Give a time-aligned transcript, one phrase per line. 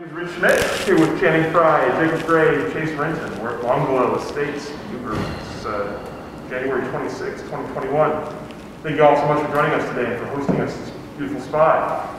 [0.00, 3.42] My name is Rich Schmidt, here with Channing Frye, Jacob Gray, Chase Renton.
[3.42, 5.18] We're at L'Angolo Estates, Newberg.
[5.18, 6.02] It's uh,
[6.48, 8.34] January 26, 2021.
[8.82, 11.42] Thank you all so much for joining us today and for hosting us this beautiful
[11.42, 12.18] spot.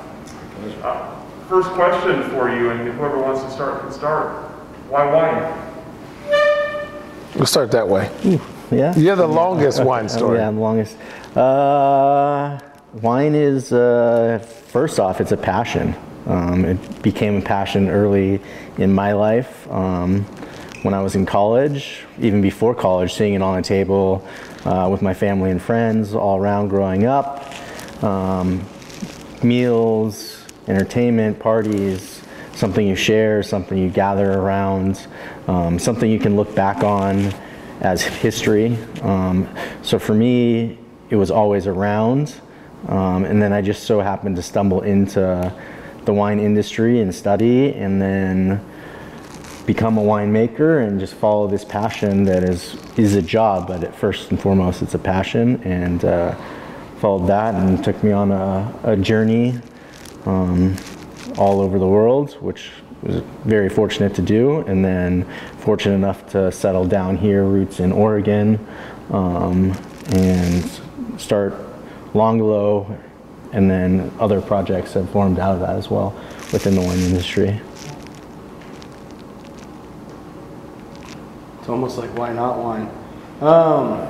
[0.83, 4.31] Uh, first question for you, and whoever wants to start can start.
[4.87, 5.41] Why wine?
[7.35, 8.11] We'll start that way.
[8.69, 8.95] Yeah.
[8.95, 10.37] You're the longest wine story.
[10.37, 10.97] yeah, I'm longest.
[11.35, 12.59] Uh,
[13.01, 14.37] wine is, uh,
[14.67, 15.95] first off, it's a passion.
[16.27, 18.39] Um, it became a passion early
[18.77, 19.69] in my life.
[19.71, 20.25] Um,
[20.83, 24.27] when I was in college, even before college, seeing it on a table
[24.65, 27.53] uh, with my family and friends all around growing up.
[28.03, 28.63] Um,
[29.43, 32.21] meals, entertainment, parties,
[32.53, 35.07] something you share, something you gather around,
[35.47, 37.31] um, something you can look back on
[37.81, 38.77] as history.
[39.01, 39.47] Um,
[39.81, 40.77] so for me,
[41.09, 42.39] it was always around.
[42.87, 45.53] Um, and then I just so happened to stumble into
[46.05, 48.63] the wine industry and study, and then
[49.65, 53.95] become a winemaker and just follow this passion that is is a job, but at
[53.95, 55.61] first and foremost, it's a passion.
[55.63, 56.35] And uh,
[56.97, 59.59] followed that and took me on a, a journey
[60.25, 60.75] um,
[61.37, 62.69] all over the world, which
[63.01, 64.59] was very fortunate to do.
[64.67, 65.25] And then
[65.59, 68.59] fortunate enough to settle down here, roots in Oregon,
[69.09, 69.71] um,
[70.13, 70.63] and
[71.19, 71.53] start
[72.13, 72.97] L'Angolo.
[73.53, 76.11] And then other projects have formed out of that as well
[76.53, 77.59] within the wine industry.
[81.59, 82.89] It's almost like why not wine?
[83.41, 84.07] Um,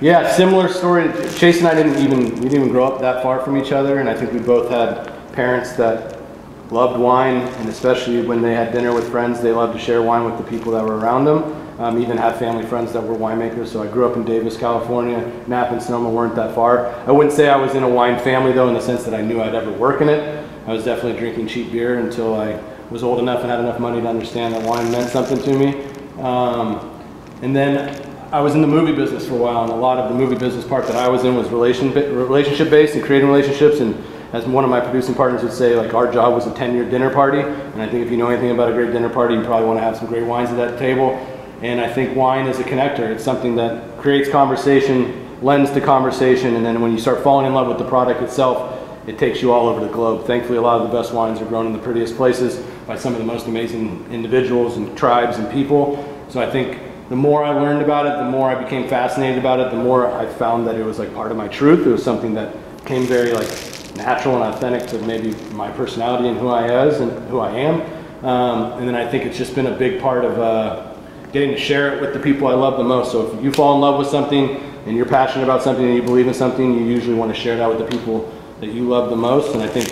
[0.00, 1.10] yeah, similar story.
[1.36, 3.98] Chase and I didn't even we didn't even grow up that far from each other,
[3.98, 6.18] and I think we both had parents that
[6.70, 10.24] loved wine, and especially when they had dinner with friends, they loved to share wine
[10.24, 11.65] with the people that were around them.
[11.78, 13.68] Um, even had family friends that were winemakers.
[13.68, 15.30] So I grew up in Davis, California.
[15.46, 16.86] Napa and Sonoma weren't that far.
[17.06, 19.20] I wouldn't say I was in a wine family though, in the sense that I
[19.20, 20.46] knew I'd ever work in it.
[20.66, 22.58] I was definitely drinking cheap beer until I
[22.90, 25.84] was old enough and had enough money to understand that wine meant something to me.
[26.22, 26.92] Um,
[27.42, 30.08] and then I was in the movie business for a while, and a lot of
[30.10, 33.80] the movie business part that I was in was relation relationship based and creating relationships.
[33.80, 33.94] And
[34.32, 36.88] as one of my producing partners would say, like our job was a 10 year
[36.88, 37.40] dinner party.
[37.40, 39.78] And I think if you know anything about a great dinner party, you probably want
[39.78, 41.14] to have some great wines at that table.
[41.62, 43.10] And I think wine is a connector.
[43.10, 47.54] It's something that creates conversation, lends to conversation, and then when you start falling in
[47.54, 48.72] love with the product itself,
[49.06, 50.26] it takes you all over the globe.
[50.26, 52.56] Thankfully, a lot of the best wines are grown in the prettiest places
[52.86, 56.04] by some of the most amazing individuals and tribes and people.
[56.28, 59.60] So I think the more I learned about it, the more I became fascinated about
[59.60, 61.86] it, the more I found that it was like part of my truth.
[61.86, 63.48] It was something that came very like
[63.96, 67.80] natural and authentic to maybe my personality and who I is and who I am.
[68.24, 70.85] Um, and then I think it's just been a big part of uh,
[71.36, 73.12] getting to share it with the people I love the most.
[73.12, 76.02] So if you fall in love with something and you're passionate about something and you
[76.02, 79.10] believe in something, you usually want to share that with the people that you love
[79.10, 79.52] the most.
[79.52, 79.90] And I think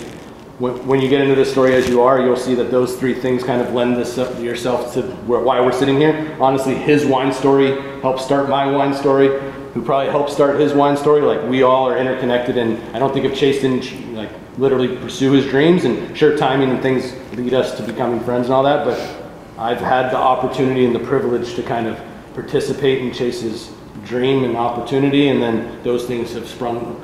[0.57, 3.13] when, when you get into this story as you are, you'll see that those three
[3.13, 6.35] things kind of lend this up yourself to why we're sitting here.
[6.39, 9.27] Honestly, his wine story helped start my wine story,
[9.75, 11.21] who probably helped start his wine story.
[11.21, 15.33] Like we all are interconnected, and I don't think if Chase didn't like literally pursue
[15.33, 18.83] his dreams, and sure, timing and things lead us to becoming friends and all that,
[18.83, 19.24] but
[19.57, 22.01] I've had the opportunity and the privilege to kind of
[22.33, 23.71] participate in Chase's
[24.03, 27.01] dream and opportunity, and then those things have sprung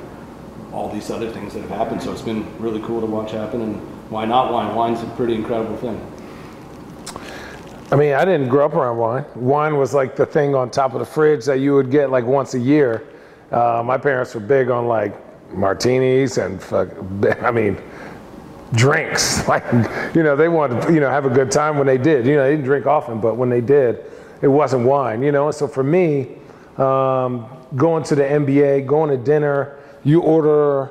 [0.72, 2.02] all these other things that have happened.
[2.02, 3.62] So it's been really cool to watch happen.
[3.62, 3.76] And
[4.10, 4.74] why not wine?
[4.74, 6.00] Wine's a pretty incredible thing.
[7.90, 9.24] I mean, I didn't grow up around wine.
[9.34, 12.24] Wine was like the thing on top of the fridge that you would get like
[12.24, 13.06] once a year.
[13.50, 15.14] Uh, my parents were big on like
[15.54, 16.88] martinis and fuck,
[17.42, 17.76] I mean,
[18.74, 19.46] drinks.
[19.52, 19.64] Like,
[20.14, 22.26] you know, they wanted to, you know, have a good time when they did.
[22.26, 24.04] You know, they didn't drink often, but when they did,
[24.40, 25.46] it wasn't wine, you know?
[25.46, 26.36] And so for me,
[26.78, 30.90] um, going to the NBA, going to dinner, you order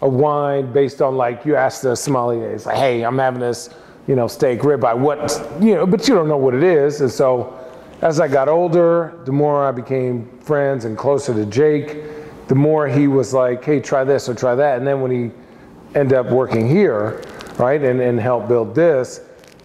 [0.00, 3.70] a wine based on like, you ask the sommelier, it's like, hey, I'm having this,
[4.06, 4.96] you know, steak ribeye.
[4.96, 7.00] What, you know, but you don't know what it is.
[7.00, 7.58] And so
[8.00, 12.86] as I got older, the more I became friends and closer to Jake, the more
[12.86, 14.78] he was like, hey, try this or try that.
[14.78, 15.30] And then when he
[15.98, 17.22] ended up working here,
[17.58, 19.20] right, and, and helped build this,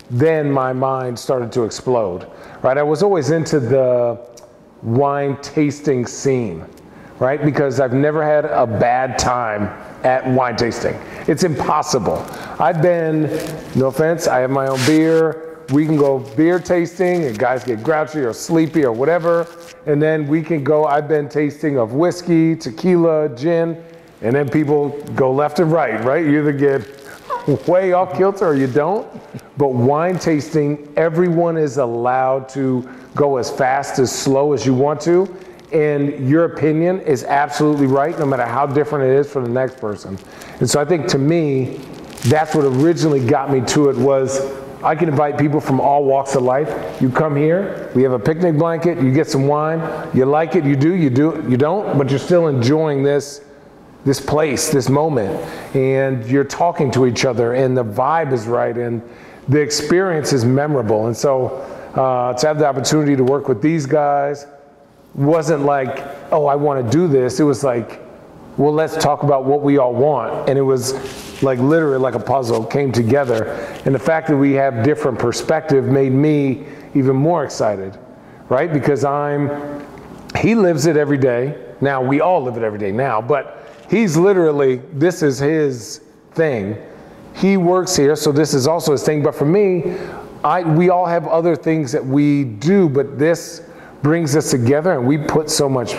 [0.09, 2.27] then my mind started to explode,
[2.62, 2.77] right?
[2.77, 4.19] I was always into the
[4.81, 6.65] wine tasting scene,
[7.19, 7.44] right?
[7.44, 9.63] Because I've never had a bad time
[10.03, 10.95] at wine tasting.
[11.27, 12.25] It's impossible.
[12.59, 13.24] I've been,
[13.75, 15.65] no offense, I have my own beer.
[15.71, 19.47] we can go beer tasting and guys get grouchy or sleepy or whatever.
[19.85, 23.83] And then we can go, I've been tasting of whiskey, tequila, gin,
[24.24, 26.25] and then people go left and right, right?
[26.25, 29.08] You either get way off kilter or you don't.
[29.58, 35.02] But wine tasting, everyone is allowed to go as fast as slow as you want
[35.02, 35.31] to.
[35.74, 39.78] And your opinion is absolutely right, no matter how different it is for the next
[39.78, 40.18] person.
[40.60, 41.80] And so I think to me,
[42.26, 44.40] that's what originally got me to it was
[44.81, 47.02] I can invite people from all walks of life.
[47.02, 49.81] You come here, we have a picnic blanket, you get some wine,
[50.14, 53.42] you like it, you do, you do, you don't, but you're still enjoying this
[54.06, 55.32] this place, this moment,
[55.76, 59.02] and you're talking to each other, and the vibe is right, and
[59.48, 61.08] the experience is memorable.
[61.08, 61.48] And so,
[61.96, 64.48] uh, to have the opportunity to work with these guys
[65.16, 67.40] wasn't like, oh, I want to do this.
[67.40, 68.02] It was like,
[68.58, 70.50] well, let's talk about what we all want.
[70.50, 70.94] And it was
[71.44, 73.46] like literally like a puzzle came together.
[73.86, 76.66] And the fact that we have different perspective made me
[76.96, 77.98] even more excited,
[78.50, 78.72] right?
[78.72, 79.86] Because I'm,
[80.40, 81.60] he lives it every day.
[81.82, 86.01] Now, we all live it every day now, but he's literally, this is his
[86.31, 86.77] thing.
[87.35, 89.24] He works here, so this is also his thing.
[89.24, 89.97] But for me,
[90.44, 93.68] I, we all have other things that we do, but this
[94.01, 95.95] brings us together and we put so much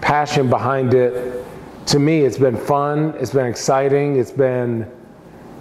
[0.00, 1.44] passion behind it.
[1.86, 4.86] To me, it's been fun, it's been exciting, it's been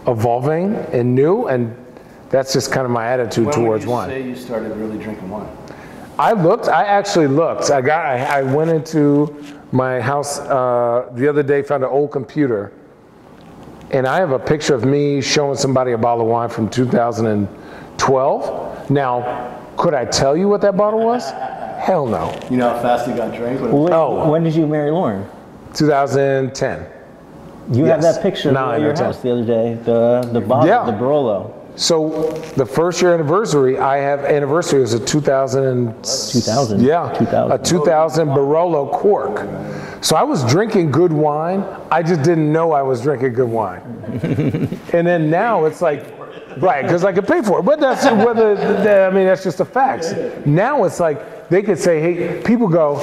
[0.06, 1.75] evolving and new, and
[2.29, 4.09] that's just kind of my attitude When towards would you wine.
[4.09, 5.50] say you started really drinking wine?
[6.19, 6.67] I looked.
[6.67, 7.71] I actually looked.
[7.71, 8.06] I got.
[8.06, 12.71] I, I went into my house uh, the other day, found an old computer,
[13.92, 18.89] and I have a picture of me showing somebody a bottle of wine from 2012.
[18.89, 21.30] Now, could I tell you what that bottle was?
[21.80, 22.33] Hell no.
[22.50, 23.62] You know how fast you got drank?
[23.62, 24.27] When When, Oh.
[24.30, 25.25] when did you marry Lauren?
[25.74, 26.86] 2010.
[27.71, 30.68] You have that picture Nine at or your house the other day, the the bottle,
[30.68, 30.83] Yeah.
[30.86, 31.51] the Barolo.
[31.80, 35.94] So the first year anniversary, I have anniversary was a 2000.
[36.04, 36.81] 2000.
[36.81, 37.52] Yeah, 2000.
[37.54, 40.04] a 2000 Barolo cork.
[40.04, 41.64] So I was drinking good wine.
[41.90, 43.80] I just didn't know I was drinking good wine.
[44.92, 46.06] and then now it's like,
[46.58, 47.64] right, because I could pay for it.
[47.64, 48.58] But that's whether
[49.08, 50.46] I mean that's just a fact.
[50.46, 52.98] Now it's like they could say, hey, people go,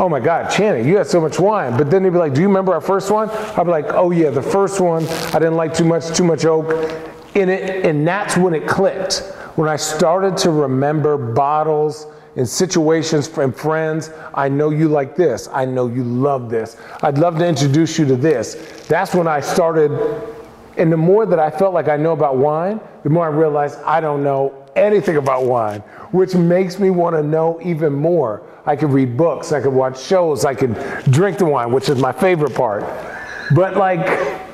[0.00, 1.76] oh my God, Channing, you had so much wine.
[1.78, 3.30] But then they'd be like, do you remember our first one?
[3.30, 5.06] I'd be like, oh yeah, the first one.
[5.06, 9.18] I didn't like too much, too much oak in it, and that's when it clicked.
[9.56, 12.06] When I started to remember bottles
[12.36, 15.48] and situations and friends, I know you like this.
[15.52, 16.76] I know you love this.
[17.02, 18.84] I'd love to introduce you to this.
[18.88, 19.92] That's when I started.
[20.76, 23.78] And the more that I felt like I know about wine, the more I realized
[23.80, 25.80] I don't know anything about wine,
[26.12, 28.42] which makes me want to know even more.
[28.66, 30.74] I could read books, I could watch shows, I could
[31.10, 32.82] drink the wine, which is my favorite part.
[33.54, 34.45] But like,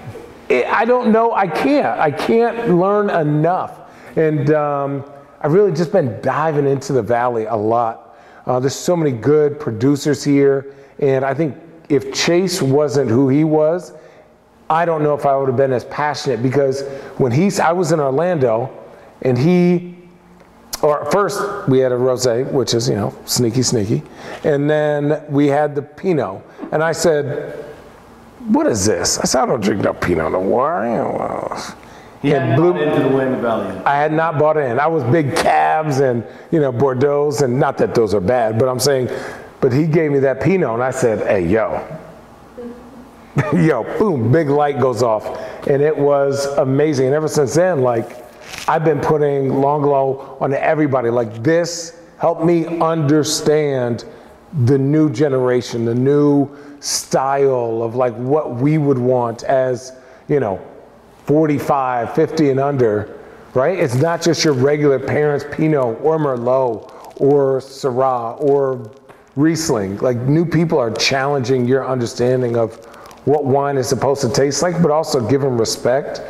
[0.52, 1.32] I don't know.
[1.32, 1.98] I can't.
[1.98, 3.80] I can't learn enough.
[4.16, 5.04] And um,
[5.40, 8.16] I've really just been diving into the valley a lot.
[8.46, 11.56] Uh, there's so many good producers here, and I think
[11.88, 13.92] if Chase wasn't who he was,
[14.68, 16.82] I don't know if I would have been as passionate because
[17.18, 18.70] when he's, I was in Orlando,
[19.22, 19.96] and he,
[20.82, 24.02] or first we had a rosé, which is you know sneaky, sneaky,
[24.42, 27.71] and then we had the Pinot, and I said,
[28.48, 29.18] what is this?
[29.18, 30.84] I said, I don't drink no Pinot Noir.
[30.84, 31.56] You know,
[32.22, 33.76] He had had blue- into the Willamette Valley.
[33.84, 34.78] I had not bought in.
[34.80, 38.68] I was big cabs and you know Bordeaux's, and not that those are bad, but
[38.68, 39.08] I'm saying,
[39.60, 41.80] but he gave me that Pinot, and I said, hey yo,
[43.54, 45.24] yo, boom, big light goes off,
[45.66, 47.06] and it was amazing.
[47.06, 48.18] And ever since then, like
[48.68, 51.10] I've been putting Long L'Angolo on everybody.
[51.10, 54.04] Like this helped me understand
[54.64, 56.48] the new generation, the new
[56.80, 59.92] style of like what we would want as
[60.28, 60.60] you know
[61.26, 63.18] 45, 50 and under,
[63.54, 63.78] right?
[63.78, 68.90] It's not just your regular parents' Pinot or Merlot or Syrah or
[69.36, 69.98] Riesling.
[69.98, 72.74] Like new people are challenging your understanding of
[73.24, 76.20] what wine is supposed to taste like, but also giving respect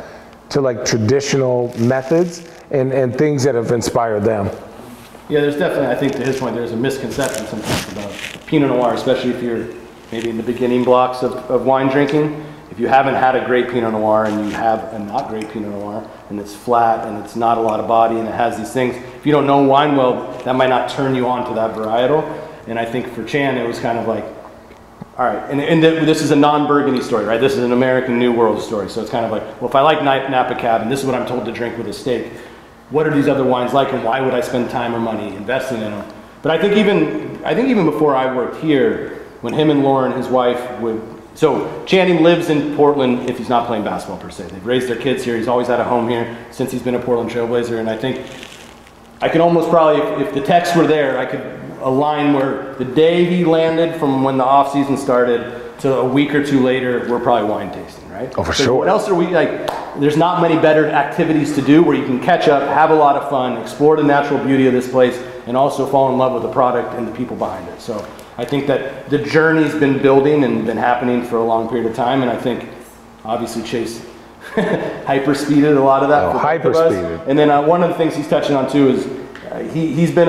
[0.49, 4.49] to like traditional methods and, and things that have inspired them.
[5.29, 8.11] Yeah, there's definitely, I think to his point, there's a misconception sometimes about
[8.45, 9.67] Pinot Noir, especially if you're
[10.11, 12.45] maybe in the beginning blocks of, of wine drinking.
[12.69, 15.69] If you haven't had a great Pinot Noir and you have a not great Pinot
[15.69, 18.73] Noir and it's flat and it's not a lot of body and it has these
[18.73, 21.73] things, if you don't know wine well, that might not turn you on to that
[21.73, 22.23] varietal.
[22.67, 24.25] And I think for Chan, it was kind of like,
[25.17, 27.39] all right, and, and th- this is a non-Burgundy story, right?
[27.39, 28.89] This is an American New World story.
[28.89, 31.15] So it's kind of like, well, if I like Napa Cab and this is what
[31.15, 32.31] I'm told to drink with a steak,
[32.93, 35.81] what are these other wines like, and why would I spend time or money investing
[35.81, 36.13] in them?
[36.43, 40.11] But I think even I think even before I worked here, when him and Lauren,
[40.11, 41.01] his wife, would
[41.35, 44.49] so Channing lives in Portland if he's not playing basketball per se.
[44.49, 45.35] They've raised their kids here.
[45.35, 48.21] He's always had a home here since he's been a Portland Trailblazer, and I think
[49.19, 51.41] I could almost probably, if, if the text were there, I could
[51.81, 56.35] align where the day he landed from when the off season started to a week
[56.35, 58.33] or two later, we're probably wine tasting, right?
[58.37, 58.73] Oh, for sure.
[58.73, 59.69] What else are we like?
[59.99, 63.15] There's not many better activities to do where you can catch up, have a lot
[63.15, 65.17] of fun, explore the natural beauty of this place,
[65.47, 67.81] and also fall in love with the product and the people behind it.
[67.81, 71.87] So I think that the journey's been building and been happening for a long period
[71.87, 72.69] of time, and I think
[73.25, 74.05] obviously Chase
[75.05, 76.23] hyper speeded a lot of that.
[76.23, 77.29] Oh, for both of hyper-speeded.
[77.29, 79.05] And then uh, one of the things he's touching on too is
[79.51, 80.27] uh, he, he's been,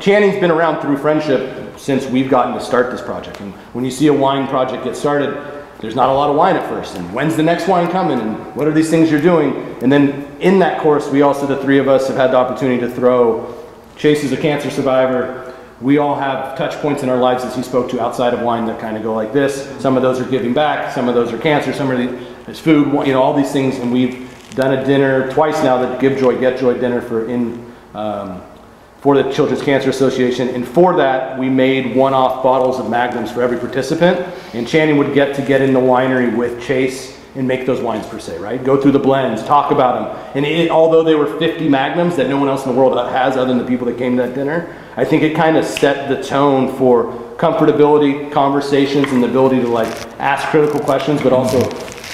[0.00, 3.40] Channing's been around through friendship since we've gotten to start this project.
[3.40, 6.56] And when you see a wine project get started, there's not a lot of wine
[6.56, 6.94] at first.
[6.94, 8.18] And when's the next wine coming?
[8.18, 9.54] And what are these things you're doing?
[9.82, 12.80] And then in that course, we also, the three of us, have had the opportunity
[12.80, 13.58] to throw
[13.96, 15.54] Chase is a cancer survivor.
[15.80, 18.66] We all have touch points in our lives, as he spoke to, outside of wine
[18.66, 19.68] that kind of go like this.
[19.80, 22.58] Some of those are giving back, some of those are cancer, some of the it's
[22.58, 23.78] food, you know, all these things.
[23.78, 27.72] And we've done a dinner twice now, the Give Joy, Get Joy dinner for in
[27.94, 28.42] um,
[29.02, 30.48] for the Children's Cancer Association.
[30.48, 34.18] And for that, we made one-off bottles of Magnums for every participant.
[34.54, 38.06] And Channing would get to get in the winery with Chase and make those wines
[38.06, 38.62] per se, right?
[38.62, 40.36] Go through the blends, talk about them.
[40.36, 43.36] And it, although they were 50 Magnums that no one else in the world has
[43.36, 46.08] other than the people that came to that dinner, I think it kind of set
[46.08, 49.88] the tone for comfortability, conversations, and the ability to like
[50.20, 51.58] ask critical questions, but also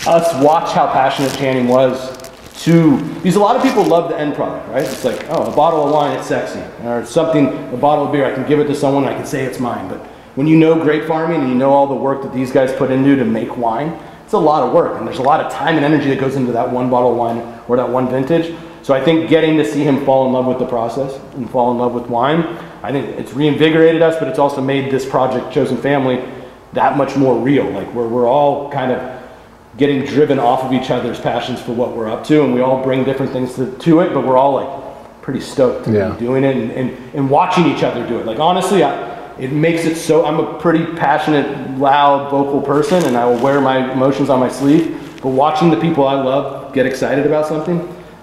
[0.07, 2.18] us watch how passionate Channing was
[2.59, 4.85] to because a lot of people love the end product, right?
[4.85, 8.25] It's like, oh, a bottle of wine, it's sexy, or something, a bottle of beer,
[8.25, 9.89] I can give it to someone, I can say it's mine.
[9.89, 9.99] But
[10.35, 12.91] when you know grape farming and you know all the work that these guys put
[12.91, 15.77] into to make wine, it's a lot of work, and there's a lot of time
[15.77, 18.55] and energy that goes into that one bottle of wine or that one vintage.
[18.83, 21.71] So I think getting to see him fall in love with the process and fall
[21.73, 22.43] in love with wine,
[22.83, 26.25] I think it's reinvigorated us, but it's also made this project, Chosen Family,
[26.73, 27.69] that much more real.
[27.71, 29.18] Like we're, we're all kind of
[29.79, 32.83] getting driven off of each other's passions for what we're up to, and we all
[32.83, 36.11] bring different things to, to it, but we're all like pretty stoked to Yeah.
[36.11, 38.27] be doing it and, and, and watching each other do it.
[38.27, 40.27] Like honestly, I, it makes it so.
[40.27, 44.49] I'm a pretty passionate, loud, vocal person, and I will wear my emotions on my
[44.49, 45.21] sleeve.
[45.23, 47.79] But watching the people I love get excited about something,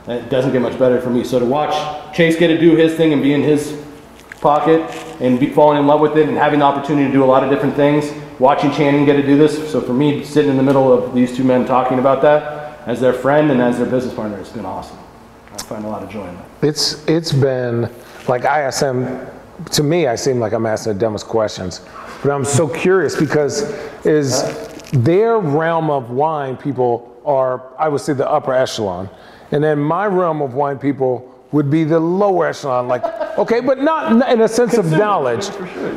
[0.07, 1.23] it doesn't get much better for me.
[1.23, 1.73] So to watch
[2.13, 3.81] Chase get to do his thing and be in his
[4.41, 4.81] pocket
[5.21, 7.43] and be falling in love with it and having the opportunity to do a lot
[7.43, 8.11] of different things.
[8.39, 9.71] Watching Channing get to do this.
[9.71, 12.99] So for me, sitting in the middle of these two men talking about that as
[12.99, 14.97] their friend and as their business partner, it's been awesome.
[15.53, 16.45] I find a lot of joy in that.
[16.61, 17.89] It's it's been
[18.27, 19.27] like I ask them.
[19.71, 21.79] To me, I seem like I'm asking the dumbest questions,
[22.21, 23.61] but I'm so curious because
[24.05, 24.43] is
[24.91, 29.09] their realm of wine people are I would say the upper echelon,
[29.51, 32.89] and then my realm of wine people would be the lower echelon.
[32.89, 33.05] Like
[33.37, 35.47] okay, but not in a sense of knowledge.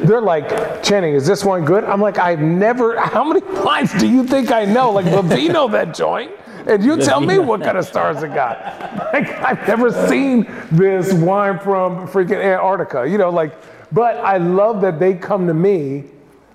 [0.06, 0.48] They're like
[0.84, 1.82] Channing, is this wine good?
[1.82, 2.98] I'm like I've never.
[3.14, 4.92] How many wines do you think I know?
[4.92, 6.30] Like Vivino that joint.
[6.68, 8.58] And you tell me what kind of stars it got.
[9.08, 13.54] Like, I've never seen this wine from freaking Antarctica, you know, like,
[13.90, 16.04] but I love that they come to me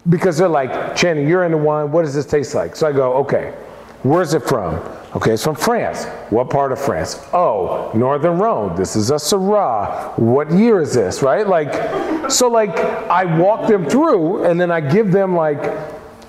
[0.08, 1.92] because they're like, Channing, you're into wine.
[1.92, 2.76] What does this taste like?
[2.76, 3.56] So I go, okay,
[4.04, 4.76] where's it from?
[5.16, 6.06] Okay, it's from France.
[6.32, 7.20] What part of France?
[7.34, 8.76] Oh, Northern Rhone.
[8.76, 10.18] This is a Syrah.
[10.18, 11.48] What year is this, right?
[11.48, 15.62] Like, so like, I walk them through and then I give them like,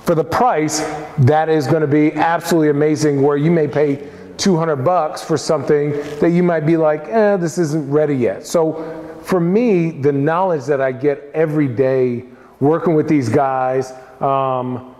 [0.02, 0.80] for the price,
[1.18, 3.22] that is to be absolutely amazing.
[3.22, 7.56] Where you may pay 200 bucks for something that you might be like, eh, this
[7.56, 8.46] isn't ready yet.
[8.46, 12.24] So for me, the knowledge that I get every day
[12.60, 14.93] working with these guys, um,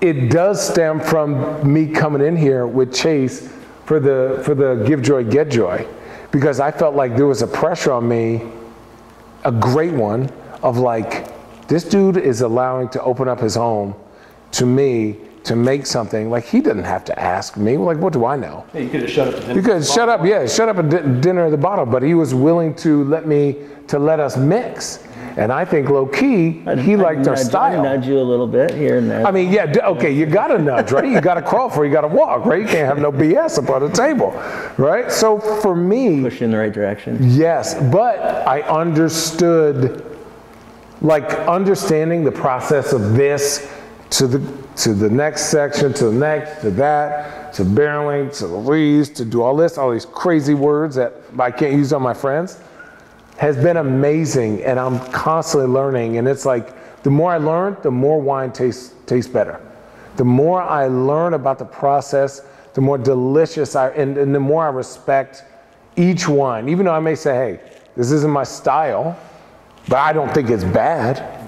[0.00, 3.52] it does stem from me coming in here with Chase
[3.84, 5.86] for the for the Give Joy Get Joy,
[6.30, 8.42] because I felt like there was a pressure on me,
[9.44, 10.30] a great one,
[10.62, 11.28] of like,
[11.68, 13.94] this dude is allowing to open up his home
[14.52, 16.30] to me to make something.
[16.30, 17.76] Like he didn't have to ask me.
[17.76, 18.66] Like what do i know?
[18.72, 21.20] Hey, you could have shut up you could shut up yeah shut up at di-
[21.20, 23.56] dinner at the bottle but he was willing to let me
[23.88, 25.04] to let us mix
[25.36, 28.72] and i think low key he liked our Nudge- style Nudge you a little bit
[28.74, 29.26] here and there.
[29.26, 31.08] I mean, yeah, okay, you gotta nudge, right?
[31.08, 32.60] You gotta crawl for, you gotta walk, right?
[32.60, 34.30] You can't have no BS up on the table,
[34.76, 35.10] right?
[35.10, 37.18] So for me, push in the right direction.
[37.20, 40.04] yes, but I understood,
[41.02, 43.70] like understanding the process of this
[44.10, 48.56] to the to the next section, to the next, to that, to barreling, to the
[48.56, 52.14] leaves, to do all this, all these crazy words that I can't use on my
[52.14, 52.58] friends
[53.40, 57.90] has been amazing and I'm constantly learning and it's like the more I learn, the
[57.90, 59.58] more wine tastes tastes better.
[60.16, 62.42] The more I learn about the process,
[62.74, 65.44] the more delicious I and, and the more I respect
[65.96, 66.68] each wine.
[66.68, 67.60] Even though I may say, hey,
[67.96, 69.18] this isn't my style,
[69.88, 71.42] but I don't think it's bad.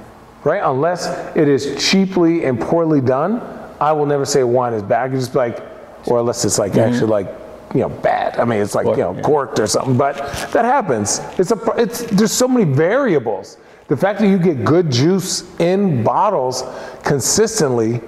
[0.44, 0.62] Right?
[0.64, 3.42] Unless it is cheaply and poorly done,
[3.78, 5.04] I will never say a wine is bad.
[5.04, 5.60] I can just be like,
[6.06, 6.94] or unless it's like mm-hmm.
[6.94, 7.41] actually like,
[7.74, 8.38] you know, bad.
[8.38, 10.16] I mean, it's like you know corked or something, but
[10.52, 11.20] that happens.
[11.38, 13.58] It's a it's there's so many variables.
[13.88, 16.62] The fact that you get good juice in bottles
[17.02, 18.00] consistently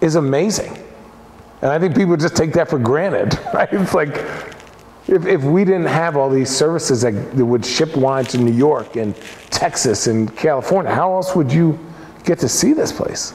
[0.00, 0.78] is amazing.
[1.62, 3.68] And I think people just take that for granted, right?
[3.72, 4.16] It's like
[5.08, 8.52] if, if we didn't have all these services that, that would ship wine to New
[8.52, 9.16] York and
[9.50, 11.78] Texas and California, how else would you
[12.24, 13.34] get to see this place?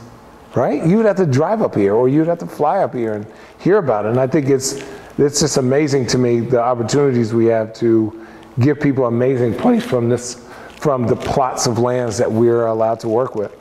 [0.55, 0.85] Right?
[0.85, 3.27] You would have to drive up here or you'd have to fly up here and
[3.59, 4.09] hear about it.
[4.09, 4.83] And I think it's
[5.17, 8.25] it's just amazing to me the opportunities we have to
[8.59, 10.43] give people amazing place from this
[10.77, 13.51] from the plots of lands that we're allowed to work with.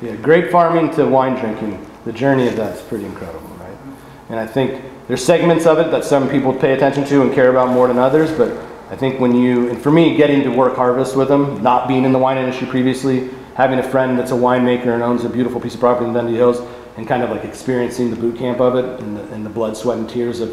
[0.00, 3.76] Yeah, grape farming to wine drinking, the journey of that's pretty incredible, right?
[4.30, 7.50] And I think there's segments of it that some people pay attention to and care
[7.50, 8.50] about more than others, but
[8.90, 12.04] I think when you, and for me, getting to work harvest with them, not being
[12.04, 15.60] in the wine industry previously, having a friend that's a winemaker and owns a beautiful
[15.60, 16.66] piece of property in Dundee Hills,
[16.96, 19.76] and kind of like experiencing the boot camp of it and the, and the blood,
[19.76, 20.50] sweat, and tears of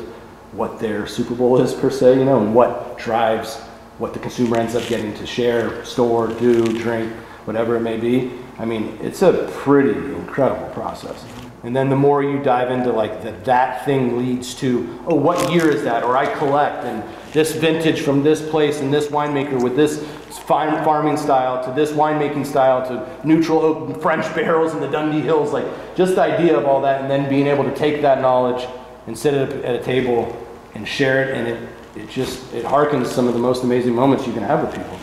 [0.54, 3.58] what their Super Bowl is per se, you know, and what drives
[3.98, 7.12] what the consumer ends up getting to share, store, do, drink,
[7.46, 8.32] whatever it may be.
[8.60, 11.26] I mean, it's a pretty incredible process.
[11.64, 15.52] And then the more you dive into like that, that thing leads to, oh, what
[15.52, 16.04] year is that?
[16.04, 17.04] Or I collect and
[17.34, 22.46] this vintage from this place and this winemaker with this farming style to this winemaking
[22.46, 25.52] style to neutral oak French barrels in the Dundee Hills.
[25.54, 25.66] Like
[25.96, 28.68] just the idea of all that and then being able to take that knowledge
[29.08, 30.36] and sit at a, at a table
[30.76, 34.28] and share it and it, it just, it harkens some of the most amazing moments
[34.28, 34.98] you can have with people.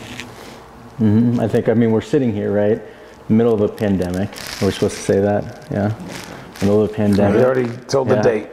[0.97, 2.81] hmm I think, I mean, we're sitting here, right?
[3.27, 4.29] Middle of a pandemic.
[4.61, 5.93] We're supposed to say that, yeah?
[6.61, 7.37] Middle of a pandemic.
[7.37, 8.47] We already told the date.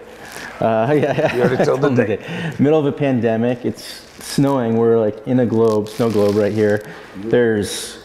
[0.60, 1.36] Uh, yeah, yeah.
[1.36, 2.20] You already told the Told the date.
[2.20, 2.60] date.
[2.60, 3.64] Middle of a pandemic.
[3.64, 4.76] It's snowing.
[4.76, 6.84] We're like in a globe, snow globe right here.
[7.16, 7.98] There's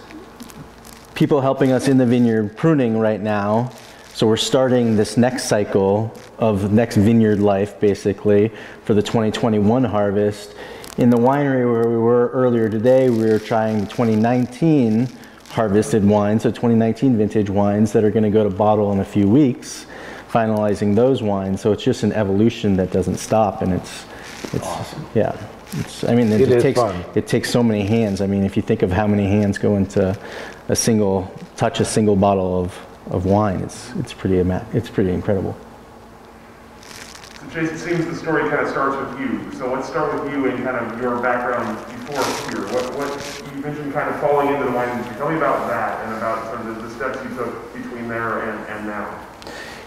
[1.16, 3.72] people helping us in the vineyard pruning right now.
[4.14, 8.52] So we're starting this next cycle of next vineyard life, basically,
[8.84, 10.56] for the 2021 harvest.
[10.98, 15.08] In the winery where we were earlier today, we were trying the 2019
[15.50, 19.06] harvested wines, so 2019 vintage wines that are going to go to bottle in a
[19.06, 19.86] few weeks,
[20.30, 21.62] finalizing those wines.
[21.62, 24.06] So it's just an evolution that doesn't stop, and it's,
[24.54, 25.36] it's yeah.
[25.74, 27.04] It's, I mean, it, It is takes fun.
[27.16, 28.22] it takes so many hands.
[28.22, 30.18] I mean, if you think of how many hands go into
[30.70, 32.78] a single touch a single bottle of,
[33.12, 34.38] of wine, it's it's pretty
[34.74, 35.56] it's pretty incredible.
[37.40, 39.52] So Chase, it seems the story kind of starts with you.
[39.58, 41.78] So let's start with you and kind of your background
[42.08, 42.66] before here.
[42.74, 45.16] What, what you mentioned kind of falling into the wine industry.
[45.18, 48.40] Tell me about that and about some of the, the steps you took between there
[48.50, 49.27] and, and now.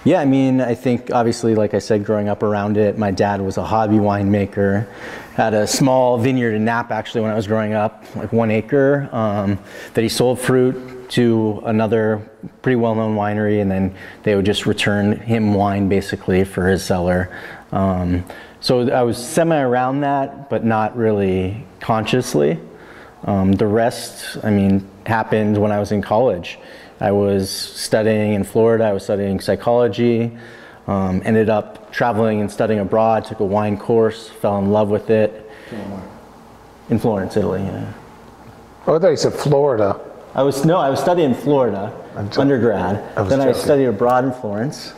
[0.02, 3.42] Yeah, I mean, I think obviously, like I said, growing up around it, my dad
[3.42, 4.86] was a hobby winemaker.
[5.34, 9.10] Had a small vineyard in Napa actually when I was growing up, like one acre,
[9.12, 9.58] um,
[9.92, 12.30] that he sold fruit to another
[12.62, 17.30] pretty well-known winery, and then they would just return him wine basically for his cellar.
[17.70, 18.24] Um,
[18.60, 22.58] so I was semi around that, but not really consciously.
[23.24, 26.58] Um, the rest, I mean, happened when I was in college.
[27.00, 30.36] I was studying in Florida, I was studying psychology,
[30.86, 35.08] um, ended up traveling and studying abroad, took a wine course, fell in love with
[35.08, 35.50] it.
[36.90, 37.92] In Florence, Italy, yeah.
[38.86, 39.98] Oh, I thought you said Florida.
[40.34, 42.40] I was, no, I was studying in Florida, joking.
[42.40, 43.16] undergrad.
[43.16, 44.92] I was then I studied abroad in Florence,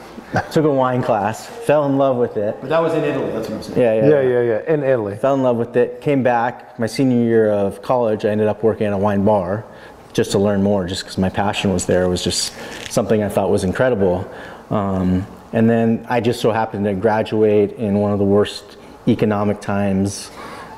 [0.51, 2.57] took a wine class, fell in love with it.
[2.61, 3.81] But that was in Italy, that's what I'm saying.
[3.81, 4.09] Yeah, yeah.
[4.09, 4.75] Yeah, yeah, yeah.
[4.75, 5.17] In Italy.
[5.17, 8.63] fell in love with it came back my senior year of college i ended up
[8.63, 9.65] working at a wine bar
[10.13, 12.53] just to learn more just because my passion was there it was just
[12.91, 14.31] something i thought was incredible.
[14.71, 18.77] Um, and then i just so happened to graduate in one of the worst
[19.09, 20.31] economic times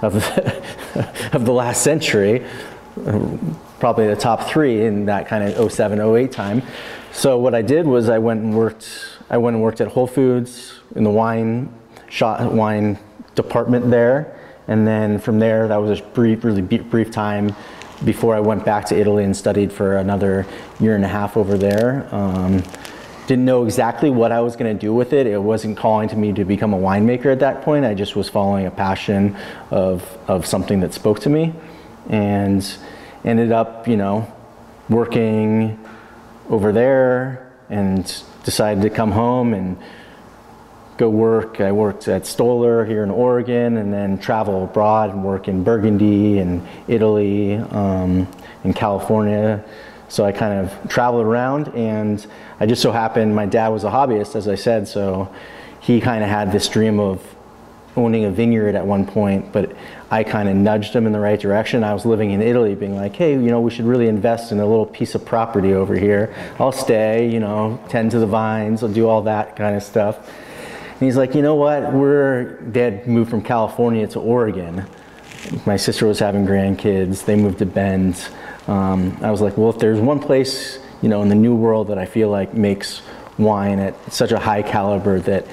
[0.02, 0.14] of
[1.32, 2.44] of the last century
[3.84, 6.62] probably the top three in that kind of 07 08 time.
[7.12, 8.88] So what i did was i went and worked
[9.30, 11.72] i went and worked at whole foods in the wine
[12.08, 12.98] shot wine
[13.34, 14.38] department there.
[14.68, 17.54] And then from there that was a brief really brief time
[18.04, 20.46] before i went back to italy and studied for another
[20.80, 22.62] year and a half over there um,
[23.26, 25.26] didn't know exactly what i was going to do with it.
[25.26, 27.84] It wasn't calling to me to become a winemaker at that point.
[27.84, 29.36] I just was following a passion
[29.70, 31.54] of, of something that spoke to me
[32.08, 32.76] and
[33.24, 34.30] ended up you know
[34.88, 35.82] working
[36.50, 39.78] over there and decided to come home and
[40.96, 41.60] go work.
[41.60, 46.38] I worked at Stoller here in Oregon and then travel abroad and work in Burgundy
[46.38, 48.28] and Italy um,
[48.62, 49.64] and California.
[50.08, 52.24] So I kind of traveled around and
[52.60, 55.32] I just so happened my dad was a hobbyist, as I said, so
[55.80, 57.34] he kind of had this dream of
[57.96, 59.74] owning a vineyard at one point, but
[60.10, 61.84] I kind of nudged him in the right direction.
[61.84, 64.60] I was living in Italy, being like, hey, you know, we should really invest in
[64.60, 66.34] a little piece of property over here.
[66.58, 70.28] I'll stay, you know, tend to the vines, I'll do all that kind of stuff.
[70.94, 71.92] And he's like, you know what?
[71.92, 74.86] We're dad moved from California to Oregon.
[75.66, 77.24] My sister was having grandkids.
[77.24, 78.28] They moved to Bend.
[78.68, 81.88] Um, I was like, well, if there's one place, you know, in the new world
[81.88, 83.02] that I feel like makes
[83.38, 85.46] wine at such a high caliber that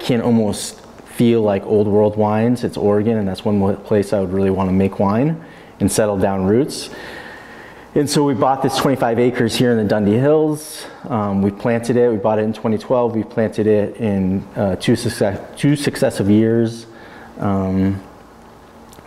[0.00, 4.32] can almost feel like old world wines, it's Oregon, and that's one place I would
[4.32, 5.44] really want to make wine
[5.80, 6.90] and settle down roots.
[7.98, 10.86] And so we bought this 25 acres here in the Dundee Hills.
[11.08, 12.08] Um, we planted it.
[12.08, 13.16] We bought it in 2012.
[13.16, 16.86] We planted it in uh, two, success, two successive years.
[17.40, 18.00] Um,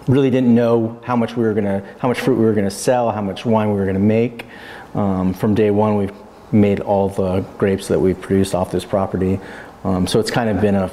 [0.10, 3.12] really didn't know how much we were gonna, how much fruit we were gonna sell,
[3.12, 4.46] how much wine we were gonna make.
[4.94, 6.14] Um, from day one, we've
[6.52, 9.40] made all the grapes that we've produced off this property.
[9.86, 10.92] Um, so it's kind of been a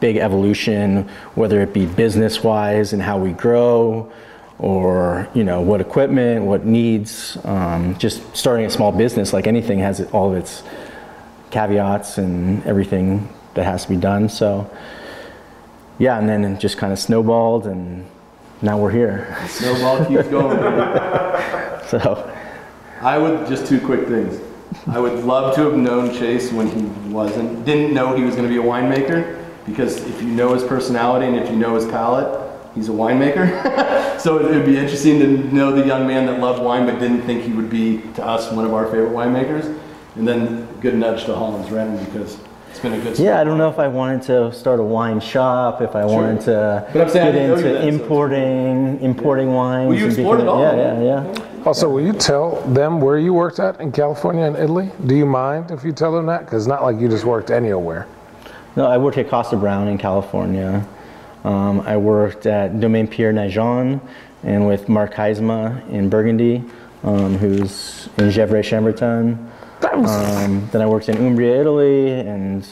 [0.00, 4.10] big evolution, whether it be business-wise and how we grow,
[4.58, 7.36] or you know what equipment, what needs.
[7.44, 10.62] Um, just starting a small business, like anything, has all of its
[11.50, 14.28] caveats and everything that has to be done.
[14.28, 14.70] So
[15.98, 18.06] yeah, and then it just kind of snowballed, and
[18.62, 19.36] now we're here.
[19.48, 20.58] Snowball keeps going.
[21.88, 22.34] So
[23.00, 24.40] I would just two quick things.
[24.88, 28.48] I would love to have known Chase when he wasn't, didn't know he was going
[28.48, 31.86] to be a winemaker, because if you know his personality and if you know his
[31.86, 32.45] palate,
[32.76, 34.20] he's a winemaker.
[34.20, 37.22] so it would be interesting to know the young man that loved wine but didn't
[37.22, 39.76] think he would be to us one of our favorite winemakers.
[40.14, 42.38] And then good nudge to Holland's Renton because
[42.70, 43.18] it's been a good.
[43.18, 46.42] yeah, I don't know if I wanted to start a wine shop, if I wanted
[46.42, 49.88] to But I'm saying get didn't know you into so- importing, importing wines.
[49.88, 50.60] Well, you and explored it all.
[50.62, 51.62] Yeah, yeah, yeah.
[51.66, 54.90] Also, will you tell them where you worked at in California and Italy?
[55.04, 56.44] Do you mind if you tell them that?
[56.44, 58.06] Because it's not like you just worked anywhere.
[58.76, 60.86] No, I worked at Kosta Browne in California.
[61.46, 64.00] Um, I worked at Domaine Pierre Naigeon
[64.42, 66.64] and with Mark Haisma in Burgundy,
[67.04, 69.38] um, who's in Gevrey Chambertin.
[69.80, 72.66] Um, then I worked in Umbria, Italy, and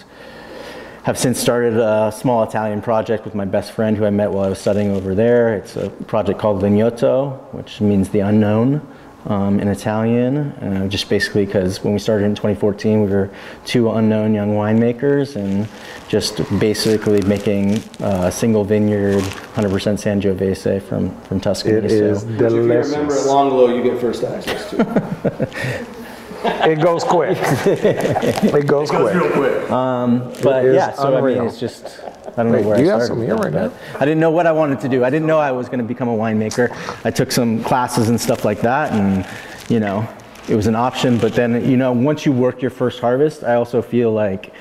[1.05, 4.45] have since started a small Italian project with my best friend who I met while
[4.45, 5.55] I was studying over there.
[5.55, 8.85] It's a project called Vignoto, which means the unknown
[9.27, 10.37] um, in Italian.
[10.53, 13.31] Uh, just basically because when we started in 2014, we were
[13.65, 15.69] two unknown young winemakers and
[16.09, 19.23] just basically making uh, a single vineyard,
[19.55, 21.75] 100% Sangiovese from, from Tuscany.
[21.87, 23.27] It So- is Which if you remember at delicious.
[23.27, 25.95] L'Angolo, you get first access to.
[26.44, 27.38] It goes quick.
[27.66, 29.14] It goes quick.
[29.14, 29.70] Real quick.
[29.70, 32.00] Um, but It is yeah, so I mean, it's just
[32.37, 33.20] I don't Wait, know where do I you have started.
[33.20, 35.04] some here right but I didn't know what I wanted to do.
[35.04, 36.70] I didn't know I was going to become a winemaker.
[37.04, 39.26] I took some classes and stuff like that, and
[39.70, 40.07] you know,
[40.48, 41.18] it was an option.
[41.18, 44.52] But then, you know, once you work your first harvest, I also feel like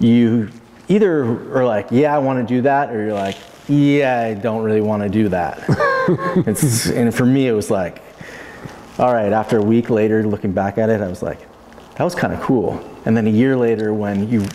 [0.00, 0.50] you
[0.88, 1.22] either
[1.56, 3.36] are like, yeah, I want to do that, or you're like,
[3.68, 5.62] yeah, I don't really want to do that.
[6.46, 8.02] it's, and for me, it was like,
[8.98, 9.32] all right.
[9.32, 11.40] After a week later, looking back at it, I was like,
[11.96, 12.82] that was kind of cool.
[13.04, 14.46] And then a year later, when you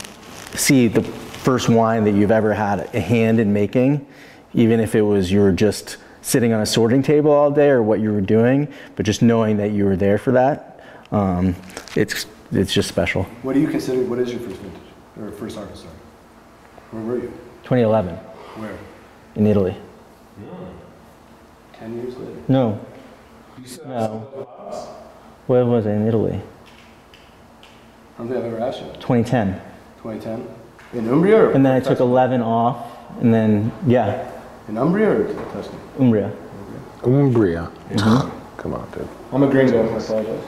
[0.55, 4.05] see the first wine that you've ever had a hand in making,
[4.53, 7.81] even if it was you were just sitting on a sorting table all day or
[7.81, 11.55] what you were doing, but just knowing that you were there for that, um,
[11.95, 13.23] it's it's just special.
[13.43, 14.01] What do you consider?
[14.03, 14.81] What is your first vintage
[15.19, 15.83] or first harvest?
[15.83, 15.95] Sorry.
[16.91, 17.29] Where were you?
[17.63, 18.77] 2011 Where?
[19.35, 19.75] in Italy.
[21.73, 22.41] Ten years later.
[22.47, 22.85] No.
[23.85, 24.19] No.
[25.47, 26.41] Where was I in Italy?
[28.15, 28.87] I don't think I've ever asked you.
[28.99, 29.59] 2010.
[30.03, 30.47] 2010.
[30.93, 32.85] In Umbria or And then I took 11 off,
[33.21, 34.29] and then yeah,
[34.67, 35.79] in Umbria or Tuscany?
[35.99, 36.31] Umbria.
[37.03, 37.71] Umbria.
[38.57, 39.07] Come on, dude.
[39.31, 39.81] I'm a gringo.
[39.81, 40.43] I apologize.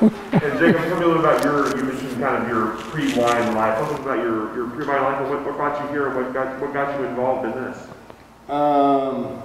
[0.00, 3.78] And Jacob, tell me a little about your, you mentioned kind of your pre-wine life.
[3.78, 6.34] Tell us about your, your pre-wine life and what, what brought you here and what
[6.34, 7.86] got, what got you involved in this?
[8.50, 9.42] Um,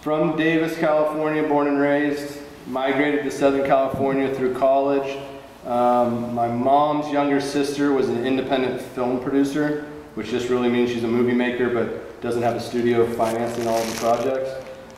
[0.00, 2.38] from Davis, California, born and raised.
[2.66, 5.18] Migrated to Southern California through college.
[5.66, 9.84] Um, my mom's younger sister was an independent film producer,
[10.14, 13.78] which just really means she's a movie maker but doesn't have a studio financing all
[13.78, 14.50] of the projects.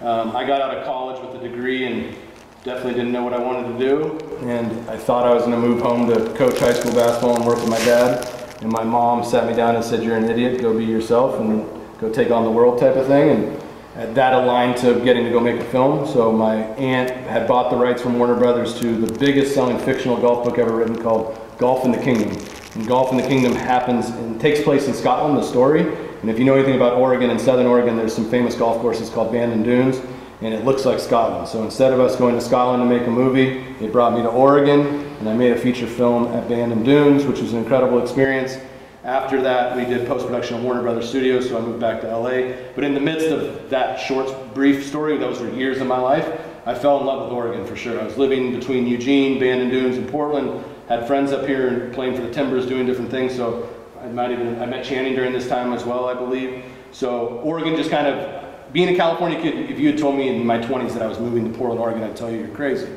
[0.02, 2.16] Um, I got out of college with a degree and
[2.62, 4.18] definitely didn't know what I wanted to do.
[4.46, 7.46] And I thought I was going to move home to coach high school basketball and
[7.46, 8.28] work with my dad.
[8.60, 11.66] And my mom sat me down and said, You're an idiot, go be yourself and
[12.00, 13.30] go take on the world type of thing.
[13.30, 13.61] And
[13.94, 16.06] that aligned to getting to go make a film.
[16.06, 20.16] So my aunt had bought the rights from Warner Brothers to the biggest selling fictional
[20.16, 22.30] golf book ever written called Golf in the Kingdom.
[22.74, 25.82] And Golf in the Kingdom happens and takes place in Scotland, the story.
[26.22, 29.10] And if you know anything about Oregon and Southern Oregon, there's some famous golf courses
[29.10, 30.00] called Bandon Dunes,
[30.40, 31.48] and it looks like Scotland.
[31.48, 34.28] So instead of us going to Scotland to make a movie, they brought me to
[34.28, 34.86] Oregon,
[35.18, 38.56] and I made a feature film at Bandon Dunes, which was an incredible experience.
[39.04, 42.16] After that, we did post production at Warner Brothers Studios, so I moved back to
[42.16, 42.54] LA.
[42.76, 46.40] But in the midst of that short, brief story, was for years of my life,
[46.66, 48.00] I fell in love with Oregon for sure.
[48.00, 50.64] I was living between Eugene, Bandon Dunes, and Portland.
[50.88, 53.34] Had friends up here and playing for the Timbers, doing different things.
[53.34, 53.68] So
[54.00, 56.64] I might even I met Channing during this time as well, I believe.
[56.92, 59.68] So Oregon just kind of being a California kid.
[59.68, 62.04] If you had told me in my 20s that I was moving to Portland, Oregon,
[62.04, 62.88] I'd tell you you're crazy.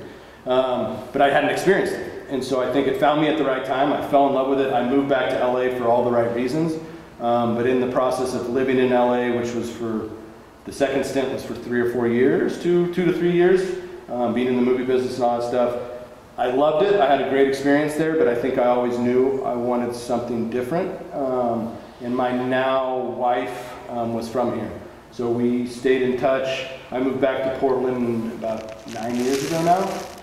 [0.46, 3.46] Um, but I hadn't experienced it, and so I think it found me at the
[3.46, 3.94] right time.
[3.94, 4.74] I fell in love with it.
[4.74, 6.82] I moved back to LA for all the right reasons.
[7.20, 10.10] Um, but in the process of living in LA, which was for
[10.66, 13.78] the second stint was for three or four years, two two to three years,
[14.10, 15.82] um, being in the movie business and all that stuff.
[16.38, 17.00] I loved it.
[17.00, 20.50] I had a great experience there, but I think I always knew I wanted something
[20.50, 21.00] different.
[21.14, 24.72] Um, and my now wife um, was from here.
[25.12, 26.68] So we stayed in touch.
[26.92, 30.15] I moved back to Portland about nine years ago now.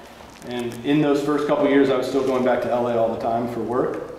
[0.48, 3.20] And in those first couple years, I was still going back to LA all the
[3.20, 4.12] time for work.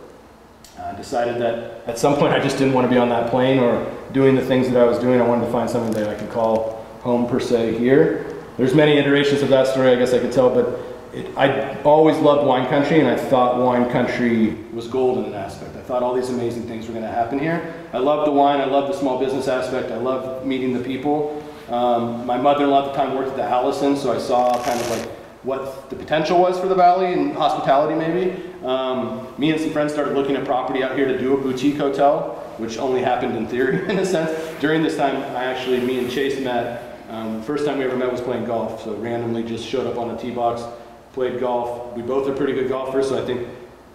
[0.79, 3.59] I decided that at some point I just didn't want to be on that plane
[3.59, 5.19] or doing the things that I was doing.
[5.19, 8.35] I wanted to find something that I could call home per se here.
[8.57, 10.79] There's many iterations of that story I guess I could tell, but
[11.13, 15.33] it, I always loved wine country and I thought wine country was gold in an
[15.33, 15.75] aspect.
[15.75, 17.73] I thought all these amazing things were going to happen here.
[17.93, 21.43] I loved the wine, I loved the small business aspect, I loved meeting the people.
[21.69, 24.89] Um, my mother-in-law at the time worked at the Allison, so I saw kind of
[24.89, 28.41] like what the potential was for the valley and hospitality maybe.
[28.65, 31.77] Um, me and some friends started looking at property out here to do a boutique
[31.77, 34.31] hotel, which only happened in theory in a sense.
[34.61, 36.89] During this time, I actually, me and Chase met.
[37.09, 40.11] Um, first time we ever met was playing golf, so randomly just showed up on
[40.11, 40.63] a tee box,
[41.11, 41.93] played golf.
[41.95, 43.47] We both are pretty good golfers, so I think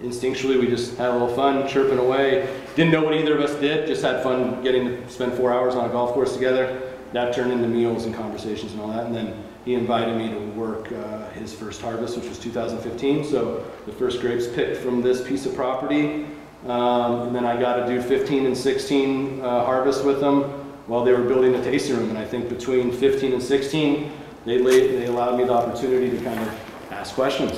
[0.03, 2.63] instinctually we just had a little fun chirping away.
[2.77, 5.75] Didn't know what either of us did, just had fun getting to spend four hours
[5.75, 6.93] on a golf course together.
[7.13, 10.39] That turned into meals and conversations and all that, and then he invited me to
[10.59, 13.23] work uh, his first harvest, which was 2015.
[13.23, 16.25] So the first grapes picked from this piece of property.
[16.67, 20.45] Um, and then I got to do 15 and 16 uh, harvests with them
[20.87, 22.09] while they were building the tasting room.
[22.09, 24.11] And I think between 15 and 16,
[24.47, 27.53] they, laid, they allowed me the opportunity to kind of ask questions.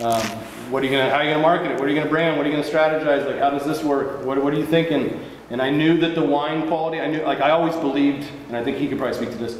[0.00, 0.22] Um,
[0.70, 1.80] what are you gonna, how are you gonna market it?
[1.80, 2.36] What are you gonna brand?
[2.36, 3.26] What are you gonna strategize?
[3.26, 4.24] Like, how does this work?
[4.24, 5.20] What, what are you thinking?
[5.50, 8.62] And I knew that the wine quality, I knew, like, I always believed, and I
[8.62, 9.58] think he could probably speak to this,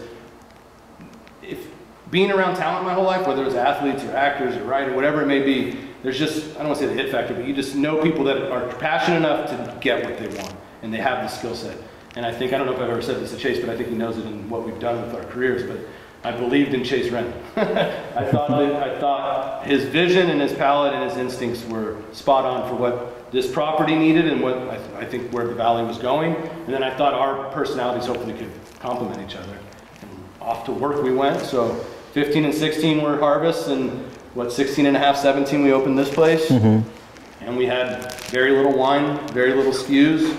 [2.11, 5.27] being around talent my whole life, whether it's athletes or actors or writer, whatever it
[5.27, 7.75] may be, there's just, I don't want to say the hit factor, but you just
[7.75, 11.29] know people that are passionate enough to get what they want and they have the
[11.29, 11.77] skill set.
[12.17, 13.77] And I think, I don't know if I've ever said this to Chase, but I
[13.77, 15.79] think he knows it in what we've done with our careers, but
[16.25, 17.33] I believed in Chase Wren.
[17.57, 22.45] I thought that, I thought his vision and his palate and his instincts were spot
[22.45, 25.85] on for what this property needed and what I, th- I think where the valley
[25.85, 26.35] was going.
[26.35, 29.57] And then I thought our personalities hopefully could complement each other.
[30.03, 31.41] And off to work we went.
[31.41, 33.91] So 15 and 16 were harvests, and
[34.35, 36.51] what 16 and a half, 17 we opened this place.
[37.41, 40.35] And we had very little wine, very little SKUs,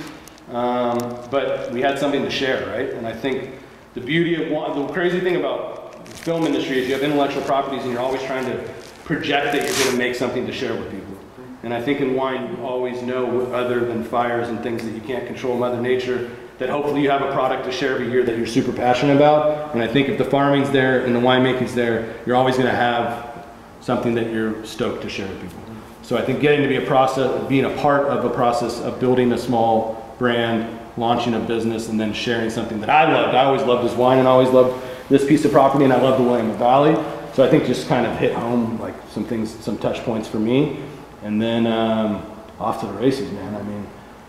[0.53, 0.97] um,
[1.31, 2.89] but we had something to share, right?
[2.93, 3.55] And I think
[3.93, 7.41] the beauty of wine, the crazy thing about the film industry is you have intellectual
[7.43, 10.75] properties and you're always trying to project that you're going to make something to share
[10.75, 11.17] with people.
[11.63, 15.01] And I think in wine you always know, other than fires and things that you
[15.01, 16.29] can't control, Mother Nature,
[16.61, 19.73] that hopefully you have a product to share every year that you're super passionate about.
[19.73, 22.75] And I think if the farming's there and the winemaking's there, you're always going to
[22.75, 23.47] have
[23.81, 25.59] something that you're stoked to share with people.
[26.03, 28.99] So I think getting to be a process, being a part of a process of
[28.99, 33.33] building a small brand, launching a business, and then sharing something that I loved.
[33.33, 35.99] I always loved this wine and I always loved this piece of property and I
[35.99, 36.93] love the Willamette Valley.
[37.33, 40.37] So I think just kind of hit home like some things, some touch points for
[40.37, 40.79] me.
[41.23, 42.23] And then um,
[42.59, 43.55] off to the races, man.
[43.55, 43.87] I mean,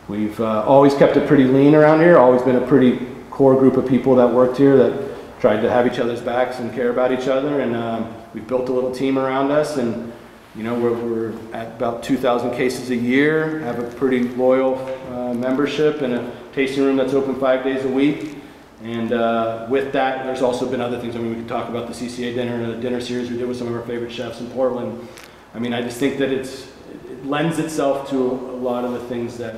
[0.09, 3.77] we've uh, always kept it pretty lean around here, always been a pretty core group
[3.77, 7.13] of people that worked here that tried to have each other's backs and care about
[7.13, 7.61] each other.
[7.61, 10.13] And um, we've built a little team around us and
[10.55, 14.77] you know, we're, we're at about 2,000 cases a year, have a pretty loyal
[15.11, 18.37] uh, membership and a tasting room that's open five days a week.
[18.83, 21.17] And uh, with that, there's also been other things.
[21.17, 23.49] I mean, we could talk about the CCA dinner and the dinner series we did
[23.49, 25.09] with some of our favorite chefs in Portland.
[25.55, 26.71] I mean, I just think that it's,
[27.09, 29.57] it lends itself to a lot of the things that,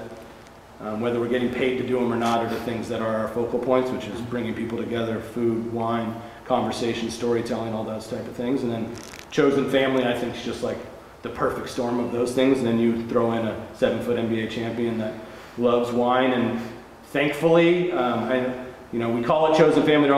[0.85, 3.16] um, whether we're getting paid to do them or not, are the things that are
[3.16, 8.27] our focal points, which is bringing people together, food, wine, conversation, storytelling, all those type
[8.27, 8.62] of things.
[8.62, 8.94] And then
[9.31, 10.77] chosen family, I think, is just like
[11.23, 12.59] the perfect storm of those things.
[12.59, 15.14] And then you throw in a seven foot NBA champion that
[15.57, 16.33] loves wine.
[16.33, 16.61] And
[17.05, 20.11] thankfully, um, I, you know, we call it chosen family.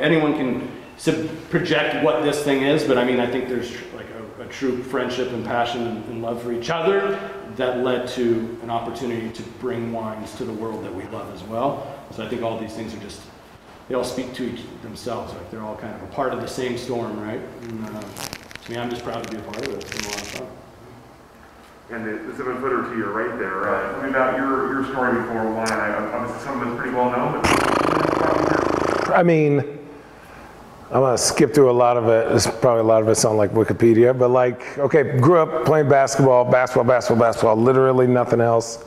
[0.00, 0.70] Anyone can
[1.50, 4.06] project what this thing is, but I mean, I think there's like
[4.44, 7.18] a, a true friendship and passion and, and love for each other
[7.56, 11.42] that led to an opportunity to bring wines to the world that we love as
[11.44, 11.94] well.
[12.12, 13.20] So I think all these things are just
[13.88, 15.34] they all speak to each themselves.
[15.34, 17.40] Like they're all kind of a part of the same storm, right?
[17.62, 19.82] And, uh, to me, I'm just proud to be a part of it.
[19.82, 20.46] It's been a lot of fun.
[21.90, 24.84] And the, the seven footer to your right there, uh, tell me about your, your
[24.90, 25.68] story before wine.
[25.68, 29.83] I, obviously, some of it's pretty well known, but I mean,
[30.90, 32.30] I'm gonna skip through a lot of it.
[32.32, 35.88] It's probably a lot of it's on like Wikipedia, but like, okay, grew up playing
[35.88, 38.84] basketball, basketball, basketball, basketball, literally nothing else.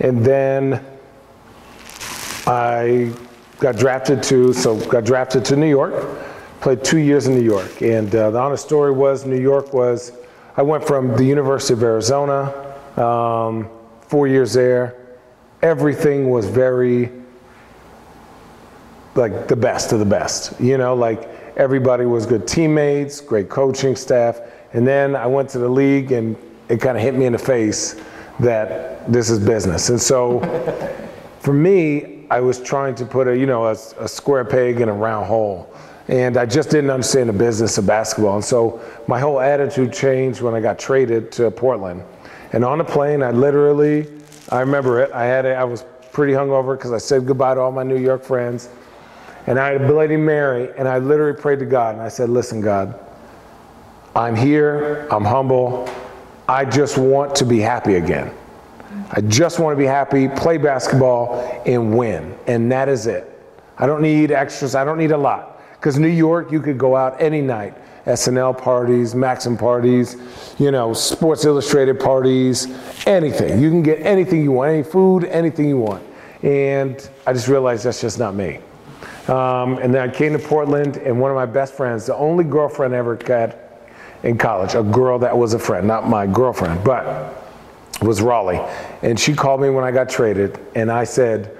[0.00, 0.84] And then
[2.46, 3.12] I
[3.60, 5.94] got drafted to, so got drafted to New York,
[6.60, 7.82] played two years in New York.
[7.82, 10.12] And uh, the honest story was New York was,
[10.56, 13.68] I went from the University of Arizona, um,
[14.02, 15.18] four years there.
[15.62, 17.10] Everything was very,
[19.14, 23.96] like the best of the best, you know, like everybody was good teammates, great coaching
[23.96, 24.40] staff.
[24.72, 26.36] And then I went to the league and
[26.68, 28.00] it kind of hit me in the face
[28.40, 29.88] that this is business.
[29.88, 30.40] And so
[31.40, 34.88] for me, I was trying to put a, you know, a, a square peg in
[34.88, 35.74] a round hole.
[36.08, 38.36] And I just didn't understand the business of basketball.
[38.36, 42.02] And so my whole attitude changed when I got traded to Portland.
[42.52, 44.06] And on the plane, I literally,
[44.48, 45.12] I remember it.
[45.12, 47.98] I had, a, I was pretty hungover because I said goodbye to all my New
[47.98, 48.70] York friends.
[49.48, 52.28] And I had a Bloody Mary, and I literally prayed to God, and I said,
[52.28, 52.94] listen, God,
[54.14, 55.88] I'm here, I'm humble,
[56.46, 58.30] I just want to be happy again.
[59.10, 62.36] I just want to be happy, play basketball, and win.
[62.46, 63.40] And that is it.
[63.78, 65.62] I don't need extras, I don't need a lot.
[65.72, 67.74] Because New York, you could go out any night.
[68.04, 70.18] SNL parties, Maxim parties,
[70.58, 72.66] you know, Sports Illustrated parties,
[73.06, 73.62] anything.
[73.62, 76.04] You can get anything you want, any food, anything you want.
[76.42, 78.60] And I just realized that's just not me.
[79.28, 82.44] Um, and then I came to Portland, and one of my best friends, the only
[82.44, 83.58] girlfriend I ever had
[84.22, 87.34] in college, a girl that was a friend, not my girlfriend, but
[88.00, 88.60] was Raleigh.
[89.02, 91.54] And she called me when I got traded, and I said,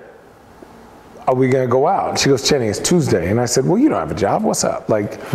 [1.29, 2.19] are we gonna go out?
[2.19, 3.31] She goes, Chenny, it's Tuesday.
[3.31, 4.89] And I said, well, you don't have a job, what's up?
[4.89, 5.13] Like,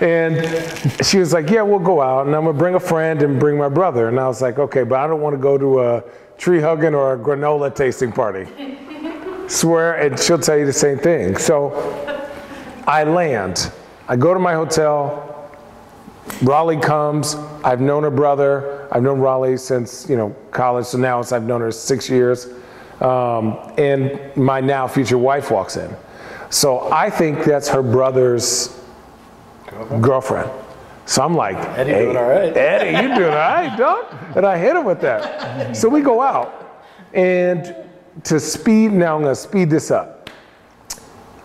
[0.00, 3.38] and she was like, yeah, we'll go out, and I'm gonna bring a friend and
[3.38, 4.08] bring my brother.
[4.08, 6.02] And I was like, okay, but I don't wanna go to a
[6.38, 8.48] tree hugging or a granola tasting party.
[9.50, 11.36] Swear, and she'll tell you the same thing.
[11.36, 11.72] So
[12.86, 13.72] I land,
[14.06, 15.26] I go to my hotel,
[16.40, 17.34] Raleigh comes,
[17.64, 21.42] I've known her brother, I've known Raleigh since, you know, college, so now it's, I've
[21.42, 22.46] known her six years.
[23.00, 25.92] Um, and my now future wife walks in.
[26.50, 28.80] So I think that's her brother's
[30.00, 30.48] girlfriend.
[31.06, 34.14] So I'm like, Eddie hey, doing all right." Eddie, you doing all right, dog?
[34.36, 35.76] And I hit him with that.
[35.76, 36.84] So we go out,
[37.14, 37.74] and
[38.24, 40.30] to speed, now I'm gonna speed this up.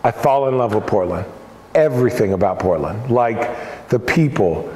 [0.03, 1.25] I fall in love with Portland.
[1.73, 4.71] Everything about Portland, like the people.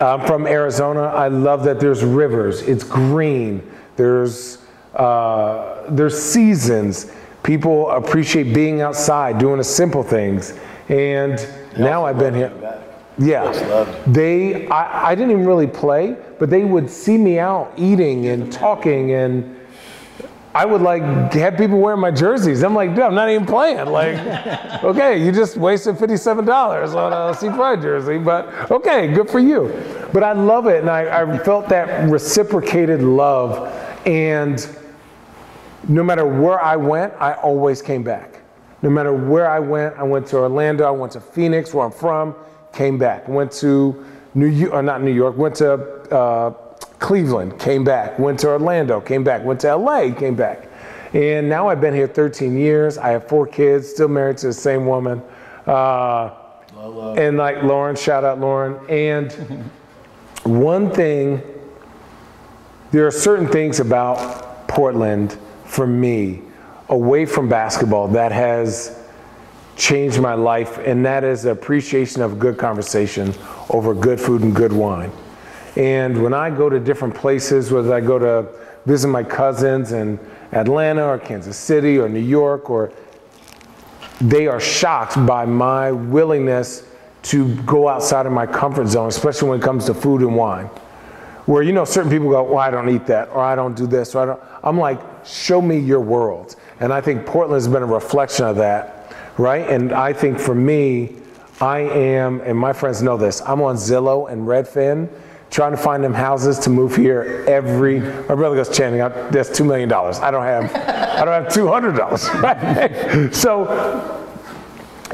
[0.00, 1.02] I'm from Arizona.
[1.02, 2.62] I love that there's rivers.
[2.62, 3.62] It's green.
[3.96, 4.58] There's
[4.94, 7.12] uh, there's seasons.
[7.42, 10.54] People appreciate being outside, doing the simple things.
[10.88, 11.46] And
[11.78, 12.80] now I've been here.
[13.18, 14.66] Yeah, they.
[14.68, 19.12] I, I didn't even really play, but they would see me out eating and talking
[19.12, 19.53] and.
[20.54, 22.62] I would like have people wearing my jerseys.
[22.62, 23.86] I'm like, dude, I'm not even playing.
[23.86, 24.16] Like,
[24.84, 29.72] okay, you just wasted $57 on a C Pride jersey, but okay, good for you.
[30.12, 33.66] But I love it, and I, I felt that reciprocated love.
[34.06, 34.64] And
[35.88, 38.40] no matter where I went, I always came back.
[38.80, 41.90] No matter where I went, I went to Orlando, I went to Phoenix, where I'm
[41.90, 42.36] from,
[42.72, 43.26] came back.
[43.26, 45.72] Went to New York, or not New York, went to
[46.14, 46.54] uh,
[46.98, 48.18] Cleveland, came back.
[48.18, 49.44] Went to Orlando, came back.
[49.44, 50.68] Went to LA, came back.
[51.12, 52.98] And now I've been here 13 years.
[52.98, 55.22] I have four kids, still married to the same woman.
[55.66, 56.30] Uh,
[57.16, 58.78] and like Lauren, shout out Lauren.
[58.88, 59.32] And
[60.44, 61.42] one thing,
[62.90, 66.42] there are certain things about Portland for me,
[66.88, 69.00] away from basketball, that has
[69.76, 73.34] changed my life, and that is the appreciation of good conversation
[73.70, 75.10] over good food and good wine.
[75.76, 78.48] And when I go to different places, whether I go to
[78.86, 80.18] visit my cousins in
[80.52, 82.92] Atlanta or Kansas City or New York, or
[84.20, 86.86] they are shocked by my willingness
[87.22, 90.66] to go outside of my comfort zone, especially when it comes to food and wine.
[91.46, 93.86] Where you know certain people go, well, I don't eat that, or I don't do
[93.86, 94.40] this, or I don't.
[94.62, 96.56] I'm like, show me your world.
[96.80, 99.68] And I think Portland has been a reflection of that, right?
[99.68, 101.16] And I think for me,
[101.60, 103.42] I am, and my friends know this.
[103.42, 105.08] I'm on Zillow and Redfin,
[105.54, 108.00] trying to find them houses to move here every.
[108.00, 110.18] My brother goes, Channing, I- that's two million dollars.
[110.18, 112.28] I don't have, I don't have two hundred dollars.
[112.34, 113.32] Right?
[113.32, 114.20] So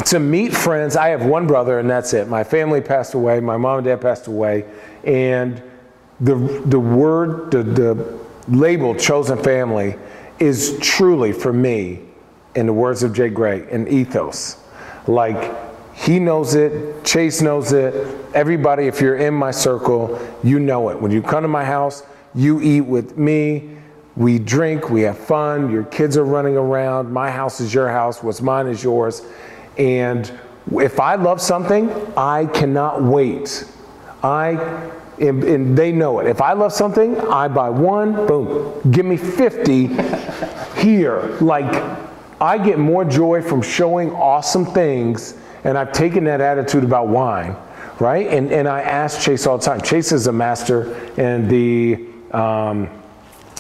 [0.07, 0.97] to meet friends.
[0.97, 2.26] I have one brother, and that's it.
[2.28, 3.38] My family passed away.
[3.41, 4.64] My mom and dad passed away,
[5.05, 5.62] and
[6.20, 6.34] the
[6.66, 8.18] the word, the the
[8.49, 9.97] label "chosen family"
[10.38, 12.01] is truly for me,
[12.55, 14.57] in the words of Jay Gray, an ethos.
[15.07, 15.53] Like
[16.01, 17.94] he knows it, Chase knows it.
[18.34, 21.01] Everybody, if you're in my circle, you know it.
[21.01, 22.03] When you come to my house,
[22.34, 23.76] you eat with me.
[24.16, 27.12] We drink, we have fun, your kids are running around.
[27.12, 29.22] My house is your house, what's mine is yours.
[29.76, 30.30] And
[30.72, 33.64] if I love something, I cannot wait.
[34.22, 34.90] I
[35.20, 36.26] and, and they know it.
[36.26, 39.86] If I love something, I buy one, boom, give me 50
[40.80, 41.36] here.
[41.42, 41.70] Like,
[42.40, 45.34] I get more joy from showing awesome things,
[45.64, 47.56] and I've taken that attitude about wine,
[47.98, 48.26] right?
[48.26, 49.80] And, and I ask Chase all the time.
[49.80, 52.88] Chase is a master and the, um,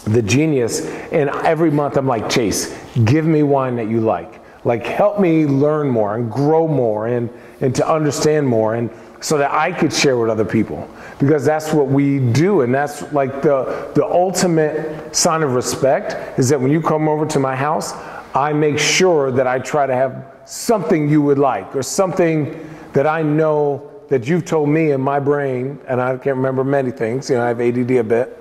[0.04, 4.40] the genius, and every month I'm like, Chase, give me wine that you like.
[4.64, 7.30] Like, help me learn more and grow more and,
[7.60, 8.74] and to understand more.
[8.74, 8.90] And
[9.20, 10.88] so that I could share with other people
[11.18, 16.48] because that's what we do and that's like the the ultimate sign of respect is
[16.48, 17.92] that when you come over to my house
[18.34, 23.06] I make sure that I try to have something you would like or something that
[23.06, 27.30] I know that you've told me in my brain and I can't remember many things
[27.30, 28.36] you know I have ADD a bit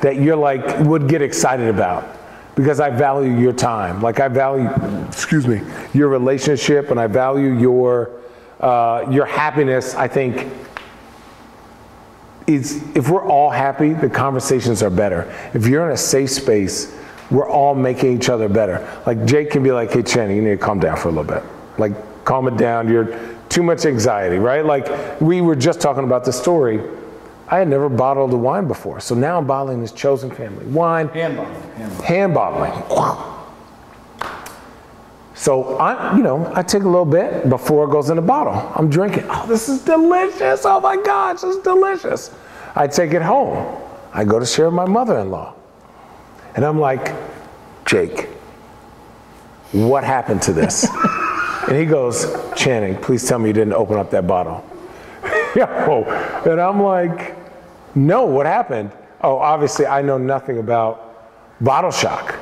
[0.00, 2.06] that you're like would get excited about
[2.54, 4.68] because I value your time like I value
[5.06, 5.60] excuse me
[5.92, 8.20] your relationship and I value your
[8.64, 10.50] uh, your happiness, I think,
[12.46, 15.30] is if we're all happy, the conversations are better.
[15.52, 16.96] If you're in a safe space,
[17.30, 18.86] we're all making each other better.
[19.06, 21.24] Like Jake can be like, hey, Channing, you need to calm down for a little
[21.24, 21.42] bit.
[21.78, 22.88] Like, calm it down.
[22.88, 23.18] You're
[23.48, 24.64] too much anxiety, right?
[24.64, 26.80] Like, we were just talking about the story.
[27.48, 29.00] I had never bottled a wine before.
[29.00, 31.08] So now I'm bottling this chosen family wine.
[31.08, 31.62] Hand bottling.
[32.02, 32.72] Hand bottling.
[32.72, 33.34] Hand bottling.
[35.34, 38.54] So I, you know, I take a little bit before it goes in the bottle.
[38.74, 39.26] I'm drinking.
[39.28, 40.64] Oh, this is delicious.
[40.64, 42.34] Oh my gosh, this is delicious.
[42.74, 43.76] I take it home.
[44.12, 45.54] I go to share with my mother-in-law.
[46.54, 47.14] And I'm like,
[47.84, 48.28] Jake,
[49.72, 50.88] what happened to this?
[51.68, 54.64] and he goes, Channing, please tell me you didn't open up that bottle.
[55.56, 56.04] Yo,
[56.46, 57.36] and I'm like,
[57.94, 58.92] no, what happened?
[59.20, 62.36] Oh, obviously I know nothing about bottle shock.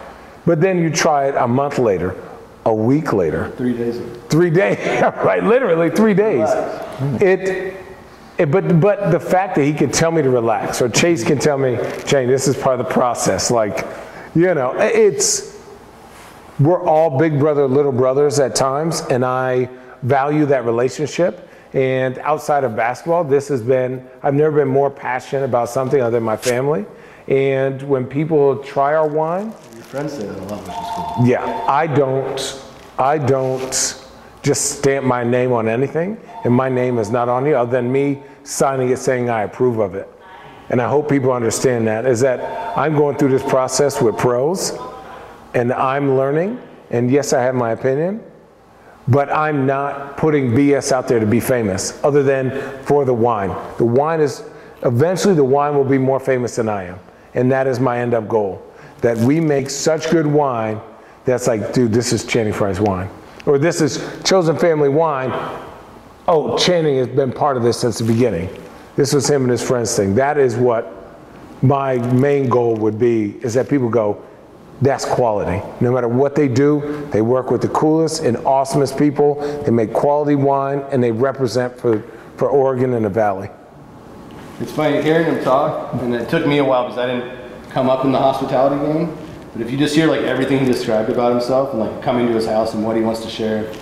[0.44, 2.16] But then you try it a month later,
[2.64, 5.44] a week later, Three days three days, right?
[5.44, 6.48] Literally three days.
[7.20, 7.81] It, it,
[8.42, 11.38] Eh, but but the fact that he can tell me to relax, or Chase can
[11.38, 13.50] tell me, Jane, this is part of the process.
[13.50, 13.86] Like,
[14.34, 15.60] you know, it's
[16.58, 19.68] we're all big brother, little brothers at times, and I
[20.02, 21.48] value that relationship.
[21.72, 26.10] And outside of basketball, this has been I've never been more passionate about something other
[26.18, 26.84] than my family.
[27.28, 31.26] And when people try our wine, Your friends say that a lot, which is cool.
[31.26, 32.64] yeah, I don't,
[32.98, 34.02] I don't
[34.42, 37.92] just stamp my name on anything, and my name is not on it, other than
[37.92, 40.08] me signing it saying I approve of it.
[40.68, 44.72] And I hope people understand that, is that I'm going through this process with pros,
[45.54, 48.22] and I'm learning, and yes, I have my opinion,
[49.08, 53.54] but I'm not putting BS out there to be famous, other than for the wine.
[53.76, 54.44] The wine is,
[54.82, 56.98] eventually the wine will be more famous than I am,
[57.34, 58.62] and that is my end up goal.
[59.00, 60.80] That we make such good wine
[61.24, 63.08] that's like, dude, this is Channing Frye's wine.
[63.46, 65.30] Or this is Chosen Family wine.
[66.28, 68.48] Oh, Channing has been part of this since the beginning.
[68.94, 70.14] This was him and his friends thing.
[70.14, 70.92] That is what
[71.62, 74.22] my main goal would be, is that people go,
[74.80, 75.64] that's quality.
[75.80, 79.36] No matter what they do, they work with the coolest and awesomest people.
[79.64, 82.02] They make quality wine and they represent for,
[82.36, 83.50] for Oregon and the Valley.
[84.60, 87.88] It's funny hearing him talk, and it took me a while because I didn't come
[87.90, 89.16] up in the hospitality game.
[89.52, 92.32] But if you just hear like everything he described about himself and like coming to
[92.32, 93.72] his house and what he wants to share,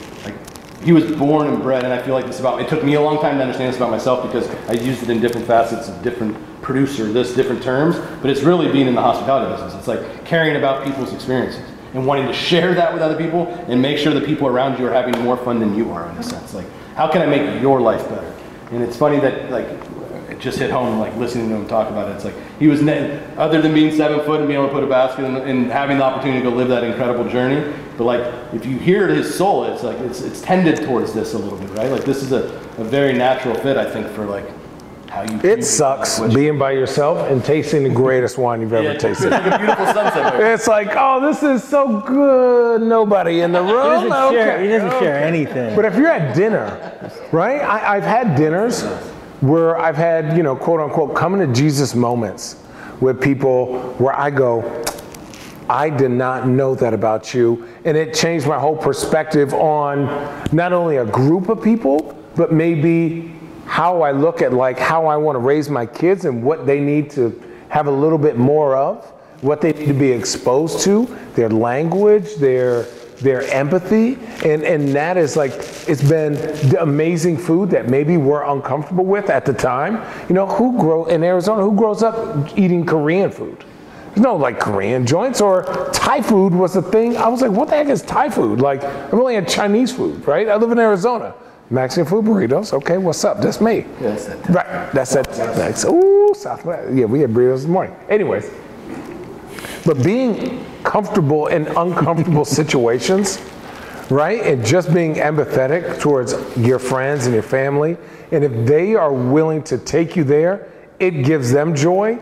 [0.83, 2.61] he was born and bred, and I feel like this about.
[2.61, 5.11] It took me a long time to understand this about myself because I used it
[5.11, 7.97] in different facets of different producer, this different terms.
[8.23, 9.75] But it's really being in the hospitality business.
[9.75, 11.63] It's like caring about people's experiences
[11.93, 14.87] and wanting to share that with other people and make sure the people around you
[14.87, 16.55] are having more fun than you are in a sense.
[16.55, 18.35] Like, how can I make your life better?
[18.71, 19.67] And it's funny that like
[20.31, 22.15] it just hit home like listening to him talk about it.
[22.15, 22.81] It's like he was
[23.37, 25.99] other than being seven foot and being able to put a basket and, and having
[25.99, 27.73] the opportunity to go live that incredible journey.
[28.01, 31.39] But like if you hear his soul, it's like it's it's tended towards this a
[31.39, 31.91] little bit, right?
[31.91, 32.45] Like this is a,
[32.79, 34.47] a very natural fit, I think, for like
[35.11, 35.39] how you.
[35.43, 39.03] It sucks What being by yourself and tasting the greatest wine you've ever Yeah, it's
[39.03, 39.33] tasted.
[39.33, 40.33] like a beautiful sunset.
[40.39, 40.55] there.
[40.55, 42.81] It's like, oh, this is so good.
[42.81, 43.69] Nobody in the room.
[43.69, 44.09] He room.
[44.09, 44.53] doesn't share.
[44.55, 45.77] Okay, He doesn't share anything.
[45.77, 47.61] But if you're at dinner, right?
[47.61, 48.83] I, I've had dinners
[49.43, 52.57] where I've had, you know, quote unquote, coming to Jesus moments
[53.03, 54.63] with people where I go,
[55.71, 57.65] I did not know that about you.
[57.85, 60.07] And it changed my whole perspective on
[60.51, 63.33] not only a group of people, but maybe
[63.67, 66.81] how I look at like how I want to raise my kids and what they
[66.81, 69.05] need to have a little bit more of,
[69.43, 71.07] what they need to be exposed to,
[71.37, 72.83] their language, their
[73.21, 74.19] their empathy.
[74.45, 75.53] And and that is like
[75.87, 76.33] it's been
[76.69, 80.03] the amazing food that maybe we're uncomfortable with at the time.
[80.29, 83.65] You know who grow in arizona who grows up eating korean food
[84.11, 87.69] there's no like korean joints or thai food was the thing i was like what
[87.69, 90.79] the heck is thai food like i've only had chinese food right i live in
[90.79, 91.35] arizona
[91.73, 92.73] Mexican food burritos.
[92.73, 93.41] Okay, what's up?
[93.41, 93.77] That's me.
[93.77, 94.49] Yeah, that's that.
[94.49, 95.29] Right, that's it.
[95.31, 96.93] That's, ooh, Southwest.
[96.93, 97.95] Yeah, we had burritos this morning.
[98.09, 98.51] Anyways,
[99.87, 103.41] but being comfortable in uncomfortable situations,
[104.11, 104.43] right?
[104.43, 107.97] And just being empathetic towards your friends and your family.
[108.33, 112.19] And if they are willing to take you there, it gives them joy.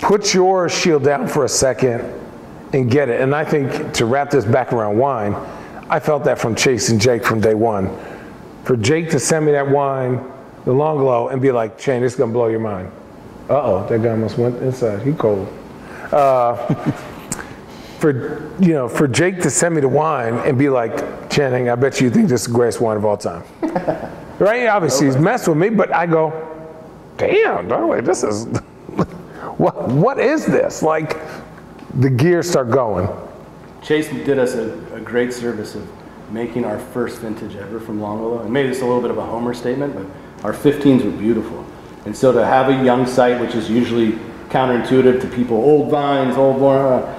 [0.00, 2.02] Put your shield down for a second
[2.72, 3.20] and get it.
[3.20, 5.34] And I think to wrap this back around wine,
[5.90, 7.90] I felt that from Chase and Jake from day one.
[8.64, 10.22] For Jake to send me that wine,
[10.64, 12.92] the L'Angolo, and be like, Shane, this is gonna blow your mind.
[13.48, 15.02] Uh oh, that guy almost went inside.
[15.02, 15.48] He cold.
[16.12, 16.56] Uh,
[17.98, 21.74] for you know, for Jake to send me the wine and be like, Channing, I
[21.74, 23.42] bet you think this is the greatest wine of all time.
[24.38, 24.66] right?
[24.66, 26.32] Obviously, he's messed with me, but I go,
[27.16, 27.68] damn,
[28.04, 28.46] this is
[29.58, 30.82] what what is this?
[30.82, 31.18] Like
[31.94, 33.08] the gears start going.
[33.82, 35.88] Chase did us a, a great service of
[36.30, 38.42] making our first vintage ever from L'Angolo.
[38.42, 40.06] And maybe it's a little bit of a homer statement, but
[40.44, 41.64] our 15s were beautiful.
[42.04, 44.12] And so to have a young site, which is usually
[44.50, 47.14] counterintuitive to people, old vines, old uh,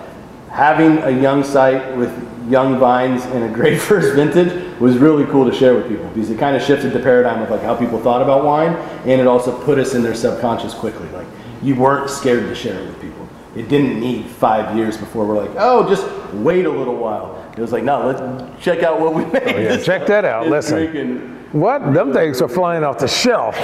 [0.50, 2.12] having a young site with
[2.50, 6.30] young vines and a great first vintage was really cool to share with people because
[6.30, 8.74] it kind of shifted the paradigm of like how people thought about wine
[9.06, 11.08] and it also put us in their subconscious quickly.
[11.10, 11.28] Like
[11.62, 13.28] you weren't scared to share it with people.
[13.56, 17.36] It didn't need five years before we're like, oh, just wait a little while.
[17.58, 19.56] It was like, no, let's check out what we made.
[19.56, 20.48] Oh, yeah, check that out.
[20.50, 21.36] Listen.
[21.52, 21.94] What?
[21.94, 23.58] Them things are flying off the shelf.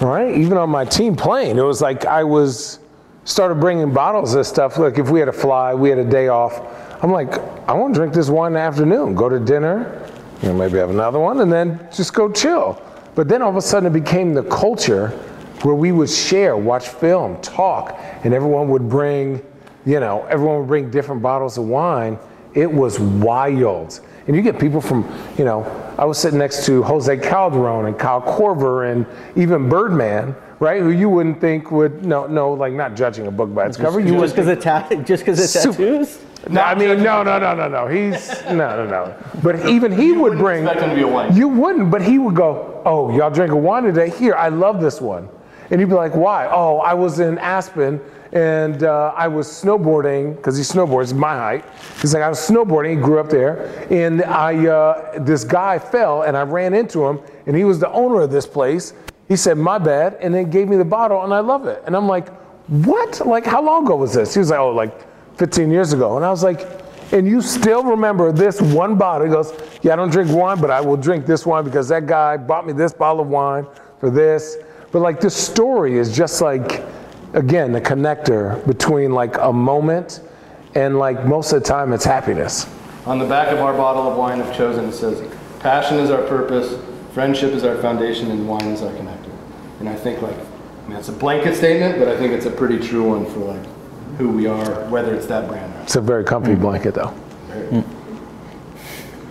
[0.00, 0.34] Right?
[0.36, 2.78] Even on my team plane, it was like I was
[3.24, 4.78] started bringing bottles of stuff.
[4.78, 6.60] Like if we had a fly, we had a day off.
[7.02, 7.34] I'm like,
[7.68, 9.14] I want to drink this the afternoon.
[9.14, 10.08] Go to dinner,
[10.42, 12.80] you know, maybe have another one, and then just go chill.
[13.14, 15.18] But then all of a sudden, it became the culture
[15.62, 19.40] where we would share, watch film, talk, and everyone would bring,
[19.86, 22.18] you know, everyone would bring different bottles of wine.
[22.54, 24.00] It was wild.
[24.26, 25.08] And you get people from,
[25.38, 25.64] you know,
[25.98, 29.06] I was sitting next to Jose Calderon and Kyle Korver and
[29.36, 30.80] even Birdman, right?
[30.80, 33.98] Who you wouldn't think would, no, no, like not judging a book by its cover.
[34.00, 36.18] You Just because of ta- just because of Super- tattoos?
[36.50, 37.86] no, I mean, no, no, no, no, no.
[37.88, 38.54] He's no,
[38.84, 39.14] no, no.
[39.42, 40.64] But even he would wouldn't bring.
[40.64, 41.34] him to be a wine.
[41.36, 44.10] You wouldn't, but he would go, "Oh, y'all drink a wine today?
[44.10, 45.28] Here, I love this one."
[45.72, 48.00] And you'd be like, "Why?" "Oh, I was in Aspen
[48.32, 51.64] and uh, I was snowboarding because he snowboards my height.
[52.00, 52.90] He's like, I was snowboarding.
[52.90, 57.20] He grew up there, and I uh, this guy fell, and I ran into him,
[57.46, 58.94] and he was the owner of this place.
[59.28, 61.82] He said, "My bad," and then gave me the bottle, and I love it.
[61.86, 62.28] And I'm like,
[62.68, 63.24] "What?
[63.26, 66.24] Like, how long ago was this?" He was like, "Oh, like 15 years ago," and
[66.24, 66.66] I was like.
[67.14, 69.26] And you still remember this one bottle.
[69.26, 69.52] He goes,
[69.82, 72.66] Yeah, I don't drink wine, but I will drink this wine because that guy bought
[72.66, 73.66] me this bottle of wine
[74.00, 74.56] for this.
[74.92, 76.84] But like this story is just like,
[77.32, 80.20] again, the connector between like a moment
[80.74, 82.66] and like most of the time it's happiness.
[83.06, 85.22] On the back of our bottle of wine of chosen, it says,
[85.60, 86.78] "Passion is our purpose,
[87.12, 89.32] friendship is our foundation, and wine is our connector."
[89.80, 92.50] And I think like, I mean, it's a blanket statement, but I think it's a
[92.50, 93.66] pretty true one for like
[94.18, 95.84] who we are, whether it's that brand or not.
[95.84, 97.12] It's a very comfy blanket though.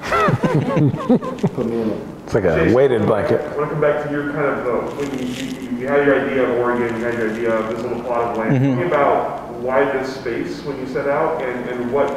[1.54, 2.11] put me in it.
[2.34, 3.42] It's like a weighted blanket.
[3.42, 6.06] I want to come back to your kind of, uh, when you, you, you had
[6.06, 8.58] your idea of Oregon, you had your idea of this little plot of land.
[8.58, 12.10] Tell me about why this space when you set out and, and what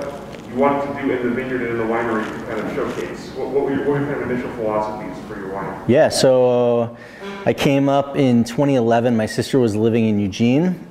[0.48, 3.30] you wanted to do in the vineyard and in the winery to kind of showcase.
[3.30, 5.82] What, what, were, your, what were your kind of initial philosophies for your wine?
[5.88, 6.96] Yeah, so uh,
[7.44, 9.16] I came up in 2011.
[9.16, 10.86] My sister was living in Eugene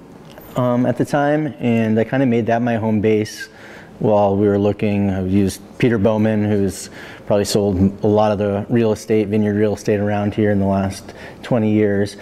[0.58, 3.48] um, at the time, and I kind of made that my home base
[4.00, 5.10] while we were looking.
[5.10, 6.90] I used Peter Bowman, who's
[7.26, 10.66] probably sold a lot of the real estate, vineyard real estate around here in the
[10.66, 11.14] last
[11.44, 12.18] 20 years.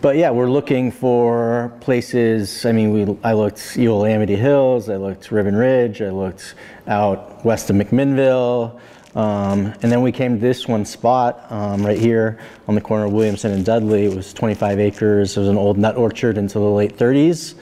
[0.00, 2.64] But yeah, we're looking for places.
[2.64, 6.54] I mean, we I looked Eola-Amity Hills, I looked Ribbon Ridge, I looked
[6.86, 8.78] out west of McMinnville.
[9.16, 13.06] Um, and then we came to this one spot um, right here on the corner
[13.06, 14.04] of Williamson and Dudley.
[14.04, 15.36] It was 25 acres.
[15.36, 17.54] It was an old nut orchard until the late 30s.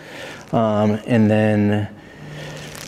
[0.52, 1.88] Um, and then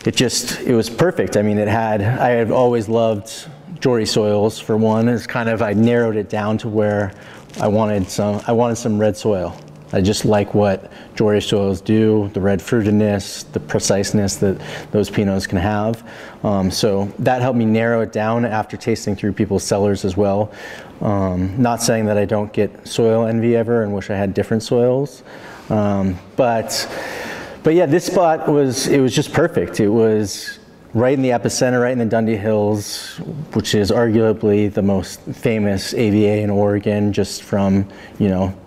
[0.07, 1.35] it just, it was perfect.
[1.35, 3.49] I mean, it had, I have always loved
[3.81, 5.09] Jory soils for one.
[5.09, 7.11] It's kind of, I narrowed it down to where
[7.59, 9.59] I wanted some, I wanted some red soil.
[9.91, 15.45] I just like what Jory soils do, the red fruitiness, the preciseness that those Pinots
[15.47, 16.09] can have.
[16.41, 20.53] Um, so that helped me narrow it down after tasting through people's cellars as well.
[21.01, 24.63] Um, not saying that I don't get soil envy ever and wish I had different
[24.63, 25.21] soils,
[25.69, 26.87] um, but
[27.67, 29.81] but yeah, this spot was it was just perfect.
[29.81, 30.57] It was
[30.93, 33.17] right in the epicenter, right in the Dundee Hills,
[33.51, 37.85] which is arguably the most famous AVA in Oregon, just from
[38.19, 38.57] you know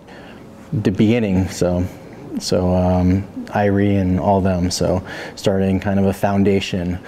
[0.71, 1.49] the beginning.
[1.49, 1.83] So,
[2.39, 4.69] so um, Eyrie and all them.
[4.69, 5.03] So,
[5.35, 6.99] starting kind of a foundation.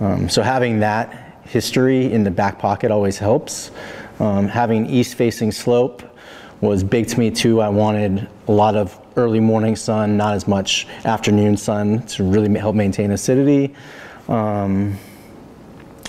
[0.00, 3.70] Um, so having that history in the back pocket always helps.
[4.20, 6.02] Um, having east facing slope
[6.60, 7.60] was big to me too.
[7.60, 12.52] I wanted a lot of early morning sun, not as much afternoon sun to really
[12.58, 13.74] help maintain acidity.
[14.28, 14.98] Um,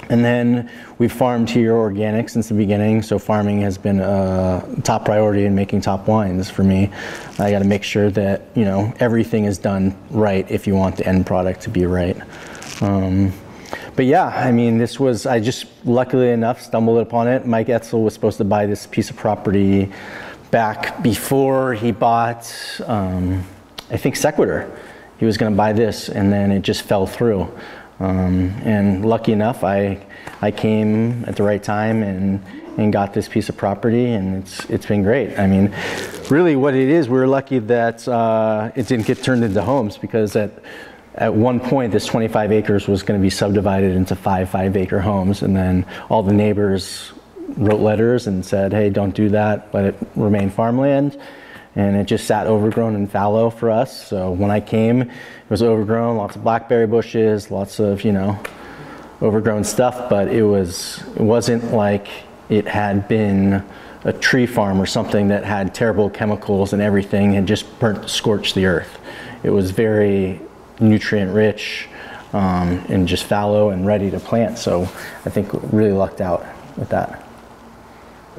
[0.09, 5.05] and then we've farmed here organic since the beginning, so farming has been a top
[5.05, 6.89] priority in making top wines for me.
[7.37, 10.97] I got to make sure that you know everything is done right if you want
[10.97, 12.17] the end product to be right.
[12.81, 13.31] Um,
[13.95, 17.45] but yeah, I mean, this was I just luckily enough stumbled upon it.
[17.45, 19.91] Mike Etzel was supposed to buy this piece of property
[20.51, 22.51] back before he bought,
[22.85, 23.45] um,
[23.89, 24.71] I think Sequitur.
[25.17, 27.51] He was going to buy this, and then it just fell through.
[27.99, 30.05] Um, and lucky enough, I
[30.41, 32.41] I came at the right time and
[32.77, 35.37] and got this piece of property, and it's it's been great.
[35.37, 35.75] I mean,
[36.29, 40.35] really, what it is, we're lucky that uh, it didn't get turned into homes because
[40.37, 40.63] at
[41.15, 45.01] at one point, this 25 acres was going to be subdivided into five five acre
[45.01, 47.11] homes, and then all the neighbors
[47.57, 49.67] wrote letters and said, "Hey, don't do that.
[49.73, 51.17] Let it remain farmland."
[51.75, 54.07] And it just sat overgrown and fallow for us.
[54.07, 55.09] So when I came, it
[55.49, 58.39] was overgrown, lots of blackberry bushes, lots of you know
[59.21, 60.09] overgrown stuff.
[60.09, 62.07] But it was it wasn't like
[62.49, 63.63] it had been
[64.03, 68.55] a tree farm or something that had terrible chemicals and everything and just burnt scorched
[68.55, 68.97] the earth.
[69.43, 70.39] It was very
[70.79, 71.87] nutrient rich
[72.33, 74.57] um, and just fallow and ready to plant.
[74.57, 74.83] So
[75.25, 76.45] I think we really lucked out
[76.77, 77.28] with that.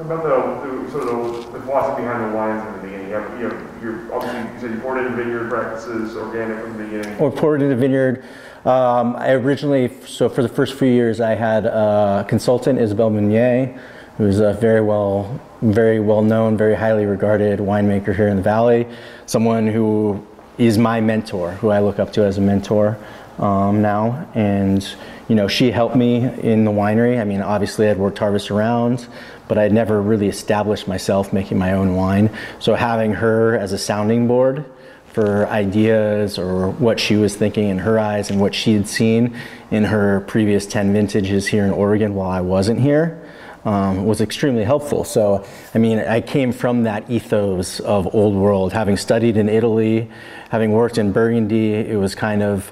[0.01, 3.07] About the, the sort of the, the philosophy behind the wines in the beginning.
[3.09, 6.59] You have, you have, you're obviously you said you poured it into vineyard practices, organic
[6.59, 7.19] from the beginning.
[7.19, 8.23] Or poured into vineyard.
[8.65, 13.79] Um, I originally, so for the first few years, I had a consultant, Isabelle Meunier,
[14.17, 18.87] who's a very well, very well known, very highly regarded winemaker here in the valley.
[19.27, 20.25] Someone who
[20.57, 22.97] is my mentor, who I look up to as a mentor
[23.37, 24.27] um, now.
[24.33, 24.83] And
[25.27, 27.19] you know, she helped me in the winery.
[27.19, 29.07] I mean, obviously, I'd worked Harvest around,
[29.51, 32.29] but I'd never really established myself making my own wine.
[32.59, 34.63] So having her as a sounding board
[35.07, 39.35] for ideas or what she was thinking in her eyes and what she had seen
[39.69, 43.21] in her previous 10 vintages here in Oregon while I wasn't here
[43.65, 45.03] um, was extremely helpful.
[45.03, 45.45] So,
[45.75, 50.09] I mean, I came from that ethos of old world, having studied in Italy,
[50.49, 52.71] having worked in Burgundy, it was kind of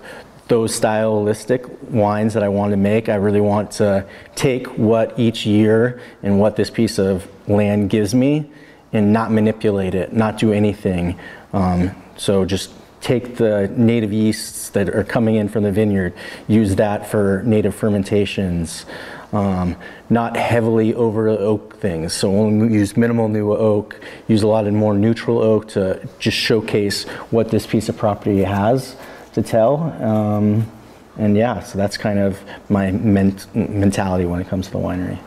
[0.49, 3.07] those stylistic wines that I want to make.
[3.07, 8.13] I really want to take what each year and what this piece of land gives
[8.13, 8.49] me
[8.91, 11.17] and not manipulate it, not do anything.
[11.53, 16.13] Um, so just take the native yeasts that are coming in from the vineyard,
[16.47, 18.85] use that for native fermentations.
[19.31, 19.75] Um,
[20.09, 22.13] not heavily over oak things.
[22.13, 26.35] So only use minimal new oak, use a lot of more neutral oak to just
[26.35, 28.95] showcase what this piece of property has
[29.33, 29.77] to tell.
[30.03, 30.69] Um,
[31.17, 35.19] and yeah, so that's kind of my ment- mentality when it comes to the winery.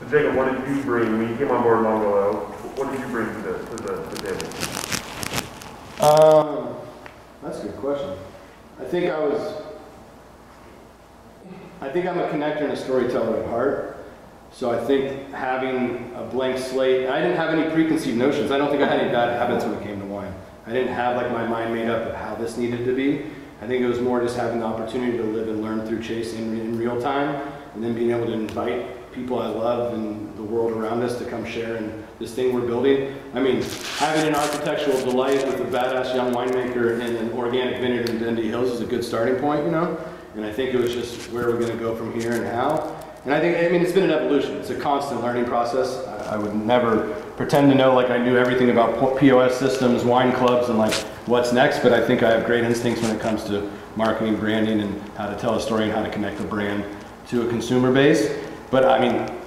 [0.00, 2.48] So Jacob, what did you bring when you came on board L'Angolo?
[2.76, 6.04] What did you bring to the to the, to the table?
[6.04, 6.76] Um,
[7.42, 8.16] that's a good question.
[8.80, 9.62] I think I was.
[11.82, 13.96] I think I'm a connector and a storyteller at heart.
[14.52, 18.50] So I think having a blank slate, I didn't have any preconceived notions.
[18.50, 19.99] I don't think I had any bad habits when it came to wine.
[20.70, 23.24] I didn't have like my mind made up of how this needed to be.
[23.60, 26.34] I think it was more just having the opportunity to live and learn through Chase
[26.34, 27.42] in, in real time,
[27.74, 31.24] and then being able to invite people I love and the world around us to
[31.24, 33.12] come share in this thing we're building.
[33.34, 33.62] I mean,
[33.96, 38.46] having an architectural delight with a badass young winemaker in an organic vineyard in Dundee
[38.46, 39.98] Hills is a good starting point, you know?
[40.36, 42.96] And I think it was just where we're going to go from here and how.
[43.24, 44.56] And I think, I mean, it's been an evolution.
[44.58, 46.06] It's a constant learning process.
[46.06, 50.30] I, I would never pretend to know like I knew everything about POS systems, wine
[50.30, 50.92] clubs, and like
[51.24, 54.82] what's next, but I think I have great instincts when it comes to marketing, branding,
[54.82, 56.84] and how to tell a story and how to connect a brand
[57.28, 58.36] to a consumer base.
[58.70, 59.39] But I mean,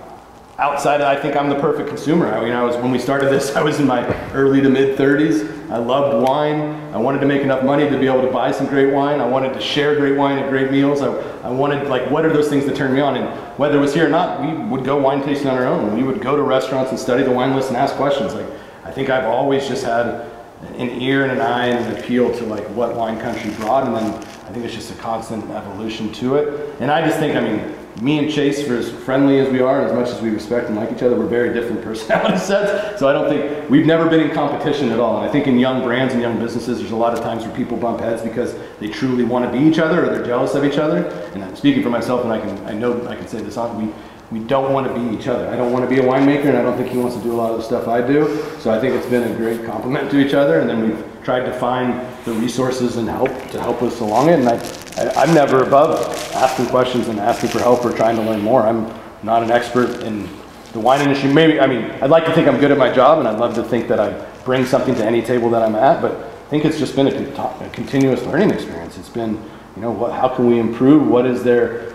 [0.58, 2.34] outside of, I think I'm the perfect consumer.
[2.34, 4.98] I mean, I was when we started this, I was in my early to mid
[4.98, 5.72] 30s.
[5.72, 6.60] I loved wine.
[6.94, 9.20] I wanted to make enough money to be able to buy some great wine.
[9.20, 11.02] I wanted to share great wine at great meals.
[11.02, 11.08] I,
[11.42, 13.16] I wanted like what are those things that turn me on?
[13.16, 15.96] And whether it was here or not, we would go wine tasting on our own.
[15.96, 18.34] We would go to restaurants and study the wine list and ask questions.
[18.34, 18.46] Like
[18.84, 20.32] I think I've always just had
[20.78, 23.96] an ear and an eye and an appeal to like what wine country brought, and
[23.96, 26.76] then I think it's just a constant evolution to it.
[26.80, 29.82] And I just think, I mean, me and Chase, for as friendly as we are,
[29.82, 33.00] and as much as we respect and like each other, we're very different personality sets.
[33.00, 35.18] So I don't think we've never been in competition at all.
[35.18, 37.56] And I think in young brands and young businesses, there's a lot of times where
[37.56, 40.66] people bump heads because they truly want to be each other or they're jealous of
[40.66, 41.06] each other.
[41.34, 43.86] And I'm speaking for myself, and I can I know I can say this on
[43.86, 43.94] we.
[44.32, 45.48] We don't want to be each other.
[45.50, 47.32] I don't want to be a winemaker, and I don't think he wants to do
[47.32, 48.42] a lot of the stuff I do.
[48.58, 51.42] So I think it's been a great compliment to each other, and then we've tried
[51.42, 54.40] to find the resources and help to help us along it.
[54.40, 54.58] And I, I,
[54.98, 56.00] I'm never above
[56.36, 58.64] asking questions and asking for help or trying to learn more.
[58.64, 60.30] I'm not an expert in
[60.74, 61.32] the wine industry.
[61.32, 63.56] Maybe, I mean, I'd like to think I'm good at my job and I'd love
[63.56, 64.12] to think that I
[64.44, 67.66] bring something to any table that I'm at, but I think it's just been a,
[67.66, 68.98] a continuous learning experience.
[68.98, 69.34] It's been,
[69.76, 71.08] you know, what, how can we improve?
[71.08, 71.92] What is there,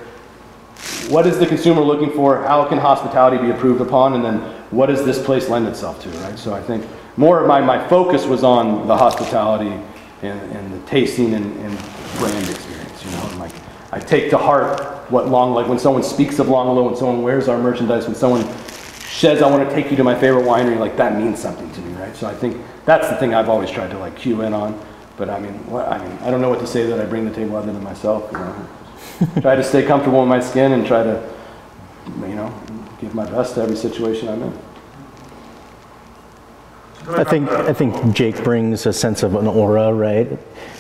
[1.09, 2.43] what is the consumer looking for?
[2.45, 4.15] How can hospitality be improved upon?
[4.15, 4.39] And then
[4.71, 6.39] what does this place lend itself to, right?
[6.39, 6.85] So I think
[7.17, 9.73] more of my, my focus was on the hospitality
[10.23, 11.79] and, and the tasting and, and
[12.19, 13.53] brand experience, you know, and like
[13.91, 14.81] I take to heart
[15.11, 18.47] what long, like when someone speaks of L'Angolo, when someone wears our merchandise, when someone
[19.09, 21.81] says, I want to take you to my favorite winery, like that means something to
[21.81, 22.15] me, right?
[22.15, 24.79] So I think that's the thing I've always tried to like cue in on.
[25.17, 27.25] But I mean, what, I mean, I don't know what to say that I bring
[27.25, 28.69] to the table other than myself, you know.
[29.41, 31.35] try to stay comfortable in my skin and try to,
[32.21, 32.55] you know,
[33.01, 34.59] give my best to every situation I'm in.
[37.09, 40.39] I think I think Jake brings a sense of an aura, right?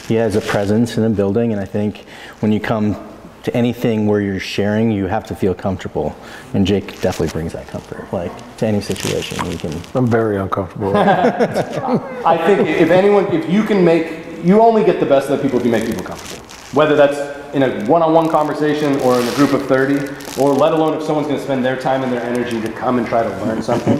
[0.09, 2.07] He has a presence in a building, and I think
[2.41, 2.97] when you come
[3.43, 6.17] to anything where you're sharing, you have to feel comfortable,
[6.55, 8.11] and Jake definitely brings that comfort.
[8.11, 9.79] Like to any situation, you can.
[9.95, 10.97] I'm very uncomfortable.
[10.97, 15.43] I think if anyone, if you can make, you only get the best of the
[15.43, 16.43] people if you make people comfortable.
[16.73, 20.97] Whether that's in a one-on-one conversation or in a group of 30, or let alone
[20.97, 23.29] if someone's going to spend their time and their energy to come and try to
[23.45, 23.99] learn something.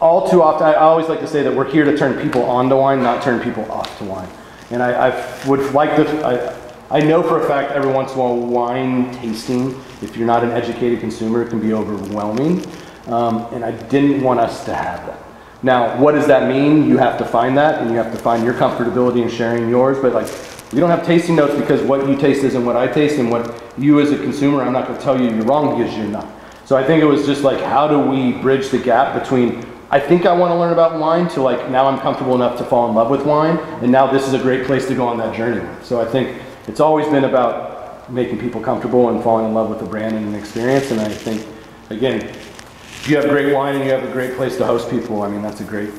[0.00, 2.68] All too often, I always like to say that we're here to turn people on
[2.68, 4.28] to wine, not turn people off to wine.
[4.70, 8.18] And I, I would like to, I, I know for a fact every once in
[8.20, 9.70] a while wine tasting,
[10.00, 12.64] if you're not an educated consumer, it can be overwhelming.
[13.06, 15.18] Um, and I didn't want us to have that.
[15.64, 16.88] Now, what does that mean?
[16.88, 19.98] You have to find that, and you have to find your comfortability in sharing yours.
[19.98, 20.28] But like,
[20.72, 23.60] we don't have tasting notes because what you taste isn't what I taste, and what
[23.76, 26.28] you as a consumer, I'm not going to tell you you're wrong because you're not.
[26.66, 29.98] So I think it was just like, how do we bridge the gap between I
[29.98, 32.88] think I want to learn about wine to like now I'm comfortable enough to fall
[32.90, 35.34] in love with wine, and now this is a great place to go on that
[35.34, 35.84] journey with.
[35.84, 39.78] So I think it's always been about making people comfortable and falling in love with
[39.78, 40.90] the brand and an experience.
[40.90, 41.46] And I think,
[41.90, 45.22] again, if you have great wine and you have a great place to host people,
[45.22, 45.90] I mean, that's a great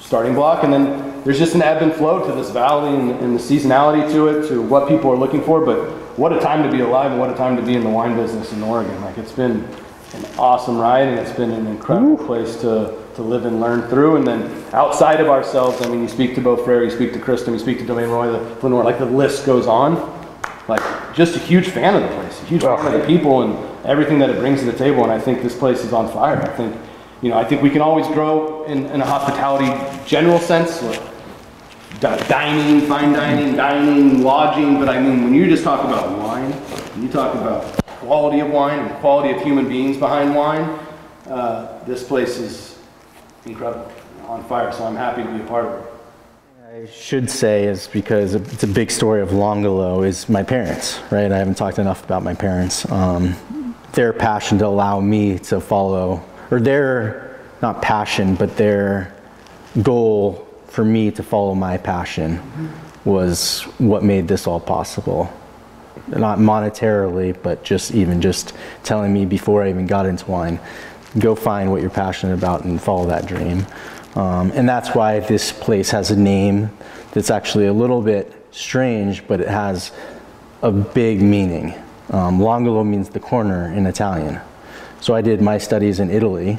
[0.00, 0.64] starting block.
[0.64, 4.10] And then there's just an ebb and flow to this valley and, and the seasonality
[4.12, 5.64] to it, to what people are looking for.
[5.64, 7.90] But what a time to be alive and what a time to be in the
[7.90, 9.00] wine business in Oregon.
[9.00, 9.64] Like, it's been
[10.14, 14.16] an awesome ride and it's been an incredible place to to live and learn through.
[14.16, 17.18] And then outside of ourselves, I mean, you speak to Beaux Frères, you speak to
[17.18, 20.10] Kristen, you speak to Domaine Roy, the Flenor, like the list goes on.
[20.68, 20.80] Like,
[21.14, 24.18] just a huge fan of the place, a huge fan of the people and everything
[24.20, 25.02] that it brings to the table.
[25.02, 26.40] And I think this place is on fire.
[26.40, 26.76] I think,
[27.20, 29.68] you know, I think we can always grow in, in a hospitality
[30.06, 30.82] general sense.
[30.82, 31.02] Like,
[32.00, 36.52] dining, fine dining, dining, lodging, but I mean, when you just talk about wine,
[37.00, 40.78] you talk about quality of wine and quality of human beings behind wine,
[41.28, 42.71] uh, this place is
[43.46, 43.90] incredible,
[44.26, 44.72] on fire.
[44.72, 45.92] So I'm happy to be a part of it.
[46.74, 51.30] I should say is because it's a big story of L'Angolo is my parents, right?
[51.30, 52.90] I haven't talked enough about my parents.
[52.90, 53.36] Um,
[53.92, 59.14] their passion to allow me to follow, or their not passion, but their
[59.82, 62.40] goal for me to follow my passion
[63.04, 65.30] was what made this all possible.
[66.08, 70.58] Not monetarily, but just even just telling me before I even got into wine,
[71.18, 73.66] go find what you're passionate about and follow that dream.
[74.14, 76.70] Um, and that's why this place has a name
[77.12, 79.92] that's actually a little bit strange, but it has
[80.62, 81.74] a big meaning.
[82.10, 84.40] Um, L'Angolo means the corner in Italian.
[85.00, 86.58] So I did my studies in Italy.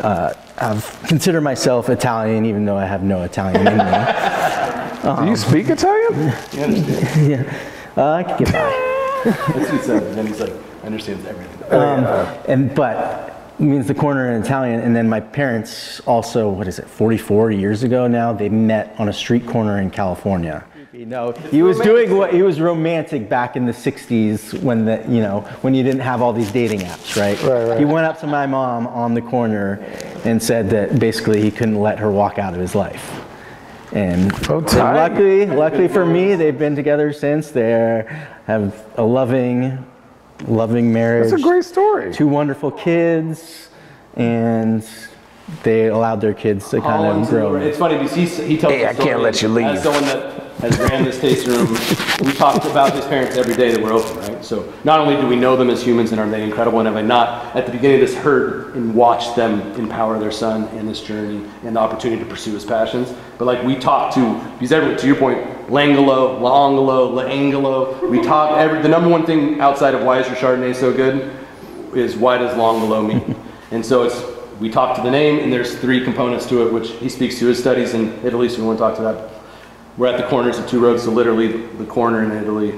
[0.00, 3.82] Uh, I've considered myself Italian, even though I have no Italian in me.
[3.82, 6.14] Um, Do you speak Italian?
[7.30, 7.60] yeah,
[7.96, 8.90] uh, I can get by.
[9.24, 10.52] That's what he said, and then he's like,
[10.84, 11.72] understands everything.
[11.72, 12.04] Um,
[12.48, 13.29] and but
[13.60, 14.80] means the corner in Italian.
[14.80, 19.08] And then my parents also, what is it, 44 years ago now, they met on
[19.08, 20.64] a street corner in California.
[20.92, 25.20] Know, he was doing what he was romantic back in the 60s when the, you
[25.20, 27.40] know, when you didn't have all these dating apps, right?
[27.42, 27.78] Right, right.
[27.78, 29.74] He went up to my mom on the corner
[30.24, 33.24] and said that basically he couldn't let her walk out of his life.
[33.92, 37.50] And, Oh, and luckily, luckily for me, they've been together since.
[37.50, 38.04] They
[38.46, 39.84] have a loving,
[40.46, 42.12] loving marriage That's a great story.
[42.12, 43.68] two wonderful kids,
[44.14, 44.86] and
[45.62, 47.56] they allowed their kids to kind Holland, of oh, grow.
[47.56, 49.66] It's funny because he, he tells Hey, the I can't let you leave.
[49.66, 51.68] As someone that has ran this tasting room,
[52.20, 54.44] we talked about his parents every day that we're open, right?
[54.44, 56.96] So not only do we know them as humans and are they incredible, and have
[56.96, 60.86] I not at the beginning of this heard and watched them empower their son in
[60.86, 64.70] this journey and the opportunity to pursue his passions, but like we talk to, because
[64.70, 69.94] everyone, to your point, Langolo, Laongolo, Laangolo, we talk, every, the number one thing outside
[69.94, 71.34] of why is your Chardonnay so good
[71.94, 73.34] is why does L'Angolo mean?
[73.70, 74.22] and so it's,
[74.60, 77.46] we talk to the name and there's three components to it, which he speaks to
[77.46, 79.39] his studies in Italy, so we want to talk to that
[79.96, 82.74] we're at the corners of two roads, so literally the corner in Italy,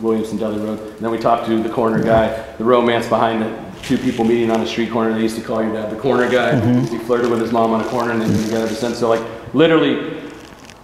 [0.00, 0.78] Williamson Dudley Road.
[0.78, 3.60] And then we talked to the corner guy, the romance behind it.
[3.82, 5.12] Two people meeting on a street corner.
[5.12, 6.52] They used to call your dad the corner guy.
[6.52, 6.94] Mm-hmm.
[6.94, 8.98] He flirted with his mom on a corner, and they've been together ever since.
[8.98, 9.22] So like
[9.52, 10.22] literally,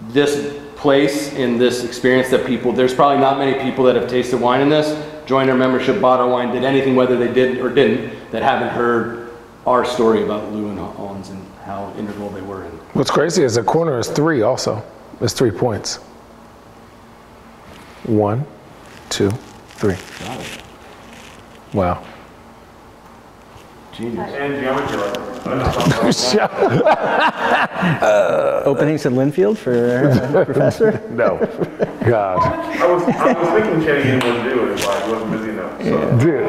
[0.08, 4.40] this place in this experience that people there's probably not many people that have tasted
[4.40, 7.68] wine in this joined our membership bought our wine did anything whether they did or
[7.68, 9.30] didn't that haven't heard
[9.66, 13.54] our story about lou and Hans and how integral they were in What's crazy is
[13.54, 14.82] the corner is three also.
[15.20, 15.96] It's three points.
[18.04, 18.46] One,
[19.10, 19.30] two,
[19.76, 19.96] three.
[21.74, 22.02] Wow.
[23.92, 25.26] genius And geometry lesson.
[28.66, 31.00] Openings at Linfield for uh, Professor?
[31.10, 31.38] no.
[32.06, 32.38] God.
[32.38, 35.50] I was, I was thinking Channing didn't want to do it, but I wasn't busy
[35.50, 35.82] enough.
[35.82, 36.18] So.
[36.18, 36.46] Dude.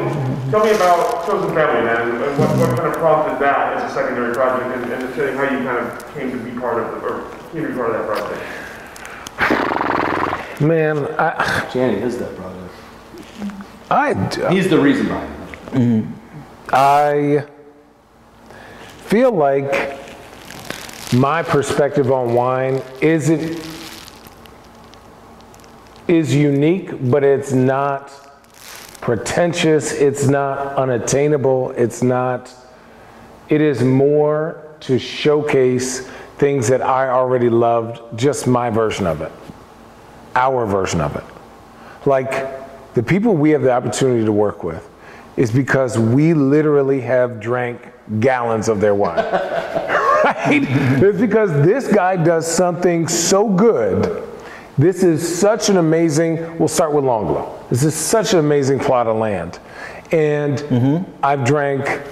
[0.50, 2.10] Tell me about Chosen Family, man.
[2.10, 5.44] and What, what kind of prompted that as a secondary project, and, and Channing, how
[5.44, 7.96] you kind of came to be part of, the, or came to be part of
[7.98, 8.40] that project.
[10.60, 12.74] Man, I, Channing is that project
[13.90, 15.32] I, he's the reason behind
[15.74, 16.06] it
[16.72, 17.44] I
[19.06, 19.98] feel like
[21.12, 23.60] my perspective on wine isn't
[26.08, 28.10] is unique, but it's not
[29.00, 32.52] pretentious, it's not unattainable, it's not
[33.48, 39.32] it is more to showcase things that I already loved, just my version of it.
[40.34, 41.24] Our version of it.
[42.06, 44.88] Like the people we have the opportunity to work with
[45.36, 47.80] is because we literally have drank
[48.20, 49.16] gallons of their wine.
[50.24, 50.64] right?
[51.02, 54.28] It's because this guy does something so good.
[54.78, 57.68] This is such an amazing, we'll start with L'Angolo.
[57.68, 59.58] This is such an amazing plot of land.
[60.10, 61.10] And mm-hmm.
[61.22, 62.02] I've drank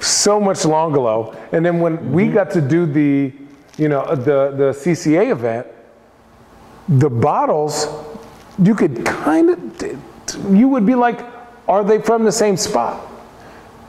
[0.00, 1.36] so much L'Angolo.
[1.52, 2.34] And then when we mm-hmm.
[2.34, 3.32] got to do the,
[3.78, 5.66] you know, the, the CCA event,
[6.88, 7.86] the bottles,
[8.58, 11.20] you could kind of, you would be like,
[11.68, 13.06] are they from the same spot?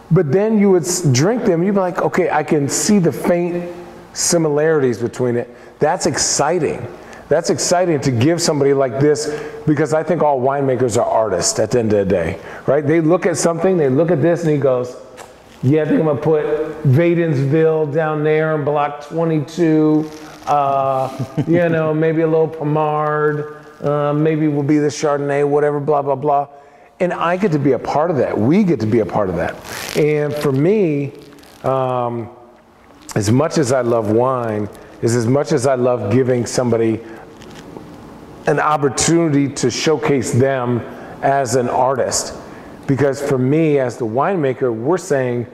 [0.10, 3.74] But then you would drink them, you'd be like, okay, I can see the faint
[4.14, 5.56] similarities between it.
[5.80, 6.86] That's exciting.
[7.30, 11.72] That's exciting to give somebody like this because I think all winemakers are artists at
[11.72, 12.86] the end of the day, right?
[12.86, 14.96] They look at something, they look at this, and he goes,
[15.62, 16.46] yeah, I think I'm gonna put
[16.84, 20.10] Wadenswil down there in block 22.
[20.48, 23.66] Uh, you know, maybe a little Pommard.
[23.82, 26.48] Uh, maybe will be the Chardonnay, whatever, blah blah blah.
[27.00, 28.36] And I get to be a part of that.
[28.36, 29.54] We get to be a part of that.
[29.96, 31.14] And for me,
[31.64, 32.30] um,
[33.14, 34.68] as much as I love wine,
[35.04, 37.00] is as much as I love giving somebody
[38.48, 40.80] an opportunity to showcase them
[41.22, 42.36] as an artist.
[42.88, 45.46] Because for me, as the winemaker, we're saying,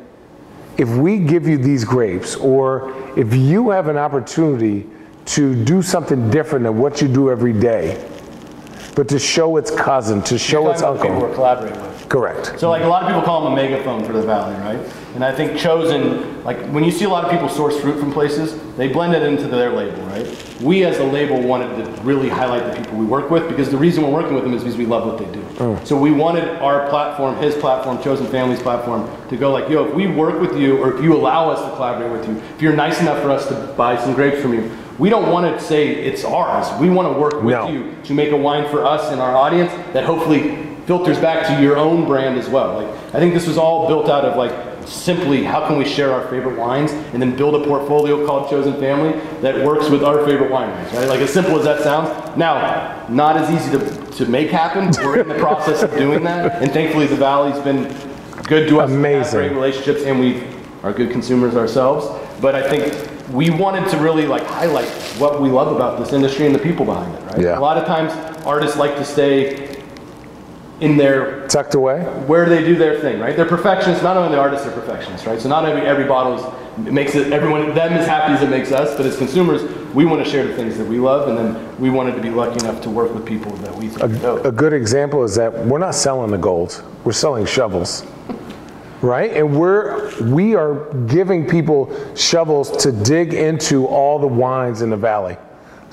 [0.78, 4.88] if we give you these grapes, or if you have an opportunity
[5.26, 8.10] to do something different than what you do every day,
[8.96, 11.30] but to show its cousin, to show its Talking about people uncle.
[11.30, 12.60] we're collaborating with Correct.
[12.60, 14.94] So like a lot of people call them a megaphone for the valley, right?
[15.16, 18.14] And I think chosen, like when you see a lot of people source fruit from
[18.14, 20.28] places, they blend it into their label, right?
[20.64, 23.78] We as a label wanted to really highlight the people we work with because the
[23.78, 25.42] reason we're working with them is because we love what they do.
[25.58, 25.86] Mm.
[25.86, 29.94] So we wanted our platform, his platform, Chosen Family's platform, to go like, yo, if
[29.94, 32.76] we work with you or if you allow us to collaborate with you, if you're
[32.76, 35.90] nice enough for us to buy some grapes from you, we don't want to say
[35.90, 36.68] it's ours.
[36.80, 37.68] We want to work with No.
[37.68, 41.62] you to make a wine for us and our audience that hopefully filters back to
[41.62, 42.82] your own brand as well.
[42.82, 44.52] Like I think this was all built out of like
[44.86, 48.74] simply how can we share our favorite wines and then build a portfolio called Chosen
[48.80, 51.08] Family that works with our favorite wineries, right?
[51.08, 52.38] Like as simple as that sounds.
[52.38, 54.92] Now, not as easy to, to make happen.
[55.06, 57.84] We're in the process of doing that, and thankfully the Valley's been
[58.44, 58.92] good to us.
[58.92, 59.40] Amazing.
[59.40, 60.44] Great relationships, and we
[60.84, 62.08] are good consumers ourselves.
[62.42, 66.46] But I think we wanted to really like highlight what we love about this industry
[66.46, 67.40] and the people behind it, right?
[67.40, 67.58] Yeah.
[67.58, 68.12] A lot of times
[68.46, 69.73] artists like to stay
[70.80, 72.02] in their Tucked away?
[72.26, 73.36] where they do their thing, right?
[73.36, 74.04] They're perfectionists.
[74.04, 75.40] Not only the artists are perfectionists, right?
[75.40, 78.72] So not every every bottle is, makes it everyone them as happy as it makes
[78.72, 78.96] us.
[78.98, 79.64] But as consumers,
[79.94, 82.30] we want to share the things that we love, and then we wanted to be
[82.30, 84.46] lucky enough to work with people that we think dope.
[84.46, 88.06] A good example is that we're not selling the gold, we're selling shovels.
[89.02, 89.34] Right?
[89.34, 94.98] And we're we are giving people shovels to dig into all the wines in the
[94.98, 95.38] valley.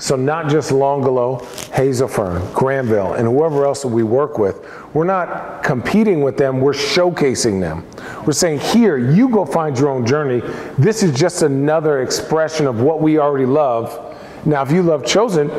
[0.01, 4.67] So not just L'Angolo, Hazelfern, Granville, and whoever else we work with.
[4.95, 7.85] We're not competing with them, we're showcasing them.
[8.25, 10.41] We're saying, here, you go find your own journey.
[10.79, 14.17] This is just another expression of what we already love.
[14.43, 15.51] Now, if you love Chosen,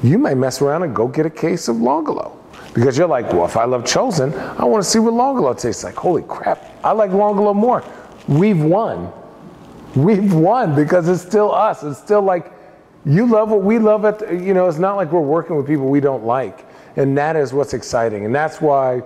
[0.00, 2.36] you may mess around and go get a case of L'Angolo.
[2.74, 5.82] Because you're like, well, if I love Chosen, I want to see what L'Angolo tastes
[5.82, 5.96] like.
[5.96, 7.82] Holy crap, I like L'Angolo more.
[8.28, 9.12] We've won.
[9.96, 11.82] We've won because it's still us.
[11.82, 12.52] It's still like,
[13.04, 14.04] you love what we love.
[14.04, 17.16] At the, you know, it's not like we're working with people we don't like, and
[17.16, 19.02] that is what's exciting, and that's why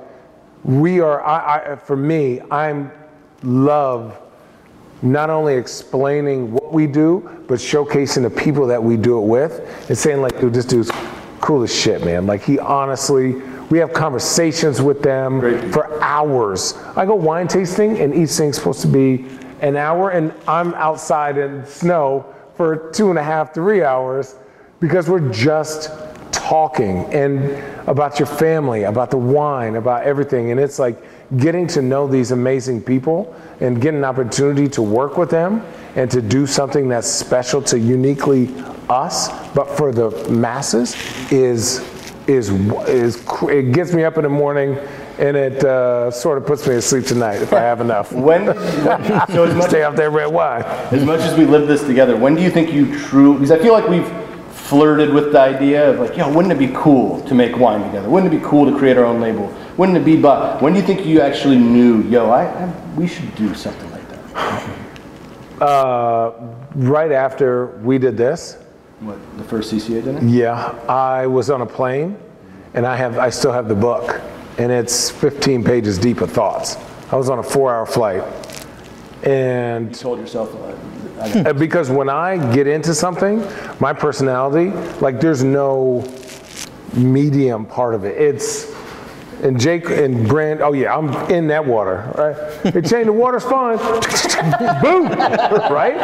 [0.65, 1.23] we are.
[1.23, 2.91] I, I for me, I'm
[3.43, 4.19] love
[5.03, 9.89] not only explaining what we do, but showcasing the people that we do it with,
[9.89, 10.91] and saying like, dude, this dude's
[11.41, 12.27] cool as shit, man.
[12.27, 13.43] Like he honestly.
[13.71, 15.73] We have conversations with them Great.
[15.73, 16.75] for hours.
[16.95, 19.25] I go wine tasting, and each thing's supposed to be
[19.63, 22.27] an hour, and I'm outside in snow
[22.63, 24.37] for two and a half, three hours
[24.79, 25.91] because we're just
[26.31, 30.53] talking and about your family, about the wine, about everything.
[30.53, 30.97] And it's like
[31.39, 36.09] getting to know these amazing people and getting an opportunity to work with them and
[36.13, 38.55] to do something that's special to uniquely
[38.89, 40.95] us, but for the masses
[41.33, 41.81] is
[42.29, 42.51] is
[42.87, 44.79] is it gets me up in the morning
[45.19, 48.13] and it uh, sort of puts me to sleep tonight if I have enough.
[48.13, 50.63] When, so as much, Stay off that red wine.
[50.91, 53.35] as much as we live this together, when do you think you true?
[53.35, 54.11] Because I feel like we've
[54.53, 58.09] flirted with the idea of like, yo, wouldn't it be cool to make wine together?
[58.09, 59.53] Wouldn't it be cool to create our own label?
[59.77, 60.17] Wouldn't it be?
[60.17, 63.91] But when do you think you actually knew, yo, I, I we should do something
[63.91, 65.63] like that?
[65.63, 66.33] Uh,
[66.75, 68.57] right after we did this,
[69.01, 70.21] What the first CCA dinner?
[70.25, 72.17] yeah, I was on a plane,
[72.75, 74.21] and I have I still have the book,
[74.59, 76.77] and it's 15 pages deep of thoughts.
[77.11, 78.23] I was on a four-hour flight,
[79.23, 80.55] and You told yourself.
[80.57, 80.73] I-
[81.23, 83.47] Uh, because when I get into something,
[83.79, 86.03] my personality, like there's no
[86.95, 88.21] medium part of it.
[88.21, 88.73] It's
[89.45, 90.63] and Jake and Brand.
[90.63, 92.11] Oh yeah, I'm in that water.
[92.17, 92.73] Right?
[92.75, 93.77] Hey, Shane, the water's fine.
[94.83, 95.07] Boom.
[95.73, 95.97] Right?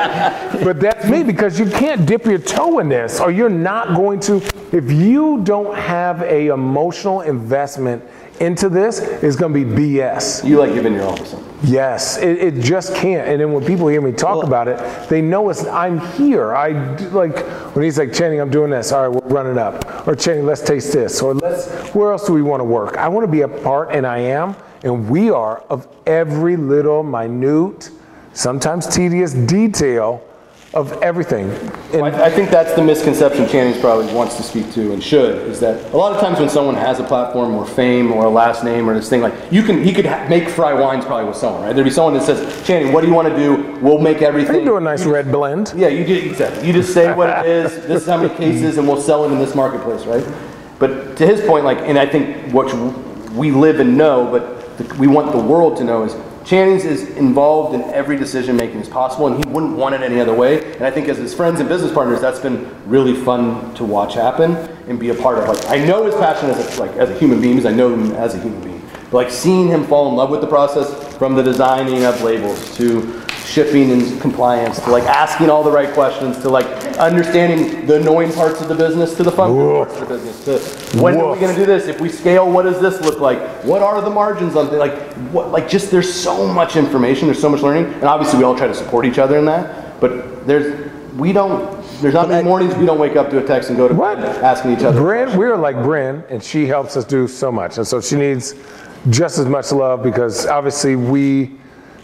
[0.62, 4.20] But that's me because you can't dip your toe in this, or you're not going
[4.20, 4.36] to.
[4.70, 8.04] If you don't have a emotional investment
[8.40, 10.46] into this, is going to be BS.
[10.46, 11.48] you like giving your all to something.
[11.62, 13.28] Yes, it, it just can't.
[13.28, 16.54] And then when people hear me talk about it, they know it's I'm here.
[16.54, 16.68] I
[17.08, 17.36] like
[17.74, 18.92] when he's like Channing, I'm doing this.
[18.92, 20.06] All right, we're running up.
[20.06, 21.20] Or Channing, let's taste this.
[21.20, 21.68] Or let's.
[21.94, 22.96] Where else do we want to work?
[22.96, 27.02] I want to be a part, and I am, and we are of every little
[27.02, 27.90] minute,
[28.34, 30.22] sometimes tedious detail
[30.74, 31.50] of everything.
[31.94, 35.60] I, I think that's the misconception Channing's probably wants to speak to and should is
[35.60, 38.64] that a lot of times when someone has a platform or fame or a last
[38.64, 41.38] name or this thing like you can he could ha- make Frye wines probably with
[41.38, 41.74] someone right?
[41.74, 43.78] There'd be someone that says Channing what do you want to do?
[43.80, 44.56] We'll make everything.
[44.56, 45.72] You do a nice red blend.
[45.74, 46.66] yeah you do exactly.
[46.66, 49.32] You just say what it is this is how many cases and we'll sell it
[49.32, 50.26] in this marketplace right?
[50.78, 52.70] But to his point like and I think what
[53.32, 56.14] we live and know but the, we want the world to know is
[56.48, 60.18] Channing's is involved in every decision making as possible, and he wouldn't want it any
[60.18, 60.72] other way.
[60.76, 64.14] And I think as his friends and business partners, that's been really fun to watch
[64.14, 64.56] happen
[64.88, 65.46] and be a part of.
[65.46, 67.92] Like I know his passion as a, like as a human being, because I know
[67.92, 68.82] him as a human being.
[69.10, 70.88] But like seeing him fall in love with the process,
[71.18, 73.17] from the designing of labels to
[73.48, 76.66] shipping and compliance to like asking all the right questions to like
[76.98, 81.00] understanding the annoying parts of the business to the fun parts of the business to
[81.00, 83.38] when are we going to do this if we scale what does this look like
[83.64, 84.96] what are the margins on like
[85.32, 88.56] what like just there's so much information there's so much learning and obviously we all
[88.56, 92.74] try to support each other in that but there's we don't there's not many mornings
[92.76, 94.18] we don't wake up to a text and go to What?
[94.18, 97.78] asking each other Bryn, we're like Bryn, and she helps us do so much.
[97.78, 98.54] And so she needs
[99.10, 101.58] just as much love because obviously we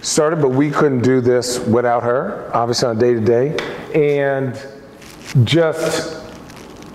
[0.05, 3.57] started, but we couldn't do this without her, obviously on a day to day.
[3.95, 4.55] And
[5.45, 6.23] just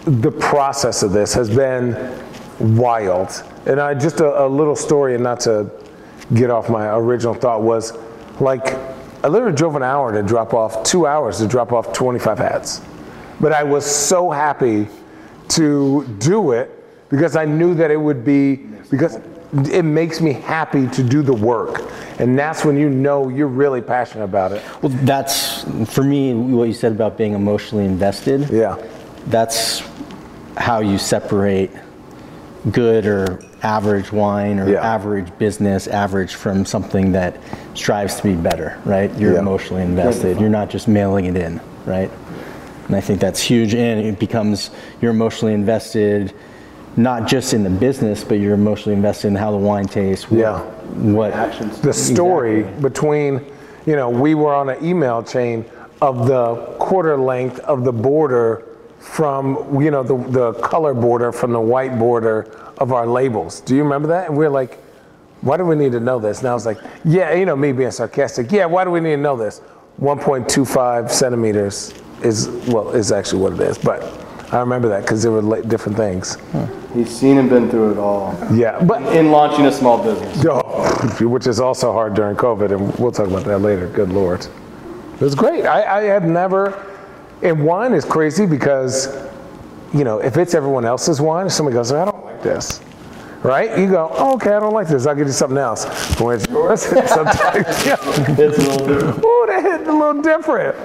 [0.06, 1.96] the process of this has been
[2.78, 3.44] wild.
[3.66, 5.72] And I just a, a little story, and not to
[6.34, 7.94] get off my original thought, was
[8.40, 8.76] like
[9.24, 12.82] I literally drove an hour to drop off, two hours to drop off 25 hats.
[13.42, 14.88] But I was so happy
[15.50, 16.72] to do it
[17.10, 18.56] because I knew that it would be,
[18.90, 19.20] because
[19.54, 21.82] it makes me happy to do the work.
[22.20, 24.62] And that's when you know you're really passionate about it.
[24.82, 28.50] Well, that's for me what you said about being emotionally invested.
[28.50, 28.78] Yeah.
[29.28, 29.84] That's
[30.58, 31.72] how you separate
[32.72, 34.86] good or average wine or Yeah.
[34.86, 37.38] average business, average from something that
[37.74, 39.12] strives to be better, right?
[39.18, 39.40] You're Yeah.
[39.40, 40.40] emotionally invested.
[40.40, 42.12] You're not just mailing it in, right?
[42.88, 43.74] And I think that's huge.
[43.74, 44.72] And it becomes
[45.02, 46.34] you're emotionally invested,
[47.04, 50.30] not just in the business, but you're emotionally invested in how the wine tastes.
[50.30, 50.60] What, Yeah.
[51.14, 53.46] What actions the story between,
[53.86, 55.64] you know, we were on an email chain
[56.02, 58.66] of the quarter length of the border
[58.98, 63.62] from, you know, the, the color border from the white border of our labels.
[63.62, 64.28] Do you remember that?
[64.28, 64.80] And we are like,
[65.42, 66.40] why do we need to know this?
[66.40, 68.52] And I was like, yeah, you know, me being sarcastic.
[68.52, 69.62] Yeah, why do we need to know this?
[70.02, 71.94] 1.25 centimeters
[72.24, 73.78] is, well, is actually what it is.
[73.78, 74.02] But
[74.52, 76.38] I remember that because there were like different things.
[76.94, 81.28] he's seen and been through it all Yeah, but in launching a small business Oh,
[81.28, 83.88] which is also hard during COVID, and we'll talk about that later.
[83.88, 84.46] Good Lord.
[85.14, 85.66] It was great.
[85.66, 86.86] I, I have never,
[87.44, 89.08] And wine is crazy because,
[89.94, 92.82] you know, if it's everyone else's wine, if somebody goes, I don't like this,
[93.44, 93.78] right?
[93.78, 95.06] You go, oh, okay, I don't like this.
[95.06, 95.86] I'll get you something else.
[96.16, 97.98] But when it's yours, sometimes, yeah.
[98.02, 99.18] It's a little different.
[99.26, 100.76] Ooh, that hit a little different.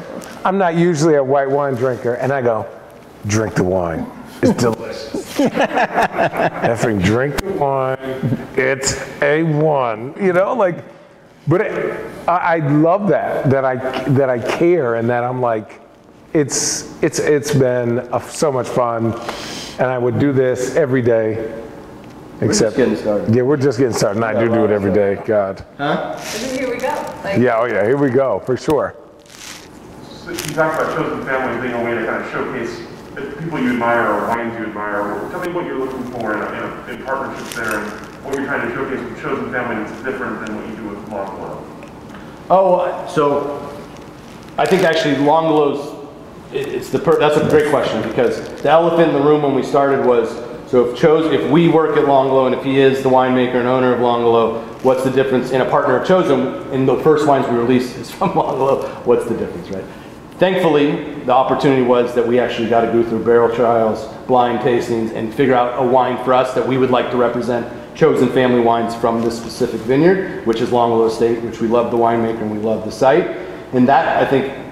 [0.45, 2.67] I'm not usually a white wine drinker, and I go,
[3.27, 4.11] drink the wine.
[4.43, 5.35] It's delicious.
[5.39, 7.99] Effing drink the wine.
[8.57, 10.15] It's a one.
[10.23, 10.85] You know, like,
[11.49, 13.77] but it, I, I love that that I
[14.11, 15.81] that I care and that I'm like,
[16.33, 19.13] it's it's it's been a, so much fun,
[19.79, 21.61] and I would do this every day.
[22.41, 23.35] Except, getting started.
[23.35, 24.17] Yeah, we're just getting started.
[24.17, 25.15] And I do do it every day.
[25.25, 25.65] God.
[25.79, 26.19] Huh?
[26.19, 27.21] Here we go.
[27.23, 28.97] Like, Yeah, oh yeah, here we go, for sure.
[29.25, 32.81] So you talked about chosen families being a way to kind of showcase
[33.15, 35.29] people you admire or wines you admire.
[35.31, 37.91] Tell me what you're looking for in, a, in, a, in partnerships there and
[38.25, 41.09] what you're trying to showcase with chosen family that's different than what you do with
[41.09, 41.63] L'Angolo.
[42.51, 43.61] Oh, so
[44.59, 45.95] I think actually L'Angolo's,
[46.53, 49.55] it- it's the, per- that's a great question because the elephant in the room when
[49.55, 50.31] we started was,
[50.71, 53.69] so if Chose, if we work at L'Angolo and if he is the winemaker and
[53.69, 56.69] owner of L'Angolo, what's the difference in a partner of Chosen?
[56.73, 59.85] In the first wines we release is from L'Angolo, what's the difference, right?
[60.39, 65.15] Thankfully, the opportunity was that we actually got to go through barrel trials, blind tastings,
[65.15, 68.61] and figure out a wine for us that we would like to represent chosen family
[68.61, 72.51] wines from this specific vineyard, which is L'Angolo Estate, which we love the winemaker and
[72.51, 73.29] we love the site.
[73.73, 74.64] And that, I think,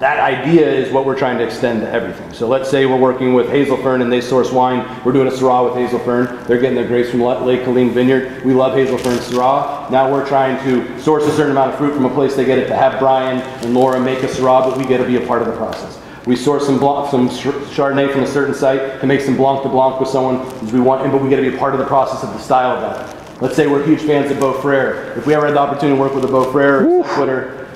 [0.00, 2.32] that idea is what we're trying to extend to everything.
[2.32, 4.98] So let's say we're working with Hazelfern and they source wine.
[5.04, 6.46] We're doing a Syrah with Hazelfern.
[6.46, 8.42] They're getting their grapes from Lake Colleen Vineyard.
[8.42, 9.90] We love Hazelfern Syrah.
[9.90, 12.58] Now we're trying to source a certain amount of fruit from a place they get
[12.58, 15.26] it to have Brian and Laura make a Syrah, but we get to be a
[15.26, 16.00] part of the process.
[16.24, 19.68] We source some Blanc, some Chardonnay from a certain site to make some Blanc de
[19.68, 20.38] Blanc with someone
[20.72, 22.74] we want, but we get to be a part of the process of the style
[22.74, 23.42] of that.
[23.42, 25.14] Let's say we're huge fans of Beaux Frères.
[25.18, 27.68] If we ever had the opportunity to work with a Beaux Frères or Twitter,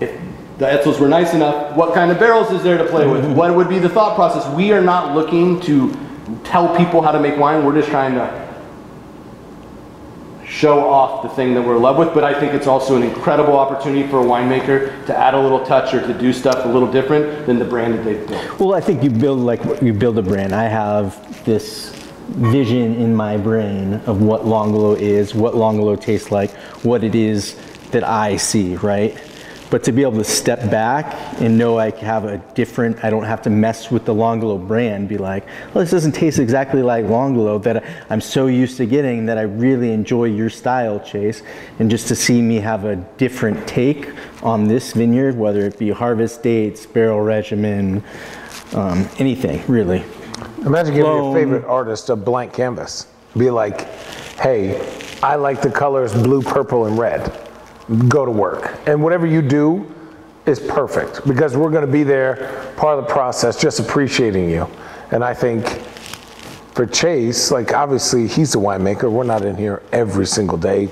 [0.00, 0.20] if
[0.58, 3.24] the Etzels were nice enough, what kind of barrels is there to play with?
[3.24, 3.34] Mm-hmm.
[3.34, 4.46] What would be the thought process?
[4.54, 5.94] We are not looking to
[6.44, 7.64] tell people how to make wine.
[7.64, 8.46] We're just trying to
[10.46, 12.14] show off the thing that we're in love with.
[12.14, 15.64] But I think it's also an incredible opportunity for a winemaker to add a little
[15.64, 18.58] touch or to do stuff a little different than the brand that they've built.
[18.60, 20.54] Well, I think you build like you build a brand.
[20.54, 21.90] I have this
[22.28, 26.50] vision in my brain of what L'Angolo is, what L'Angolo tastes like,
[26.82, 27.56] what it is
[27.90, 29.16] that I see, right?
[29.68, 33.24] But to be able to step back and know I have a different, I don't
[33.24, 37.04] have to mess with the L'Angolo brand, be like, well, this doesn't taste exactly like
[37.06, 41.42] L'Angolo that I'm so used to getting that I really enjoy your style, Chase.
[41.78, 44.12] And just to see me have a different take
[44.42, 48.04] on this vineyard, whether it be harvest dates, barrel regimen,
[48.74, 50.04] um, anything really.
[50.64, 53.06] Imagine giving your favorite artist a blank canvas.
[53.36, 53.88] Be like,
[54.38, 54.80] hey,
[55.22, 57.45] I like the colors blue, purple, and red.
[58.08, 58.76] Go to work.
[58.86, 59.92] And whatever you do
[60.44, 64.68] is perfect because we're going to be there, part of the process, just appreciating you.
[65.10, 65.66] And I think
[66.74, 69.10] for Chase, like obviously he's a winemaker.
[69.10, 70.88] We're not in here every single day,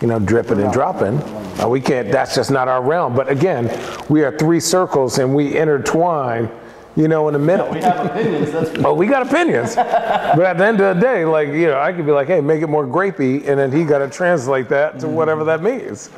[0.00, 1.18] you know, dripping and dropping.
[1.60, 3.14] Uh, we can't, that's just not our realm.
[3.14, 3.70] But again,
[4.08, 6.50] we are three circles and we intertwine,
[6.96, 7.70] you know, in the middle.
[7.70, 9.74] We have opinions, that's Well, we got opinions.
[9.76, 12.40] but at the end of the day, like, you know, I could be like, hey,
[12.40, 15.14] make it more grapey, and then he got to translate that to mm-hmm.
[15.14, 16.10] whatever that means.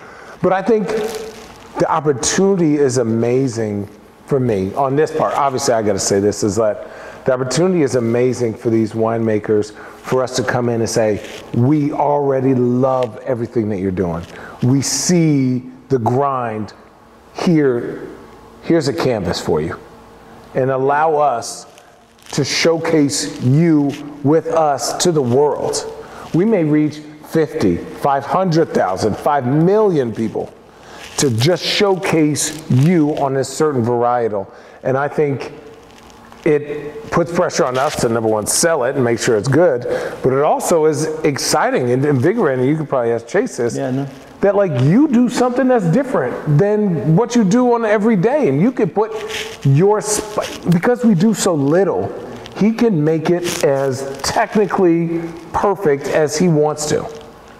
[0.43, 0.89] But I think
[1.79, 3.89] the opportunity is amazing
[4.27, 5.35] for me on this part.
[5.35, 6.89] Obviously, I got to say this is that
[7.25, 11.93] the opportunity is amazing for these winemakers for us to come in and say, we
[11.93, 14.25] already love everything that you're doing.
[14.63, 16.75] We see the grind.
[17.35, 18.07] Here,
[18.63, 19.79] here's a canvas for you
[20.55, 21.67] and allow us
[22.33, 25.77] to showcase you with us to the world.
[26.35, 26.99] We may reach
[27.29, 30.53] 50, 500,000, 5 million people
[31.17, 34.53] to just showcase you on this certain varietal.
[34.83, 35.53] And I think
[36.45, 39.83] it puts pressure on us to number one, sell it and make sure it's good,
[40.23, 42.67] but it also is exciting and invigorating.
[42.67, 43.77] You could probably ask Chase this.
[43.77, 44.09] Yeah, no.
[44.45, 48.61] That like you do something that's different than what you do on every day, and
[48.61, 49.11] you can put
[49.65, 52.13] your sp- because we do so little.
[52.59, 55.23] He can make it as technically
[55.55, 57.09] perfect as he wants to.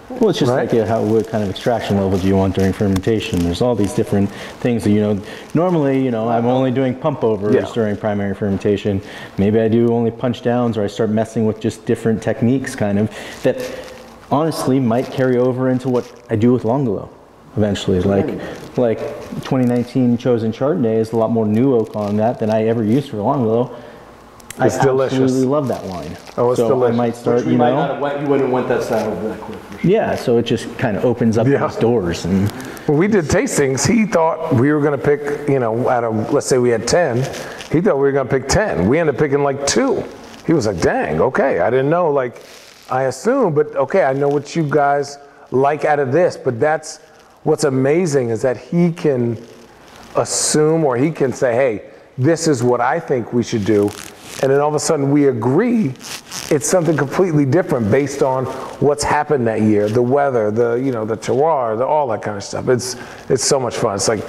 [0.09, 0.71] Well, it's just Right.
[0.71, 3.39] like how what kind of extraction level do you want during fermentation?
[3.39, 4.29] There's all these different
[4.59, 5.17] things that you know.
[5.55, 7.65] Normally, you know, I'm only doing pump overs Yeah.
[7.73, 9.01] during primary fermentation.
[9.39, 12.99] Maybe I do only punch downs, or I start messing with just different techniques, kind
[12.99, 13.09] of
[13.41, 13.57] that
[14.31, 17.09] honestly might carry over into what I do with L'Angolo
[17.57, 18.01] eventually.
[18.01, 18.27] Like,
[18.77, 18.99] like
[19.45, 23.09] 2019 chosen Chardonnay is a lot more new oak on that than I ever used
[23.09, 23.73] for L'Angolo.
[24.57, 25.19] I It's delicious.
[25.19, 26.17] absolutely love that wine.
[26.37, 26.93] Oh, it's so delicious.
[26.93, 27.75] I might start, Which you might know.
[27.75, 29.89] not have went, you wouldn't want that style over that quick sure.
[29.91, 31.65] Yeah, so it just kind of opens up Yeah.
[31.67, 32.49] these doors and
[32.87, 36.31] When we did tastings, he thought we were going to pick, you know, out of,
[36.31, 37.17] let's say we had 10,
[37.71, 38.87] he thought we were going to pick 10.
[38.87, 40.03] We ended up picking like two.
[40.45, 41.59] He was like, dang, okay.
[41.59, 42.11] I didn't know.
[42.11, 42.41] Like,
[42.89, 45.17] I assume, but okay, I know what you guys
[45.51, 46.37] like out of this.
[46.37, 46.97] But that's
[47.43, 49.43] what's amazing is that he can
[50.15, 53.89] assume or he can say, hey, this is what I think we should do.
[54.41, 55.93] And then all of a sudden we agree
[56.51, 58.45] it's something completely different based on
[58.79, 62.37] what's happened that year, the weather, the you know, the terroir, the, all that kind
[62.37, 62.67] of stuff.
[62.67, 62.95] It's
[63.29, 63.95] it's so much fun.
[63.95, 64.23] It's like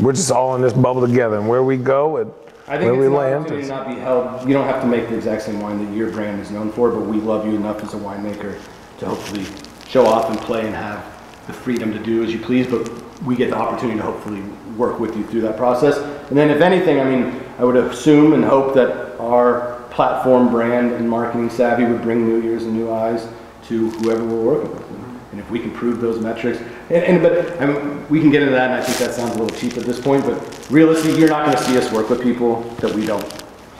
[0.00, 2.32] we're just all in this bubble together and where we go and
[2.70, 3.34] I think where it's we an land.
[3.34, 4.46] opportunity to not be held.
[4.46, 6.88] You don't have to make the exact same wine that your brand is known for,
[6.92, 8.60] but we love you enough as a winemaker
[8.98, 9.44] to hopefully
[9.88, 11.04] show off and play and have
[11.48, 12.68] the freedom to do as you please.
[12.68, 12.88] But
[13.24, 14.42] we get the opportunity to hopefully
[14.76, 15.98] work with you through that process.
[16.28, 20.92] And then, if anything, I mean, I would assume and hope that our platform brand
[20.92, 23.26] and marketing savvy would bring new ears and new eyes
[23.64, 24.90] to whoever we're working with.
[25.32, 26.60] And if we can prove those metrics,
[26.90, 29.36] and, and but I mean, we can get into that, and I think that sounds
[29.36, 32.10] a little cheap at this point, but realistically, you're not going to see us work
[32.10, 33.24] with people that we don't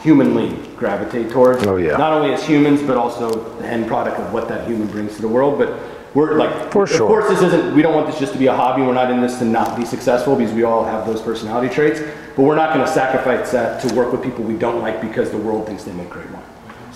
[0.03, 1.67] humanly gravitate towards.
[1.67, 1.97] Oh, yeah.
[1.97, 5.23] Not only as humans, but also the end product of what that human brings to
[5.23, 5.59] the world.
[5.59, 5.79] But
[6.15, 7.03] we're like, For sure.
[7.03, 7.75] of course, this isn't.
[7.75, 8.83] We don't want this just to be a hobby.
[8.83, 12.01] We're not in this to not be successful because we all have those personality traits.
[12.37, 15.31] But we're not going to sacrifice that to work with people we don't like because
[15.31, 16.40] the world thinks they make great wine.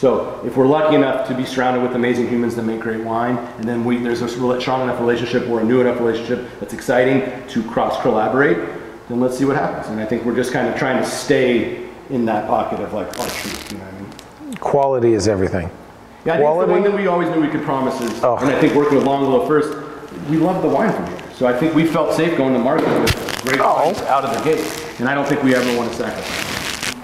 [0.04, 3.38] So if we're lucky enough to be surrounded with amazing humans that make great wine,
[3.38, 7.22] and then we, there's a strong enough relationship or a new enough relationship that's exciting
[7.48, 8.58] to cross collaborate,
[9.08, 9.86] then let's see what happens.
[9.88, 13.18] And I think we're just kind of trying to stay in that pocket of like
[13.18, 13.72] our truth.
[13.72, 14.00] You know what I
[14.42, 14.54] mean?
[14.56, 15.70] Quality is everything.
[16.26, 18.36] Yeah, I think the one that we always knew we could promise is, Oh.
[18.36, 19.72] and I think working with L'Angolo first,
[20.28, 21.32] we love the wine from here.
[21.32, 23.86] So I think we felt safe going to market with great Oh.
[23.86, 25.00] wines out of the gate.
[25.00, 26.43] And I don't think we ever want to sacrifice.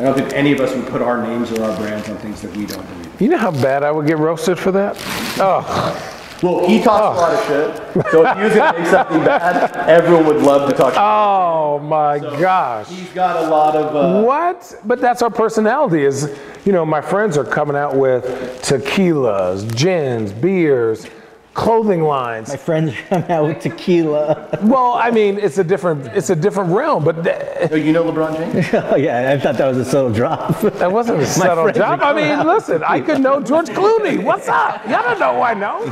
[0.01, 2.41] I don't think any of us would put our names or our brands on things
[2.41, 3.21] that we don't believe.
[3.21, 4.97] You know how bad I would get roasted for that?
[5.39, 8.11] Oh, Well, he talks a lot of shit.
[8.11, 10.95] So if he was going to make something bad, everyone would love to talk.
[10.97, 12.89] oh my gosh.
[12.89, 13.95] He's got a lot of.
[13.95, 14.75] Uh, What?
[14.87, 16.03] But that's our personality.
[16.03, 18.25] Is you know, my friends are coming out with
[18.63, 21.07] tequilas, gins, beers,
[21.55, 22.49] clothing lines.
[22.49, 24.49] my friends come out with tequila.
[24.63, 28.05] Well, I mean, it's a different it's a different realm, but th- oh, you know
[28.05, 28.67] LeBron James?
[28.75, 30.61] oh yeah, I thought that was a subtle drop.
[30.61, 32.01] that wasn't a subtle drop.
[32.03, 34.23] I mean, listen, I could know George Clooney.
[34.23, 34.85] What's up?
[34.89, 35.85] Y'all don't know who I know.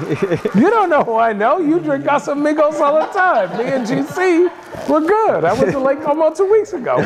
[0.55, 1.59] You don't know who I know.
[1.59, 3.57] You drink Casamigos all the time.
[3.59, 5.45] Me and GC, we're good.
[5.45, 6.97] I went to Lake Como two weeks ago.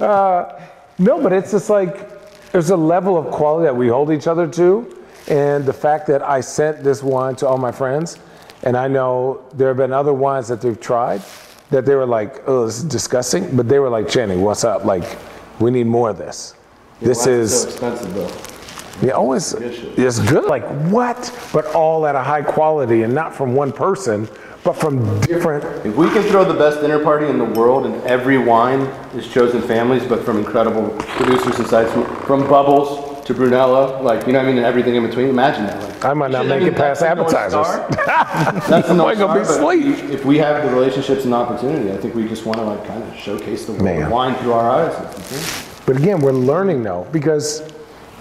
[0.00, 0.60] Uh,
[0.98, 4.46] no, but it's just like there's a level of quality that we hold each other
[4.48, 4.96] to.
[5.28, 8.18] And the fact that I sent this wine to all my friends,
[8.62, 11.22] and I know there have been other wines that they've tried
[11.70, 13.56] that they were like, oh, this is disgusting.
[13.56, 14.84] But they were like, Channing, what's up?
[14.84, 15.18] Like,
[15.60, 16.54] we need more of this.
[17.00, 17.62] This is.
[17.62, 19.06] so expensive though.
[19.06, 20.44] Yeah, oh, always it's good.
[20.44, 21.32] Like what?
[21.54, 24.28] But all at a high quality and not from one person,
[24.62, 25.64] but from different.
[25.86, 28.80] If we can throw the best dinner party in the world and every wine
[29.14, 31.90] is chosen families, but from incredible producers and sites,
[32.26, 35.66] from Bubbles to Brunello, like, you know what I mean, and everything in between, imagine
[35.66, 35.82] that.
[35.82, 37.96] Like, I might not make it past that's the North appetizers.
[38.68, 40.10] That's the North gonna be Star, but sleep.
[40.10, 43.02] If we have the relationships and opportunity, I think we just want to like kind
[43.02, 44.10] of showcase the Man.
[44.10, 44.96] wine through our eyes.
[44.96, 45.84] That's the thing.
[45.86, 47.68] But again, we're learning though because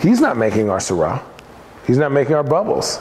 [0.01, 1.21] he's not making our Syrah,
[1.85, 2.99] he's not making our bubbles,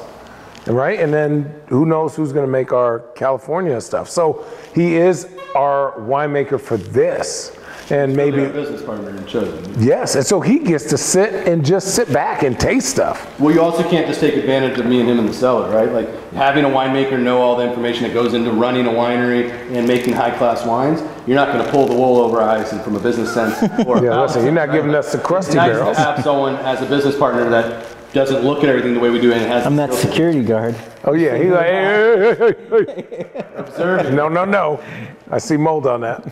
[0.66, 1.00] right?
[1.00, 4.08] And then who knows who's going to make our California stuff?
[4.08, 7.57] So he is our winemaker for this,
[7.90, 9.82] and Maybe our business partner and chosen.
[9.82, 10.14] yes.
[10.14, 13.38] And so he gets to sit and just sit back and taste stuff.
[13.40, 15.90] Well, you also can't just take advantage of me and him in the cellar, right?
[15.90, 19.86] Like having a winemaker know all the information that goes into running a winery and
[19.88, 21.00] making high class wines.
[21.26, 23.60] You're not going to pull the wool over our eyes and from a business sense.
[23.86, 25.96] Or Yeah, listen, you're not giving us the crusty It's nice barrels.
[25.96, 29.20] to have someone as a business partner that doesn't look at everything the way we
[29.20, 29.66] do and it has.
[29.66, 30.74] I'm that security guard.
[31.04, 33.44] Oh yeah, he's like, hey, hey, hey, hey.
[33.56, 34.14] Observing.
[34.16, 34.82] no, no, no.
[35.30, 36.24] I see mold on that.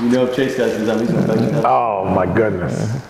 [0.00, 1.64] You know, if Chase guys do that, he's going to touch that.
[1.64, 3.00] Oh my goodness.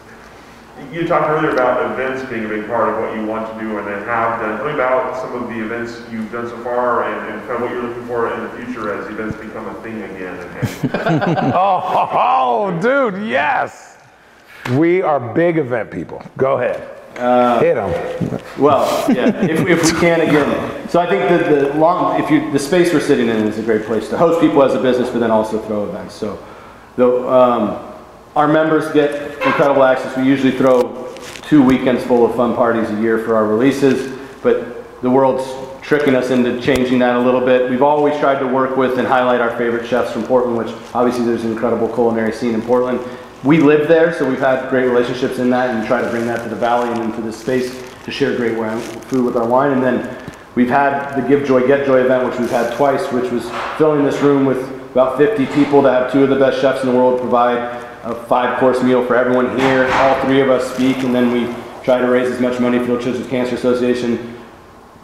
[0.93, 3.79] You talked earlier about events being a big part of what you want to do
[3.79, 4.59] and then have done.
[4.59, 7.63] Tell me about some of the events you've done so far and, and kind of
[7.63, 10.39] what you're looking for in the future as events become a thing again.
[10.39, 13.94] And, and Oh, oh, dude, yes.
[14.73, 16.23] We are big event people.
[16.37, 16.91] Go ahead.
[17.63, 18.41] Hit them.
[18.59, 20.89] Well, yeah, if, if we can again.
[20.89, 23.63] So I think that the long, if you, the space we're sitting in is a
[23.63, 26.15] great place to host people as a business, but then also throw events.
[26.15, 26.43] So,
[26.97, 27.93] the, um,
[28.35, 30.17] our members get incredible access.
[30.17, 35.01] We usually throw two weekends full of fun parties a year for our releases, but
[35.03, 35.45] the world's
[35.83, 37.71] tricking us into changing that a little bit.
[37.71, 41.27] We've always tried to work with and highlight our favorite chefs from Portland, which obviously
[41.27, 42.99] there's an incredible culinary scene in Portland.
[43.45, 46.43] We live there, so we've had great relationships in that and try to bring that
[46.43, 49.73] to the valley and into this space to share great wine, food with our wine.
[49.73, 53.31] And then we've had the Give Joy, Get Joy event, which we've had twice, which
[53.31, 56.83] was filling this room with about 50 people to have two of the best chefs
[56.83, 57.59] in the world provide
[58.05, 59.91] a five course meal for everyone here.
[59.93, 61.55] All three of us speak, and then we
[61.85, 64.39] try to raise as much money for the Children's Cancer Association.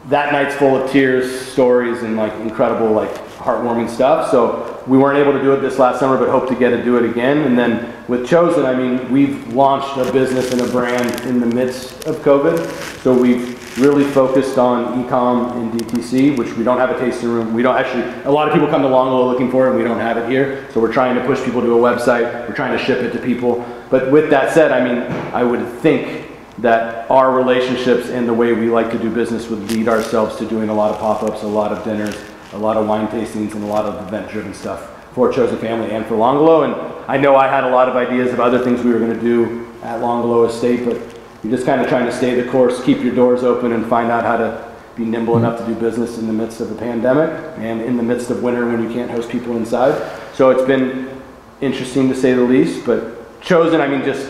[0.07, 4.31] That night's full of tears, stories, and like incredible, like heartwarming stuff.
[4.31, 6.85] So we weren't able to do it this last summer, but hope to get to
[6.85, 7.39] do it again.
[7.39, 11.47] And then with Chosen, I mean, we've launched a business and a brand in the
[11.47, 13.01] midst of COVID.
[13.03, 17.55] So we've really focused on e-com and DTC, which we don't have a tasting room.
[17.55, 19.85] We don't actually, a lot of people come to L'Angolo looking for it and we
[19.85, 20.69] don't have it here.
[20.73, 22.49] So we're trying to push people to a website.
[22.49, 23.65] We're trying to ship it to people.
[23.89, 26.27] But with that said, I mean, I would think
[26.59, 30.47] that our relationships and the way we like to do business would lead ourselves to
[30.47, 32.17] doing a lot of pop-ups, a lot of dinners,
[32.53, 36.07] a lot of wine tastings, and a lot of event-driven stuff for Chosen Family and
[36.07, 36.65] for L'Angolo.
[36.65, 36.75] And
[37.09, 39.21] I know I had a lot of ideas of other things we were going to
[39.21, 40.97] do at L'Angolo Estate, but
[41.43, 44.11] you're just kind of trying to stay the course, keep your doors open, and find
[44.11, 47.31] out how to be nimble enough to do business in the midst of a pandemic
[47.59, 49.95] and in the midst of winter when you can't host people inside.
[50.35, 51.21] So it's been
[51.61, 54.27] interesting to say the least, but Chosen, I mean, just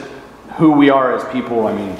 [0.57, 1.97] who we are as people, I mean,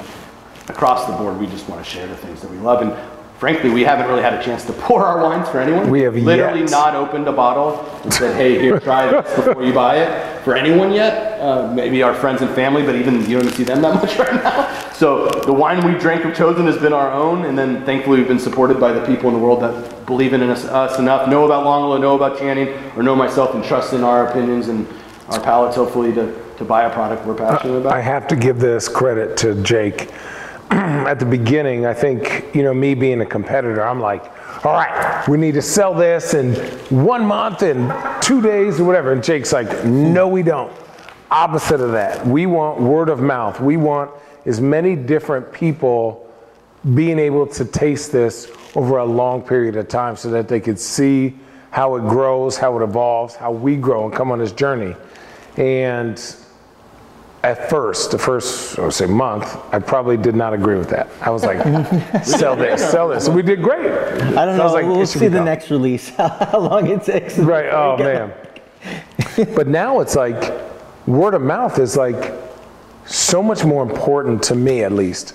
[0.69, 2.81] across the board, we just want to share the things that we love.
[2.81, 3.10] And
[3.41, 5.89] frankly, we haven't really had a chance to pour our wines for anyone.
[5.89, 6.69] We have literally yet.
[6.69, 10.55] not opened a bottle and said, "Hey, here, try this before you buy it." For
[10.55, 11.39] anyone yet?
[11.41, 14.35] Uh, maybe our friends and family, but even you don't see them that much right
[14.43, 14.91] now.
[14.93, 18.27] So the wine we drank of Chosen has been our own, and then thankfully we've
[18.27, 21.45] been supported by the people in the world that believe in us, us enough, know
[21.45, 24.87] about L'Angolo, know about Channing, or know myself and trust in our opinions and
[25.29, 27.93] our palates, hopefully, to, to buy a product we're passionate about.
[27.93, 30.11] I have to give this credit to Jake.
[31.07, 34.23] At the beginning, I think, you know, me being a competitor, I'm like,
[34.65, 36.53] all right, we need to sell this in
[36.89, 37.91] one month and
[38.21, 39.11] two days or whatever.
[39.11, 40.71] And Jake's like, no, we don't.
[41.29, 42.25] Opposite of that.
[42.25, 43.59] We want word of mouth.
[43.59, 44.11] We want
[44.45, 46.31] as many different people
[46.95, 50.79] being able to taste this over a long period of time so that they could
[50.79, 51.37] see
[51.71, 54.95] how it grows, how it evolves, how we grow and come on this journey.
[55.57, 56.17] And
[57.43, 61.09] at first, the first, I would say month, I probably did not agree with that.
[61.21, 61.57] I was like,
[62.23, 63.25] sell this, sell this.
[63.27, 63.91] And we did great.
[63.91, 64.63] I don't So know.
[64.65, 65.45] was like, we'll see the gone.
[65.45, 67.39] next release, how long it takes.
[67.39, 68.31] Right, oh man.
[69.55, 70.53] But now it's like,
[71.07, 72.31] word of mouth is like
[73.05, 75.33] so much more important to me at least.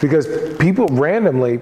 [0.00, 0.26] Because
[0.58, 1.60] people randomly,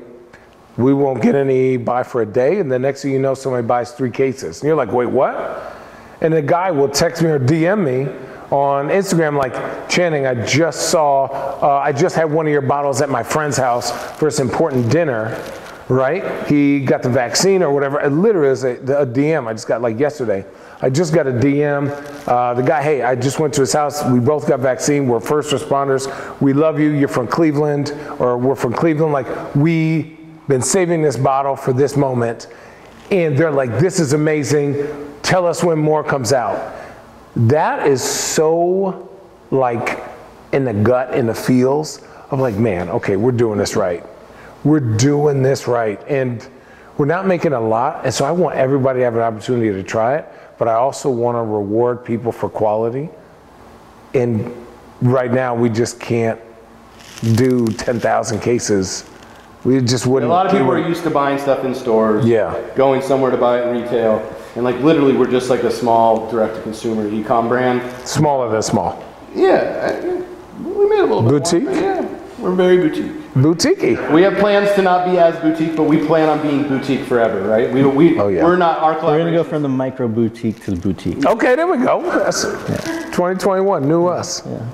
[0.77, 3.67] we won't get any buy for a day, and the next thing you know, somebody
[3.67, 4.61] buys three cases.
[4.61, 5.75] And you're like, wait, what?
[6.21, 8.13] And the guy will text me or DM me
[8.51, 13.01] on Instagram, like, Channing, I just saw, uh, I just had one of your bottles
[13.01, 15.43] at my friend's house for this important dinner,
[15.89, 16.47] right?
[16.47, 18.01] He got the vaccine or whatever.
[18.01, 20.45] It literally is a, a DM I just got like yesterday.
[20.81, 21.89] I just got a DM.
[22.29, 24.05] Uh, the guy, hey, I just went to his house.
[24.05, 25.09] We both got vaccine.
[25.09, 26.07] We're first responders.
[26.41, 26.91] We love you.
[26.91, 29.13] You're from Cleveland, or we're from Cleveland.
[29.13, 30.19] Like, we've
[30.49, 32.49] been saving this bottle for this moment.
[33.11, 34.87] And they're like, this is amazing.
[35.23, 36.86] Tell us when more comes out.
[37.37, 39.09] That is so
[39.51, 40.03] like
[40.53, 44.05] in the gut, in the feels of like, man, okay, we're doing this right.
[44.65, 46.01] We're doing this right.
[46.09, 46.47] And
[46.97, 48.05] we're not making a lot.
[48.05, 50.27] And so I want everybody to have an opportunity to try it,
[50.59, 53.11] but I also want to reward people for quality.
[54.15, 54.67] And
[55.03, 56.41] right now we just can't
[57.35, 59.05] do 10,000 cases.
[59.65, 60.31] We just wouldn't.
[60.31, 62.25] A lot of people are used to buying stuff in stores.
[62.25, 62.59] Yeah.
[62.77, 64.36] Going somewhere to buy it in retail.
[64.57, 67.83] And like literally, we're just like a small direct-to-consumer e-com brand.
[68.07, 69.03] smaller than small.
[69.35, 70.17] Yeah, I-
[70.63, 71.65] we made a little bit more, Boutique?
[71.65, 72.07] Yeah,
[72.39, 73.13] we're very boutique.
[73.35, 74.11] Boutique.
[74.11, 77.43] We have plans to not be as boutique, but we plan on being boutique forever,
[77.47, 77.71] right?
[77.71, 78.43] We, we, Oh, yeah.
[78.43, 81.27] we're not, our We're gonna go from the micro boutique to the boutique.
[81.27, 82.01] Okay, there we go.
[82.19, 84.43] That's 2021, new us.
[84.47, 84.65] Yeah.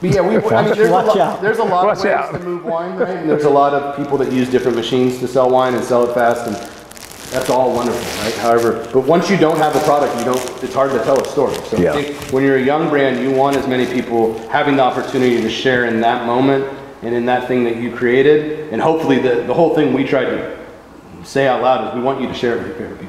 [0.00, 1.40] But yeah, we, I mean, there's a Watch lot, out.
[1.42, 2.32] there's a lot Watch of ways out.
[2.32, 3.10] to move wine, right?
[3.16, 6.08] And there's a lot of people that use different machines to sell wine and sell
[6.08, 6.56] it fast, and
[7.30, 8.34] that's all wonderful, right?
[8.36, 10.62] However, but once you don't have a product, you don't.
[10.62, 11.54] It's hard to tell a story.
[11.66, 11.92] So Yeah.
[11.92, 15.40] I think when you're a young brand, you want as many people having the opportunity
[15.42, 16.64] to share in that moment
[17.02, 20.24] and in that thing that you created, and hopefully the the whole thing we try
[20.24, 20.56] to
[21.24, 23.07] say out loud is we want you to share it with your favorite people.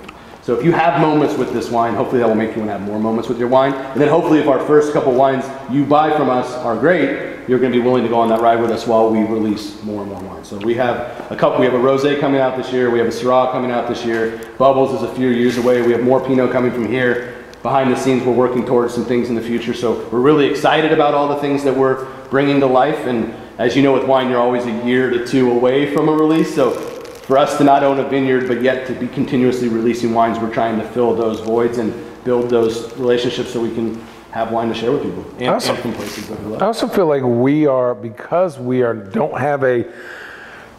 [0.50, 2.72] So if you have moments with this wine, hopefully that will make you want to
[2.80, 3.72] have more moments with your wine.
[3.72, 7.60] And then hopefully if our first couple wines you buy from us are great, you're
[7.60, 10.02] going to be willing to go on that ride with us while we release more
[10.02, 10.44] and more wine.
[10.44, 13.08] So we have a couple, we have a rosé coming out this year, we have
[13.08, 16.20] a Syrah coming out this year, Bubbles is a few years away, we have more
[16.20, 17.46] Pinot coming from here.
[17.62, 19.76] Behind the scenes, we're working towards some things in the future.
[19.76, 23.06] So we're really excited about all the things that we're bringing to life.
[23.06, 26.12] And as you know, with wine, you're always a year to two away from a
[26.12, 26.56] release.
[26.56, 26.99] So
[27.30, 30.52] for us to not own a vineyard, but yet to be continuously releasing wines, we're
[30.52, 31.94] trying to fill those voids and
[32.24, 34.02] build those relationships so we can
[34.32, 35.76] have wine to share with people and, Awesome.
[35.76, 39.86] and from places I also feel like we are because we are don't have a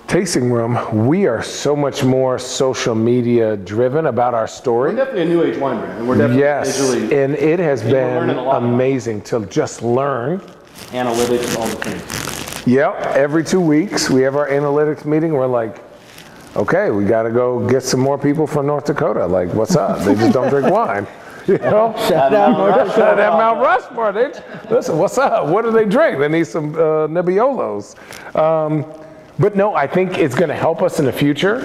[0.09, 1.07] tasting room.
[1.07, 4.91] We are so much more social media driven about our story.
[4.91, 7.85] We're definitely a new age wine brand, and we're definitely Yes, visually and it has
[7.85, 8.61] we're been learning a lot.
[8.65, 10.41] amazing to just learn.
[10.91, 12.67] analytics, all the things.
[12.67, 15.33] Yep, every two weeks we have our analytics meeting.
[15.33, 15.81] We're like,
[16.57, 19.27] okay, we got to go get some more people from North Dakota.
[19.27, 20.01] Like, what's up?
[20.01, 21.07] They just don't drink wine.
[21.47, 24.13] You know, Shout out Shout out Mount Rushmore.
[24.13, 24.31] They,
[24.69, 25.47] listen, what's up?
[25.47, 26.19] What do they drink?
[26.19, 27.97] They need some uh, Nebbiolos.
[28.37, 28.85] Um,
[29.39, 31.61] but no, I think it's going to help us in the future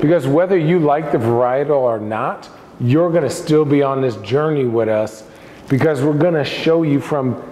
[0.00, 2.48] because whether you like the varietal or not,
[2.78, 5.24] you're going to still be on this journey with us
[5.68, 7.42] because we're going to show you from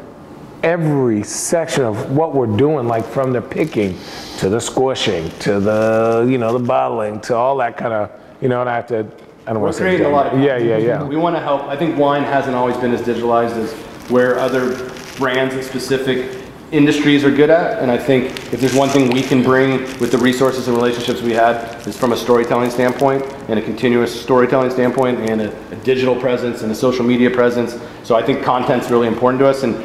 [0.62, 3.98] every section of what we're doing, like from the picking
[4.38, 8.10] to the squishing to the, you know, the bottling to all that kind of,
[8.40, 8.98] you know, and I have to,
[9.46, 9.84] I don't We're want to say.
[9.84, 11.02] creating a lot of Yeah, yeah, yeah.
[11.02, 11.62] We want to help.
[11.64, 13.72] I think wine hasn't always been as digitalized as
[14.10, 14.76] where other
[15.16, 16.36] brands and specific
[16.70, 17.78] industries are good at.
[17.82, 21.22] And I think if there's one thing we can bring with the resources and relationships
[21.22, 25.76] we had is from a storytelling standpoint and a continuous storytelling standpoint and a, a
[25.76, 27.78] digital presence and a social media presence.
[28.02, 29.62] So I think content's really important to us.
[29.62, 29.82] And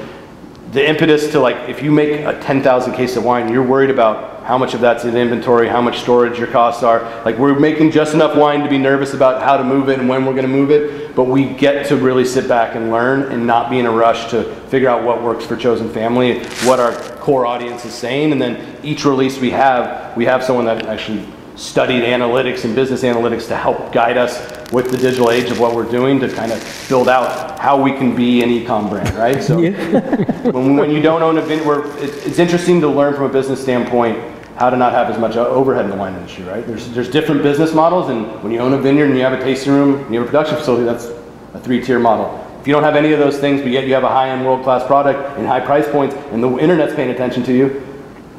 [0.73, 4.43] the impetus to like, if you make a 10,000 case of wine, you're worried about
[4.43, 7.03] how much of that's in inventory, how much storage your costs are.
[7.23, 10.09] Like we're making just enough wine to be nervous about how to move it and
[10.09, 13.31] when we're going to move it, but we get to really sit back and learn
[13.31, 16.79] and not be in a rush to figure out what works for chosen family, what
[16.79, 20.87] our core audience is saying, and then each release we have, we have someone that
[20.87, 21.23] actually
[21.55, 24.39] studied analytics and business analytics to help guide us
[24.71, 27.91] with the digital age of what we're doing to kind of build out how we
[27.91, 29.41] can be an e-com brand, right?
[29.43, 29.57] So
[30.51, 33.30] when, when you don't own a vin, we're, it, it's interesting to learn from a
[33.30, 34.17] business standpoint
[34.57, 36.65] how to not have as much overhead in the wine industry, right?
[36.65, 39.43] There's, there's different business models, and when you own a vineyard and you have a
[39.43, 41.05] tasting room and you have a production facility, that's
[41.53, 42.39] a three-tier model.
[42.59, 44.85] If you don't have any of those things, but yet you have a high-end, world-class
[44.88, 47.92] product and high price points, and the internet's paying attention to you,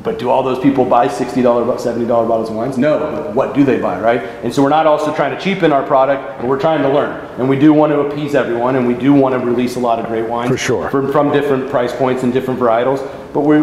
[0.05, 2.76] but do all those people buy $60, $70 bottles of wines?
[2.76, 4.20] No, but what do they buy, right?
[4.20, 7.24] And so we're not also trying to cheapen our product, but we're trying to learn.
[7.40, 9.98] And we do want to appease everyone, and we do want to release a lot
[9.98, 10.51] of great wines.
[10.51, 10.90] For sure.
[10.90, 13.01] From, from different price points and different varietals.
[13.32, 13.62] But we,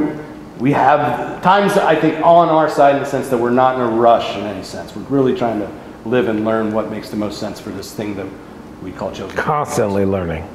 [0.60, 3.82] we have times, I think, on our side in the sense that we're not in
[3.82, 4.96] a rush in any sense.
[4.96, 5.72] We're really trying to
[6.10, 8.26] live and learn what makes the most sense for this thing that
[8.82, 9.38] we call chosen.
[9.38, 10.48] Constantly learning.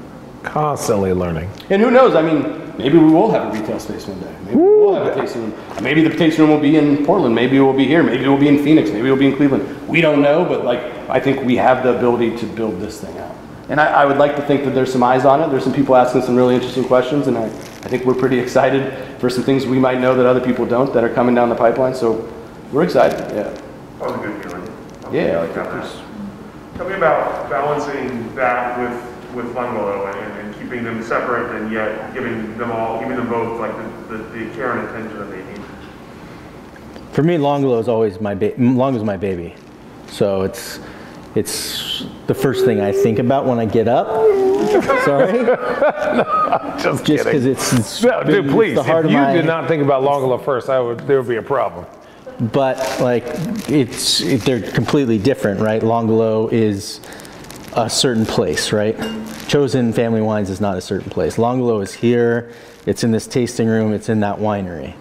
[0.47, 1.51] Constantly learning.
[1.71, 2.15] And who knows?
[2.15, 4.35] I mean, maybe we will have a retail space one day.
[4.45, 5.83] Maybe we will have a tasting room.
[5.83, 7.35] Maybe the tasting room will be in Portland.
[7.35, 8.03] Maybe it will be here.
[8.03, 8.91] Maybe it will be in Phoenix.
[8.91, 9.89] Maybe it will be in Cleveland.
[9.89, 13.19] We don't know, but like I think we have the ability to build this thing
[13.19, 13.35] out.
[13.69, 15.51] And I, I would like to think that there's some eyes on it.
[15.51, 18.97] There's some people asking some really interesting questions, and I, I think we're pretty excited
[19.19, 21.57] for some things we might know that other people don't that are coming down the
[21.57, 21.95] pipeline.
[21.95, 22.33] So
[22.71, 23.19] we're excited.
[23.35, 23.43] Yeah.
[23.99, 24.63] That was a good feeling.
[25.13, 26.03] Yeah, like that.
[26.77, 29.06] Tell me about balancing that with
[29.37, 33.61] with L'Angolo and, and keeping them separate and yet giving them all, giving them both
[33.61, 33.77] like
[34.09, 35.61] the, the, the care and attention that they need.
[37.13, 39.55] For me, L'Angolo is always my ba- L'Angolo is my baby.
[40.09, 40.81] So it's
[41.35, 44.07] it's the first thing I think about when I get up.
[45.05, 45.45] Sorry,
[46.83, 48.75] Just just because it's, it's No, dude, it's please.
[48.75, 51.01] the heart If of you my- did not think about L'Angolo first, I would.
[51.01, 51.85] There would be a problem.
[52.53, 53.25] but like
[53.69, 55.83] it's it, they're completely different, right?
[55.83, 57.01] L'Angolo is
[57.77, 58.97] a certain place, right?
[59.49, 61.37] Chosen Family Wines is not a certain place.
[61.37, 62.51] L'Angolo is here.
[62.87, 63.93] It's in this tasting room.
[63.93, 64.95] It's in that winery.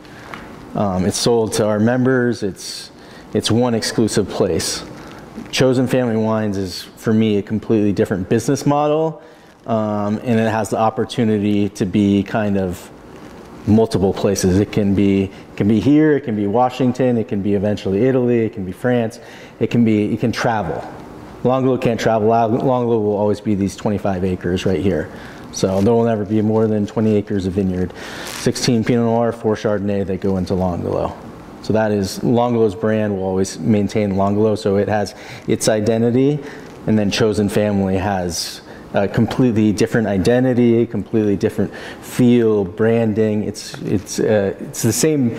[0.76, 2.44] Um, it's sold to our members.
[2.44, 2.92] It's
[3.34, 4.84] it's one exclusive place.
[5.52, 9.22] Chosen Family Wines is for me a completely different business model,
[9.66, 12.92] um, and it has the opportunity to be kind of
[13.68, 14.60] multiple places.
[14.60, 18.06] It can be it can be here, it can be Washington, it can be eventually
[18.06, 19.22] Italy, it can be France,
[19.62, 20.86] it can be you can travel.
[21.46, 22.52] L'Angolo can't travel out.
[22.52, 25.10] L'Angolo will always be these 25 acres right here.
[25.52, 27.94] So there will never be more than 20 acres of vineyard.
[28.26, 31.16] 16 Pinot Noir, 4 Chardonnay that go into L'Angolo.
[31.62, 34.58] So that is L'Angolo's brand will always maintain L'Angolo.
[34.58, 35.16] So it has
[35.48, 36.40] its identity,
[36.88, 38.62] and then Chosen Family has
[38.94, 43.44] a completely different identity, completely different feel, branding.
[43.44, 45.38] It's it's uh, it's the same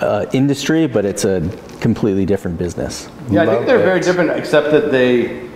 [0.00, 1.40] uh, industry, but it's a
[1.80, 3.08] completely different business.
[3.30, 3.84] Yeah, I think they're it.
[3.84, 5.48] very different, except that they,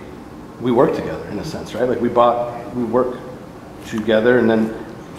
[0.59, 1.87] we work together in a sense, right?
[1.87, 3.19] Like we bought, we work
[3.87, 4.73] together, and then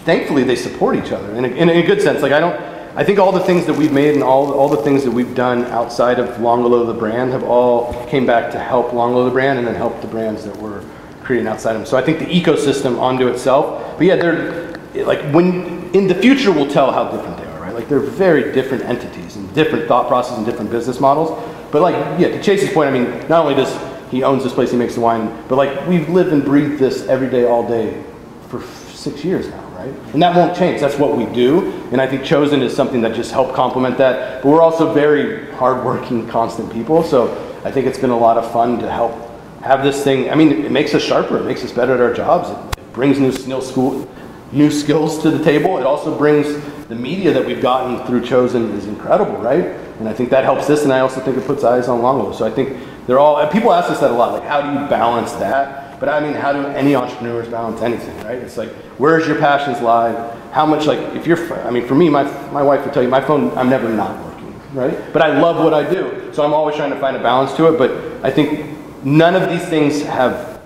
[0.05, 2.21] thankfully they support each other in a, in a good sense.
[2.21, 2.59] Like I don't,
[2.95, 5.33] I think all the things that we've made and all all the things that we've
[5.33, 9.57] done outside of L'Angolo the brand have all came back to help L'Angolo the brand
[9.57, 10.83] and then help the brands that we're
[11.23, 11.87] creating outside of them.
[11.87, 13.97] So I think the ecosystem onto itself.
[13.97, 17.73] But yeah, they're like when in the future we'll tell how different they are, right?
[17.73, 21.31] Like they're very different entities and different thought process and different business models.
[21.71, 23.73] But like yeah, to Chase's point, I mean, not only does
[24.11, 27.07] he owns this place, he makes the wine, but like we've lived and breathed this
[27.07, 28.03] every day, all day
[28.47, 28.61] for
[28.93, 29.93] six years now, right?
[30.13, 30.79] And that won't change.
[30.79, 31.71] That's what we do.
[31.91, 34.43] And I think Chosen is something that just helped complement that.
[34.43, 37.03] But we're also very hardworking, constant people.
[37.03, 37.33] So
[37.65, 39.13] I think it's been a lot of fun to help
[39.61, 40.29] have this thing.
[40.29, 41.37] I mean, it makes us sharper.
[41.37, 42.49] It makes us better at our jobs.
[42.77, 44.07] It brings new, new school,
[44.53, 45.77] new skills to the table.
[45.77, 46.47] It also brings
[46.87, 49.65] the media that we've gotten through Chosen is incredible, right?
[49.99, 50.83] And I think that helps this.
[50.83, 52.33] And I also think it puts eyes on L'Angolo.
[52.33, 52.77] So I think
[53.07, 53.45] they're all.
[53.47, 54.33] People ask us that a lot.
[54.33, 55.99] Like, how do you balance that?
[55.99, 58.37] But I mean, how do any entrepreneurs balance anything, right?
[58.37, 60.11] It's like, where's your passions lie?
[60.51, 63.09] How much, like, if you're, I mean, for me, my, my wife would tell you,
[63.09, 65.13] my phone, I'm never not working, right?
[65.13, 66.29] But I love what I do.
[66.33, 67.77] So I'm always trying to find a balance to it.
[67.77, 70.61] But I think none of these things have,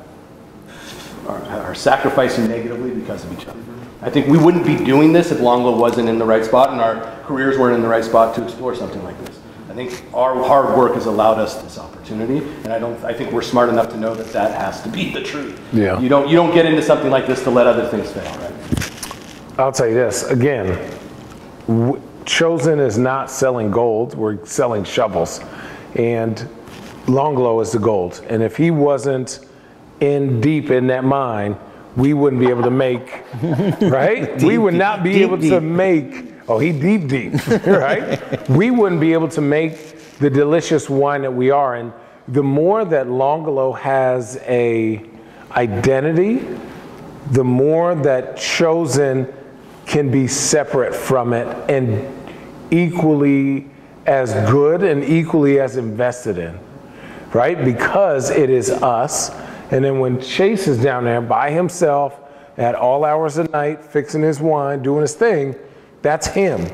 [1.27, 3.59] are, are sacrificing negatively because of each other.
[4.07, 6.79] I think we wouldn't be doing this if L'Angolo wasn't in the right spot and
[6.79, 9.37] our careers weren't in the right spot to explore something like this.
[9.69, 13.03] I think our hard work has allowed us this opportunity, and I don't.
[13.03, 15.59] I think we're smart enough to know that that has to be the truth.
[15.73, 15.99] Yeah.
[15.99, 16.29] You don't.
[16.29, 19.59] You don't get into something like this to let other things fail, right?
[19.59, 20.67] I'll tell you this again.
[21.67, 24.15] w- Chosen is not selling gold.
[24.15, 25.41] We're selling shovels,
[25.95, 26.47] and
[27.07, 28.25] L'Angolo is the gold.
[28.29, 29.39] And if he wasn't
[29.99, 31.57] in deep in that mine,
[31.97, 33.23] we wouldn't be able to make
[33.81, 34.41] right.
[34.43, 36.33] we would not be deep, able to make.
[36.47, 37.33] Oh, he deep deep,
[37.65, 38.47] right?
[38.49, 41.75] we wouldn't be able to make the delicious wine that we are.
[41.75, 41.91] And
[42.27, 45.03] the more that L'Angolo has a
[45.51, 46.47] identity,
[47.31, 49.33] the more that chosen
[49.85, 52.13] can be separate from it and
[52.71, 53.67] equally
[54.05, 56.57] as good and equally as invested in,
[57.33, 57.63] right?
[57.63, 59.31] Because it is us.
[59.71, 62.19] And then when Chase is down there by himself
[62.57, 65.55] at all hours of night, fixing his wine, doing his thing,
[66.01, 66.65] that's him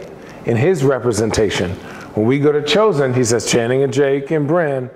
[0.46, 1.72] in his representation.
[2.16, 4.90] When we go to Chosen, he says, Channing and Jake and Bryn,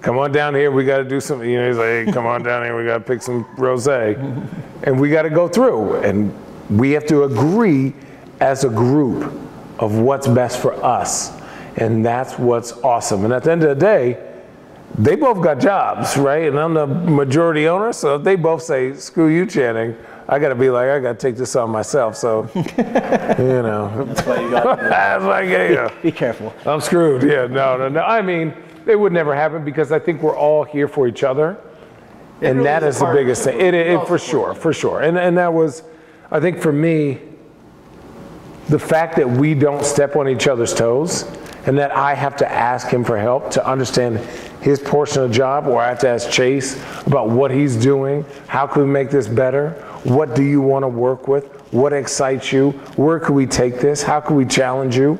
[0.00, 0.70] come on down here.
[0.70, 1.48] We got to do something.
[1.48, 2.76] You know, he's like, hey, come on down here.
[2.76, 4.16] We got to pick some rosé,
[4.84, 5.96] and we got to go through.
[5.96, 6.34] And
[6.70, 7.92] we have to agree
[8.40, 9.30] as a group
[9.78, 11.38] of what's best for us,
[11.76, 13.24] and that's what's awesome.
[13.24, 14.29] And at the end of the day,
[14.98, 16.48] they both got jobs, right?
[16.48, 19.96] And I'm the majority owner, so if they both say, "Screw you, Channing,"
[20.28, 22.16] I got to be like, I got to take this on myself.
[22.16, 22.62] So, you
[23.62, 24.78] know, That's why you got.
[24.80, 25.92] that's like, yeah.
[26.02, 26.54] Be careful.
[26.64, 27.24] I'm screwed.
[27.24, 28.00] Yeah, no, no, no.
[28.00, 28.54] I mean,
[28.86, 31.58] it would never happen because I think we're all here for each other,
[32.42, 33.58] and really that is is the biggest thing.
[33.58, 33.86] partnership.
[33.86, 35.00] It, it, for sure, for sure.
[35.00, 35.82] And and that was,
[36.30, 37.20] I think, for me,
[38.68, 41.24] the fact that we don't step on each other's toes,
[41.66, 44.20] and that I have to ask him for help to understand
[44.60, 48.24] his portion of the job, or I have to ask Chase about what he's doing.
[48.46, 49.70] How can we make this better?
[50.04, 51.44] What do you want to work with?
[51.72, 52.70] What excites you?
[52.96, 54.02] Where could we take this?
[54.02, 55.18] How can we challenge you?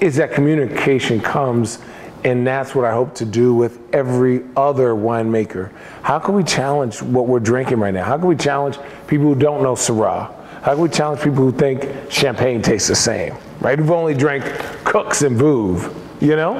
[0.00, 1.78] is that communication comes
[2.24, 5.70] and that's what I hope to do with every other winemaker.
[6.02, 8.04] How can we challenge what we're drinking right now?
[8.04, 10.32] How can we challenge people who don't know Syrah?
[10.62, 13.78] How can we challenge people who think champagne tastes the same, right?
[13.78, 14.44] Who've only drank
[14.84, 16.54] Cooks and Vouv, you know?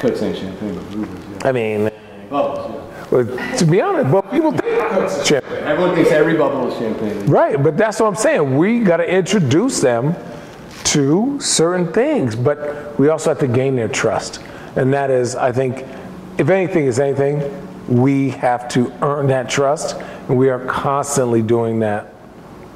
[0.00, 1.03] Cooks ain't champagne.
[1.44, 1.90] I mean,
[2.30, 3.06] Bubbles, yeah.
[3.10, 4.64] well, to be honest, but people think
[5.24, 5.64] champagne.
[5.64, 7.26] Everyone thinks every bubble is champagne.
[7.26, 8.56] Right, but that's what I'm saying.
[8.56, 10.14] We got to introduce them
[10.84, 14.40] to certain things, but we also have to gain their trust.
[14.76, 15.84] And that is, I think,
[16.38, 17.42] if anything is anything,
[17.88, 19.96] we have to earn that trust.
[20.28, 22.12] And we are constantly doing that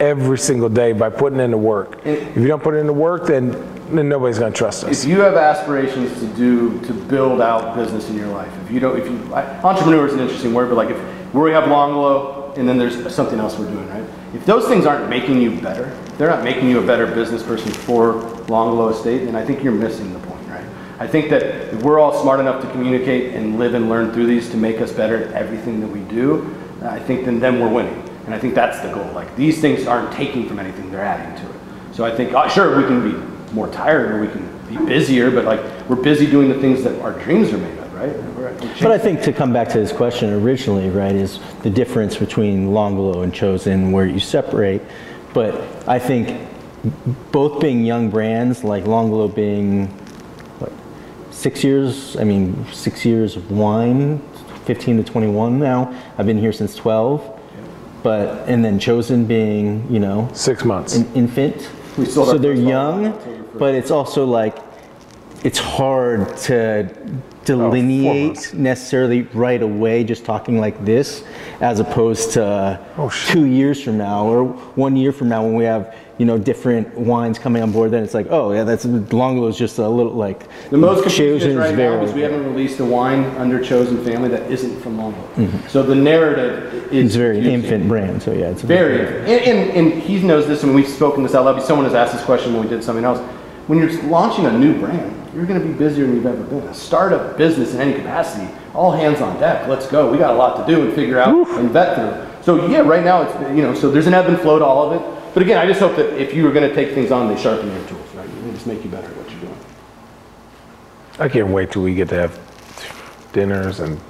[0.01, 2.05] every single day by putting in the work.
[2.07, 3.53] If you don't put in the work, then,
[3.91, 5.05] then nobody's going to trust us.
[5.05, 8.81] If you have aspirations to do to build out business in your life, if you
[8.81, 12.57] don't, if you I, entrepreneur is an interesting word, but like if we have L'Angolo
[12.57, 14.05] and then there's something else we're doing, right?
[14.35, 17.71] If those things aren't making you better, they're not making you a better business person
[17.71, 18.15] for
[18.49, 20.65] L'Angolo Estate, then I think you're missing the point, right?
[20.99, 24.27] I think that if we're all smart enough to communicate and live and learn through
[24.27, 27.73] these to make us better at everything that we do, I think then, then we're
[27.73, 28.03] winning.
[28.27, 29.11] And I think that's the goal.
[29.13, 31.61] Like these things aren't taking from anything, they're adding to it.
[31.95, 35.31] So I think, uh, sure, we can be more tired or we can be busier,
[35.31, 38.11] but like we're busy doing the things that our dreams are made of, right?
[38.35, 41.71] We're, we're But I think to come back to this question originally, right, is the
[41.71, 44.83] difference between L'Angolo and Chosen, where you separate.
[45.33, 45.55] But
[45.89, 46.49] I think
[47.33, 49.87] both being young brands, like L'Angolo being
[50.59, 50.73] what,
[51.31, 54.21] six years, I mean, six years of wine,
[54.65, 55.95] 15 to 21 now.
[56.19, 57.37] I've been here since 12.
[58.03, 60.95] But, and then Chosen being, you know, Six months.
[60.95, 61.69] an infant.
[61.97, 64.57] We sold so they're first bottle young, but it's also like
[65.45, 66.89] it's hard to
[67.45, 68.53] delineate months.
[68.53, 71.25] necessarily right away, just talking like this,
[71.61, 74.45] as opposed to Oh, two years from now or
[74.75, 77.93] one year from now when we have you know different wines coming on board.
[77.93, 81.57] Then it's like, oh yeah, that's L'Angolo is just a little like The most confusion
[81.57, 84.99] right now very- is we haven't released a wine under Chosen Family that isn't from
[85.01, 85.69] L'Angolo.
[85.71, 86.97] So the narrative is Mm-hmm.
[87.07, 87.65] It's very confusing.
[87.65, 89.01] infant brand, so yeah, it's Very.
[89.21, 91.63] And, and, and he knows this, and we've spoken this out loud.
[91.63, 93.21] Someone has asked this question when we did something else.
[93.69, 96.63] When you're launching a new brand, you're going to be busier than you've ever been.
[96.65, 99.69] A startup business in any capacity, all hands on deck.
[99.69, 100.11] Let's go.
[100.11, 102.43] We got a lot to do and figure out and vet through.
[102.43, 104.91] So yeah, right now it's you know so there's an ebb and flow to all
[104.91, 105.35] of it.
[105.35, 107.39] But again, I just hope that if you were going to take things on, they
[107.41, 108.15] sharpen your tools.
[108.15, 108.27] Right?
[108.43, 109.59] They just make you better at what you're doing.
[111.19, 114.01] I can't wait till we get to have dinners and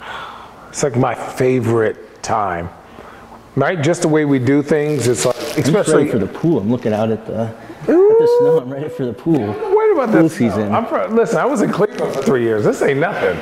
[0.68, 2.70] it's like my favorite time.
[3.56, 3.82] Right?
[3.82, 5.08] Just the way we do things.
[5.08, 6.10] It's like, I'm just ready especially.
[6.10, 6.60] for the pool.
[6.60, 7.52] I'm looking out at the
[7.82, 8.60] at the snow.
[8.60, 9.38] I'm ready for the pool.
[9.38, 10.36] Wait about Pool this.
[10.36, 10.72] season.
[10.74, 12.64] I'm from, listen, I was in Cleveland for three years.
[12.64, 13.36] This ain't nothing.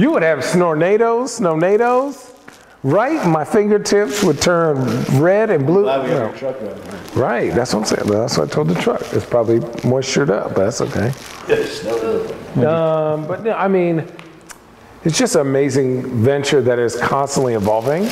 [0.00, 2.34] You would have snornados, snownados,
[2.82, 3.26] right?
[3.28, 4.76] My fingertips would turn
[5.20, 5.82] red and blue.
[5.82, 6.48] Glad we you have know.
[6.48, 7.16] your truck right.
[7.16, 8.08] Right, that's what I'm saying.
[8.10, 9.02] That's what I told the truck.
[9.12, 11.12] It's probably moistured up, but that's okay.
[11.48, 12.26] Yeah, snow.
[12.66, 14.10] Um, but no, I mean,
[15.04, 18.04] it's just an amazing venture that is constantly evolving,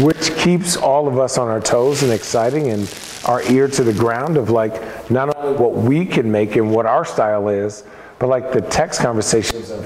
[0.00, 2.92] which keeps all of us on our toes and exciting and
[3.26, 6.86] our ear to the ground of like not only what we can make and what
[6.86, 7.84] our style is,
[8.18, 9.84] but like the text conversations of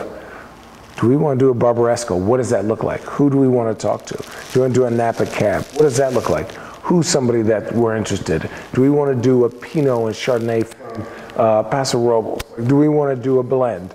[1.00, 2.18] do we want to do a Barbaresco?
[2.18, 3.00] What does that look like?
[3.02, 4.16] Who do we want to talk to?
[4.16, 4.24] Do
[4.54, 5.64] we want to do a Napa Cab?
[5.72, 6.52] What does that look like?
[6.84, 8.48] Who's somebody that we're interested?
[8.72, 11.06] Do we want to do a Pinot and Chardonnay from
[11.36, 12.42] uh, Paso Robles?
[12.66, 13.92] Do we want to do a blend?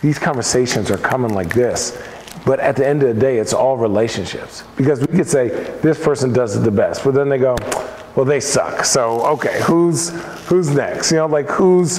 [0.00, 1.96] These conversations are coming like this,
[2.44, 4.64] but at the end of the day, it's all relationships.
[4.76, 5.48] Because we could say
[5.80, 7.56] this person does it the best, but then they go,
[8.16, 8.84] well, they suck.
[8.84, 10.10] So okay, who's
[10.46, 11.10] who's next?
[11.12, 11.98] You know, like who's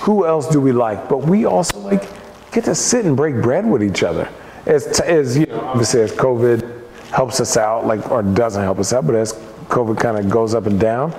[0.00, 1.08] who else do we like?
[1.08, 2.02] But we also like
[2.52, 4.28] get to sit and break bread with each other.
[4.64, 8.92] As, as you know, obviously as COVID helps us out, like or doesn't help us
[8.92, 9.34] out, but as
[9.68, 11.14] COVID kind of goes up and down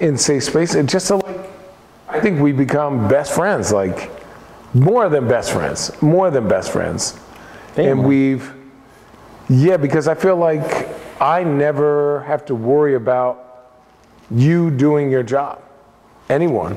[0.00, 1.24] in safe space, it just like,
[2.08, 4.10] I think we become best friends, like
[4.74, 7.18] more than best friends, more than best friends,
[7.76, 8.52] and we've,
[9.48, 10.88] yeah, because I feel like
[11.20, 13.70] I never have to worry about
[14.30, 15.62] you doing your job,
[16.28, 16.76] anyone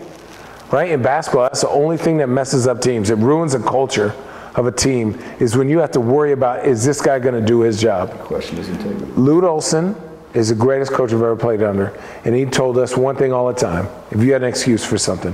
[0.72, 0.92] right?
[0.92, 3.10] In basketball, that's the only thing that messes up teams.
[3.10, 4.14] It ruins the culture
[4.56, 7.46] of a team is when you have to worry about is this guy going to
[7.46, 8.12] do his job?
[8.20, 9.12] Question is integrity.
[9.14, 9.96] Lute Olson
[10.34, 13.48] is the greatest coach I've ever played under, and he told us one thing all
[13.48, 15.34] the time: if you had an excuse for something,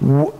[0.00, 0.30] wh-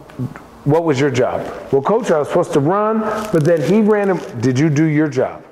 [0.64, 1.40] what was your job?
[1.72, 3.01] Well, coach, I was supposed to run,
[3.32, 4.10] but then he ran.
[4.10, 4.40] him.
[4.40, 5.44] Did you do your job?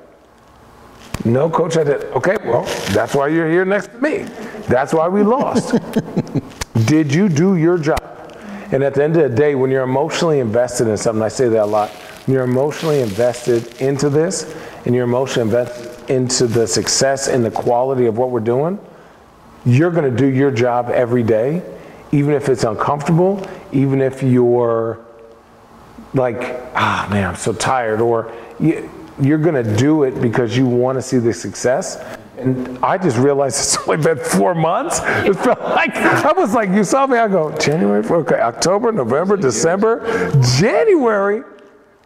[1.24, 2.04] No, coach, I did.
[2.04, 2.62] Okay, well,
[2.92, 4.18] that's why you're here next to me.
[4.68, 5.74] That's why we lost.
[6.86, 7.98] did you do your job?
[8.72, 11.48] And at the end of the day, when you're emotionally invested in something, I say
[11.48, 14.54] that a lot, when you're emotionally invested into this
[14.86, 18.78] and you're emotionally invested into the success and the quality of what we're doing,
[19.66, 21.62] you're going to do your job every day,
[22.12, 25.04] even if it's uncomfortable, even if you're
[26.14, 28.90] like, ah, man, I'm so tired, or you,
[29.20, 32.18] you're going to do it because you want to see the success.
[32.38, 35.00] And I just realized it's only been four months.
[35.02, 37.18] It felt like I was like, you saw me.
[37.18, 41.42] I go January, okay, October, November, December, January.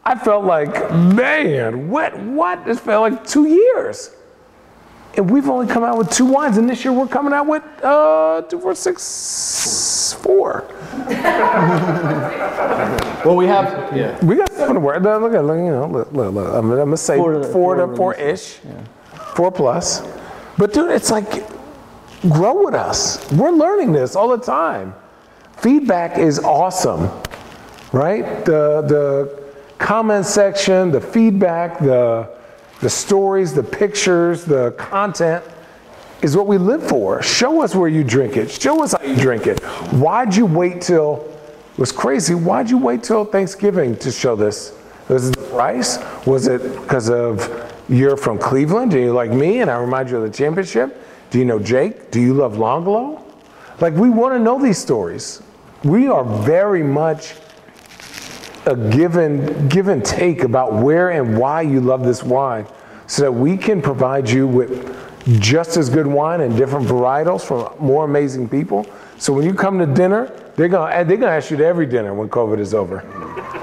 [0.05, 2.19] I felt like, man, what?
[2.19, 2.69] What?
[2.69, 4.11] It felt like two years.
[5.17, 7.63] And we've only come out with two wines, and this year we're coming out with
[7.85, 10.65] uh, two, four, six, four.
[13.25, 14.23] Well, we have, yeah.
[14.23, 15.03] We got something to work.
[15.03, 16.55] Look, look, look, you know, look, look, look.
[16.55, 18.59] I'm, I'm gonna say Four four, to- to four four ish,
[19.35, 20.07] four plus.
[20.59, 21.43] But dude, it's like
[22.29, 23.31] grow with us.
[23.33, 24.95] We're learning this all the time.
[25.57, 27.09] Feedback is awesome,
[27.93, 28.45] right?
[28.45, 29.43] The the
[29.79, 32.29] comment section, the feedback, the
[32.85, 35.43] the stories, the pictures, the content
[36.21, 37.23] is what we live for.
[37.23, 38.51] Show us where you drink it.
[38.51, 39.59] Show us how you drink it.
[39.95, 41.25] Why'd you wait till
[41.73, 42.35] it was crazy?
[42.35, 44.77] Why'd you wait till Thanksgiving to show this?
[45.09, 45.99] Was it the price?
[46.27, 48.91] Was it because of you're from Cleveland?
[48.91, 50.95] Do you like me and I remind you of the championship?
[51.31, 52.11] Do you know Jake?
[52.11, 53.23] Do you love L'Angolo?
[53.81, 55.43] Like we want to know these stories.
[55.85, 57.33] We are very much
[58.67, 62.67] a given give and take about where and why you love this wine
[63.07, 64.97] so that we can provide you with
[65.41, 68.87] just as good wine and different varietals from more amazing people.
[69.19, 71.87] So when you come to dinner they're gonna eh, they're gonna ask you to every
[71.87, 73.01] dinner when covid is over.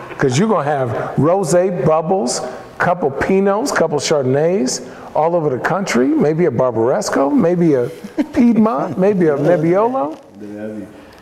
[0.10, 2.42] Because you're gonna have rosé bubbles
[2.78, 4.82] couple pinots couple chardonnays
[5.16, 7.88] all over the country maybe a barbaresco maybe a
[8.34, 10.18] piedmont maybe a nebbiolo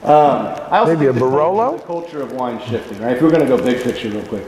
[0.04, 1.78] Um, I also Maybe think a Barolo?
[1.78, 3.18] The culture of wine shifting, right?
[3.18, 4.46] If we're going to go big picture real quick,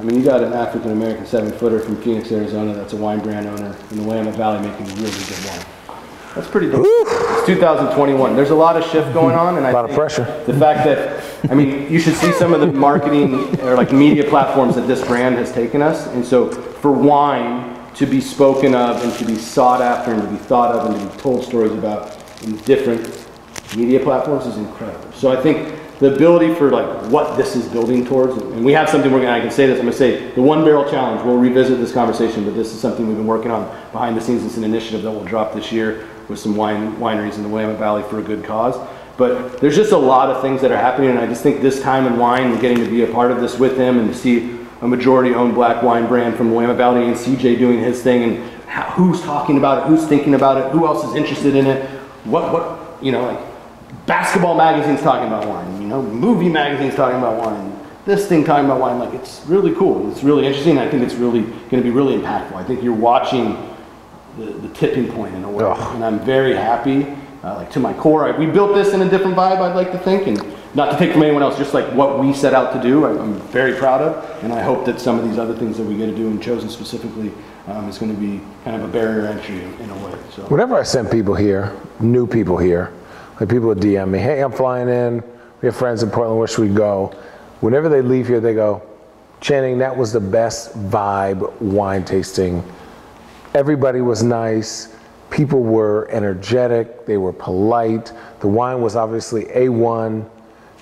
[0.00, 2.74] I mean, you got an African American seven footer from Phoenix, Arizona.
[2.74, 5.66] That's a wine brand owner in the Willamette Valley making really good wine.
[6.34, 6.84] That's pretty dope.
[6.84, 8.34] It's 2021.
[8.34, 10.24] There's a lot of shift going on, and I A lot of think pressure.
[10.46, 14.28] The fact that, I mean, you should see some of the marketing or like media
[14.28, 19.00] platforms that this brand has taken us, and so for wine to be spoken of
[19.04, 21.72] and to be sought after and to be thought of and to be told stories
[21.72, 23.23] about in different
[23.76, 25.12] media platforms is incredible.
[25.12, 28.88] So I think the ability for like what this is building towards, and we have
[28.88, 31.38] something we're gonna, I can say this, I'm gonna say, the one barrel challenge, we'll
[31.38, 34.44] revisit this conversation, but this is something we've been working on behind the scenes.
[34.44, 37.78] It's an initiative that we'll drop this year with some wine wineries in the Willamette
[37.78, 38.76] Valley for a good cause.
[39.16, 41.80] But there's just a lot of things that are happening, and I just think this
[41.80, 44.14] time in wine and getting to be a part of this with them and to
[44.14, 48.24] see a majority owned black wine brand from Willamette Valley and CJ doing his thing
[48.24, 51.66] and how, who's talking about it, who's thinking about it, who else is interested in
[51.66, 51.88] it,
[52.24, 53.53] what, what, you know, like
[54.06, 58.66] basketball magazines talking about wine, you know, movie magazines talking about wine, this thing talking
[58.66, 58.98] about wine.
[58.98, 60.10] Like, it's really cool.
[60.10, 60.78] It's really interesting.
[60.78, 62.54] I think it's really going to be really impactful.
[62.54, 63.56] I think you're watching
[64.38, 65.94] the, the tipping point in a way, Ugh.
[65.94, 67.16] and I'm very happy.
[67.42, 69.58] Uh, like to my core, I, we built this in a different vibe.
[69.58, 72.32] I'd like to think, and not to take from anyone else, just like what we
[72.32, 73.04] set out to do.
[73.04, 75.84] I, I'm very proud of, and I hope that some of these other things that
[75.84, 77.30] we get to do, and chosen specifically,
[77.66, 80.18] um, is going to be kind of a barrier entry in, in a way.
[80.34, 80.42] So.
[80.44, 82.92] Whenever I send people here, new people here,
[83.40, 85.22] like people would DM me, hey, I'm flying in.
[85.60, 87.06] We have friends in Portland, where should we go?
[87.60, 88.82] Whenever they leave here, they go,
[89.40, 92.64] Channing, that was the best vibe wine tasting.
[93.54, 94.96] Everybody was nice.
[95.30, 97.04] People were energetic.
[97.06, 98.12] They were polite.
[98.40, 100.28] The wine was obviously A1.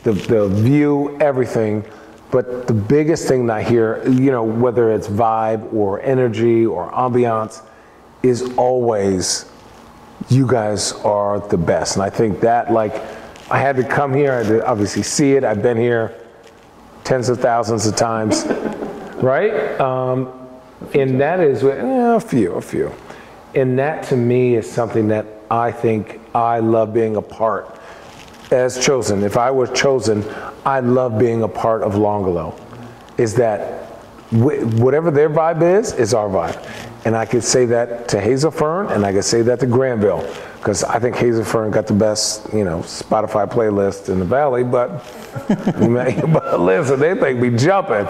[0.05, 1.85] The, the view, everything.
[2.31, 6.91] But the biggest thing that I hear, you know, whether it's vibe or energy or
[6.93, 7.63] ambiance,
[8.23, 9.52] is always
[10.29, 11.97] you guys are the best.
[11.97, 12.95] And I think that, like,
[13.51, 15.45] I had to come here, I had to obviously see it.
[15.45, 16.15] I've been here
[17.05, 18.45] tens of thousands of times,
[19.17, 19.79] right?
[19.81, 20.49] Um,
[20.95, 22.93] and that is, eh, a few, a few.
[23.55, 27.79] And that to me is something that I think I love being a part
[28.51, 29.23] as chosen.
[29.23, 30.25] If I was chosen,
[30.65, 32.59] I love being a part of L'Angolo.
[33.19, 33.83] Is that
[34.31, 36.92] whatever their vibe is, is our vibe.
[37.05, 40.25] And I could say that to Hazelfern and I could say that to Granville
[40.59, 45.05] because I think Hazelfern got the best, you know, Spotify playlist in the valley, but,
[45.49, 48.07] but listen, they think we jumping.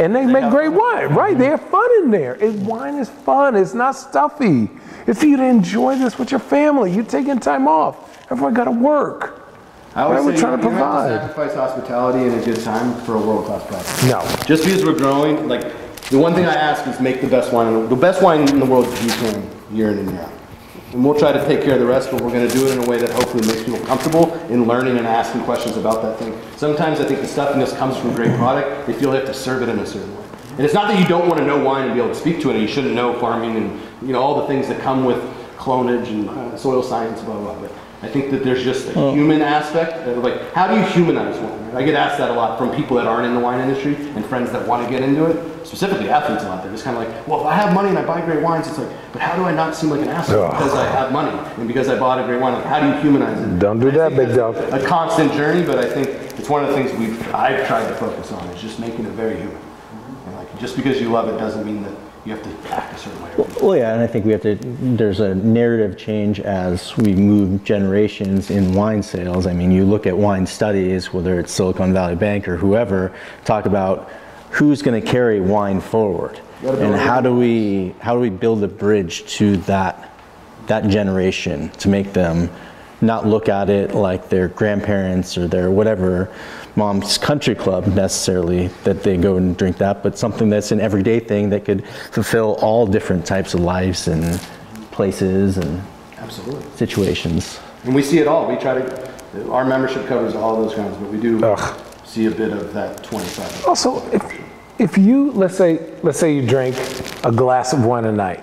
[0.00, 1.36] And they make great wine, right?
[1.36, 2.36] They have fun in there.
[2.36, 4.70] It, wine is fun, it's not stuffy.
[5.06, 6.90] It's for you to enjoy this with your family.
[6.90, 8.18] You're taking time off.
[8.30, 9.42] Everyone got to work.
[9.94, 11.20] I always Right, we're say trying to you don't have provide.
[11.30, 14.04] sacrifice hospitality and a good time for a world class product.
[14.04, 14.46] No.
[14.46, 15.62] Just because we're growing, like
[16.10, 18.48] the one thing I ask is make the best wine, in the, the best wine
[18.48, 20.32] in the world you can year in and year out.
[20.92, 22.78] And we'll try to take care of the rest, but we're going to do it
[22.78, 26.18] in a way that hopefully makes people comfortable in learning and asking questions about that
[26.18, 26.38] thing.
[26.56, 28.86] Sometimes I think the stuffiness comes from great product.
[28.86, 30.24] They feel they have to serve it in a certain way.
[30.50, 32.40] And it's not that you don't want to know wine and be able to speak
[32.42, 35.04] to it, and you shouldn't know farming and you know all the things that come
[35.04, 35.20] with
[35.56, 37.58] clonage and uh, soil science, blah blah.
[37.58, 37.72] But
[38.02, 40.06] I think that there's just a human aspect.
[40.06, 41.63] Of like, how do you humanize wine?
[41.74, 44.24] I get asked that a lot from people that aren't in the wine industry and
[44.26, 46.62] friends that want to get into it, specifically athletes a lot.
[46.62, 48.68] They're just kind of like, well, if I have money and I buy great wines,
[48.68, 51.36] it's like, but how do I not seem like an asshole because I have money
[51.58, 52.54] and because I bought a great wine?
[52.54, 53.58] Like, how do you humanize it?
[53.58, 54.56] Don't do that, big dog.
[54.56, 57.94] A constant journey, but I think it's one of the things we've I've tried to
[57.96, 59.58] focus on is just making it very human.
[60.26, 62.98] And like, just because you love it doesn't mean that you have to act a
[62.98, 63.30] certain way.
[63.60, 64.54] Well, yeah, and I think we have to.
[64.56, 69.46] There's a narrative change as we move generations in wine sales.
[69.46, 73.14] I mean, you look at wine studies, whether it's Silicon Valley Bank or whoever,
[73.44, 74.10] talk about
[74.50, 78.68] who's going to carry wine forward, and how do we how do we build a
[78.68, 80.16] bridge to that
[80.66, 82.50] that generation to make them
[83.00, 86.32] not look at it like their grandparents or their whatever
[86.76, 91.20] mom's country club necessarily that they go and drink that but something that's an everyday
[91.20, 94.40] thing that could fulfill all different types of lives and
[94.90, 95.82] places and
[96.18, 96.64] Absolutely.
[96.76, 98.48] situations And we see it all.
[98.48, 101.80] We try to, our membership covers all those kinds, but we do Ugh.
[102.04, 103.66] see a bit of that 25.
[103.66, 104.22] Also, if,
[104.78, 106.76] if you let's say let's say you drink
[107.24, 108.42] a glass of wine a night,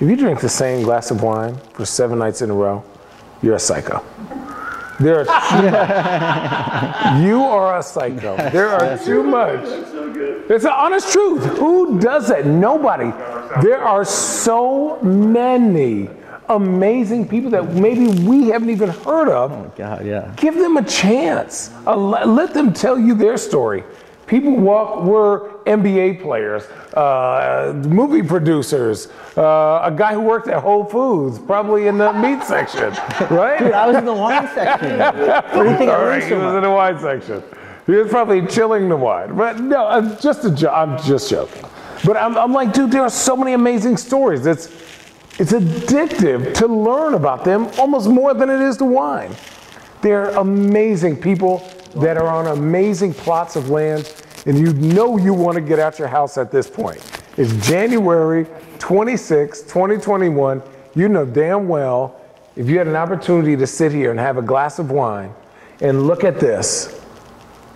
[0.00, 2.82] if you drink the same glass of wine for seven nights in a row,
[3.42, 4.02] you're a psycho.
[4.98, 8.36] There are too, you are a psycho.
[8.50, 9.60] There are too much.
[10.50, 11.44] It's an honest truth.
[11.58, 12.46] Who does it?
[12.46, 13.10] Nobody.
[13.62, 16.08] There are so many
[16.48, 20.82] amazing people that maybe we haven't even heard of Oh god yeah Give them a
[20.82, 21.70] chance.
[21.86, 23.84] Let them tell you their story.
[24.26, 26.64] People walk were NBA players,
[26.94, 32.42] uh, movie producers, uh, a guy who worked at Whole Foods, probably in the meat
[32.42, 32.90] section,
[33.36, 33.58] right?
[33.58, 34.98] Dude, i was in the wine section
[35.58, 37.42] what do you think All i he was in the wine section.
[37.86, 39.34] He was probably chilling the wine.
[39.34, 41.64] But no, I'm just a jo- I'm just joking.
[42.04, 44.46] But I'm, I'm like, dude, there are so many amazing stories.
[44.46, 44.66] It's
[45.40, 49.34] it's addictive to learn about them almost more than it is to wine.
[50.02, 51.66] They're amazing people
[51.96, 54.12] that are on amazing plots of land,
[54.46, 57.00] and you know you want to get out your house at this point.
[57.36, 58.46] It's January
[58.78, 60.62] 26, 2021.
[60.94, 62.20] You know damn well
[62.56, 65.32] if you had an opportunity to sit here and have a glass of wine
[65.80, 67.00] and look at this,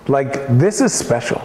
[0.09, 1.41] like this is special,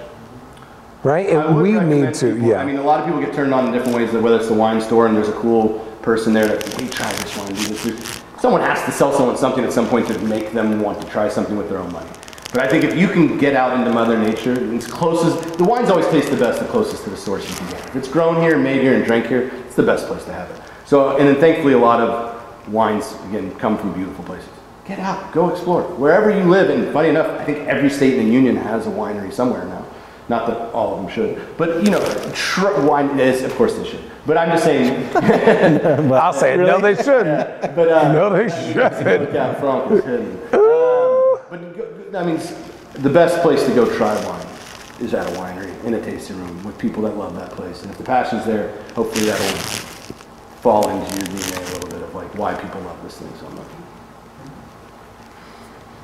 [1.04, 1.30] right?
[1.30, 2.60] And we need to, people- yeah.
[2.62, 4.56] I mean, a lot of people get turned on in different ways, whether it's the
[4.56, 8.24] wine store and there's a cool person there that, hey, try this wine, do this.
[8.42, 11.30] Someone has to sell someone something at some point to make them want to try
[11.30, 12.10] something with their own money.
[12.54, 15.90] But I think if you can get out into Mother Nature, it's closest, the wines
[15.90, 17.86] always taste the best, the closest to the source you can get.
[17.88, 20.50] If it's grown here, made here, and drank here, it's the best place to have
[20.52, 20.62] it.
[20.86, 24.50] So, and then thankfully, a lot of wines, again, come from beautiful places.
[24.86, 25.84] Get out, go explore.
[25.84, 28.90] Wherever you live, and funny enough, I think every state in the union has a
[28.90, 29.86] winery somewhere now.
[30.30, 32.00] Not that all of them should, but you know,
[32.34, 34.02] tr- wine is, of course they should.
[34.26, 35.10] But I'm just saying,
[36.14, 36.58] I'll say it.
[36.58, 37.76] No, they shouldn't.
[37.76, 39.36] but uh, No, they shouldn't.
[39.36, 40.32] out front is hidden.
[40.54, 42.40] Um, but go- I mean,
[42.94, 44.48] the best place to go try wine
[45.02, 47.82] is at a winery in a tasting room with people that love that place.
[47.82, 49.58] And if the passion's there, hopefully that'll
[50.64, 53.50] fall into your DNA a little bit of like why people love this thing so
[53.50, 53.68] much.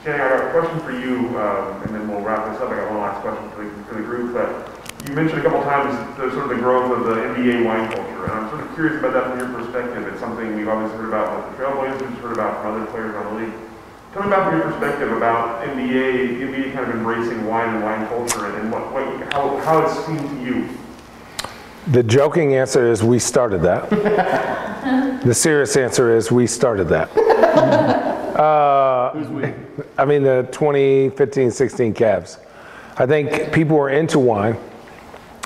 [0.03, 2.69] Jenny, I got a question for you, um, and then we'll wrap this up.
[2.69, 4.33] I got one last question for the, for the group.
[4.33, 7.87] But you mentioned a couple times the sort of the growth of the NBA wine
[7.87, 10.05] culture, and I'm sort of curious about that from your perspective.
[10.11, 13.35] It's something we've always heard about with the Trailblazers, heard about from other players on
[13.35, 13.72] the league.
[14.13, 18.45] Tell me about your perspective about NBA, NBA kind of embracing wine and wine culture,
[18.45, 20.69] and, and what, what, how, how it's seen to you.
[21.87, 23.89] The joking answer is we started that.
[25.25, 27.09] the serious answer is we started that.
[28.33, 29.53] Uh,
[29.95, 32.39] I mean, the 2015 16 Cavs.
[32.97, 34.57] I think people are into wine,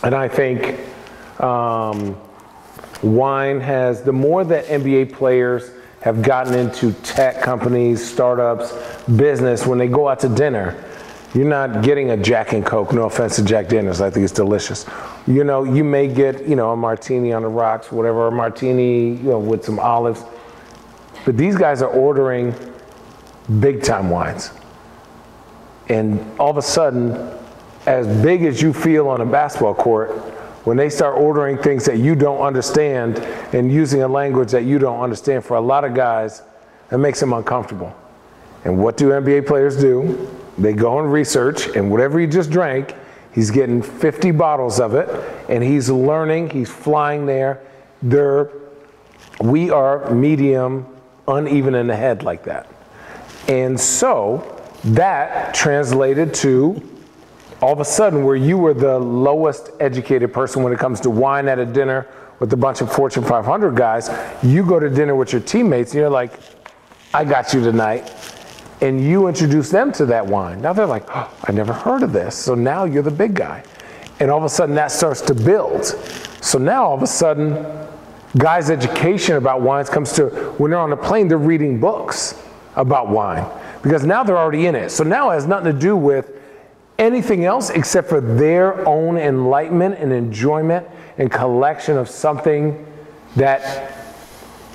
[0.03, 0.80] and I think
[1.41, 2.18] um,
[3.03, 5.69] wine has, the more that NBA players
[6.07, 8.71] have gotten into tech companies, startups,
[9.17, 10.81] business, when they go out to dinner,
[11.34, 12.93] you're not getting a Jack and Coke.
[12.93, 14.85] No offense to Jack Daniels, I think it's delicious.
[15.27, 19.17] You know, you may get, you know, a martini on the rocks, whatever, a martini,
[19.17, 20.23] you know, with some olives.
[21.25, 22.55] But these guys are ordering
[23.59, 24.51] big time wines.
[25.89, 27.38] And all of a sudden,
[27.85, 30.11] as big as you feel on a basketball court,
[30.68, 33.19] when they start ordering things that you don't understand
[33.53, 36.41] and using a language that you don't understand, for a lot of guys,
[36.91, 37.95] it makes them uncomfortable.
[38.65, 40.30] And what do NBA players do?
[40.57, 42.94] They go and research, and whatever he just drank,
[43.34, 45.07] he's getting 50 bottles of it,
[45.48, 47.61] and he's learning, he's flying there.
[48.02, 48.52] They're,
[49.39, 50.85] we are medium,
[51.30, 52.68] uneven in the head like that.
[53.48, 56.97] And so that translated to
[57.61, 61.09] all of a sudden where you were the lowest educated person when it comes to
[61.09, 62.07] wine at a dinner
[62.39, 64.09] with a bunch of Fortune 500 guys,
[64.43, 66.34] you go to dinner with your teammates and you're like,
[67.13, 68.13] I got you tonight.
[68.79, 70.61] And you introduce them to that wine.
[70.61, 72.35] Now they're like, oh, I never heard of this.
[72.35, 73.63] So now you're the big guy.
[74.19, 75.85] And all of a sudden that starts to build.
[76.41, 77.65] So now all of a sudden,
[78.38, 80.27] guys' education about wines comes to
[80.59, 82.39] when they're on the plane, they're reading books
[82.75, 83.47] about wine
[83.81, 84.91] because now they're already in it.
[84.91, 86.36] So now it has nothing to do with
[86.98, 90.88] anything else except for their own enlightenment and enjoyment
[91.18, 92.86] and collection of something
[93.36, 93.94] that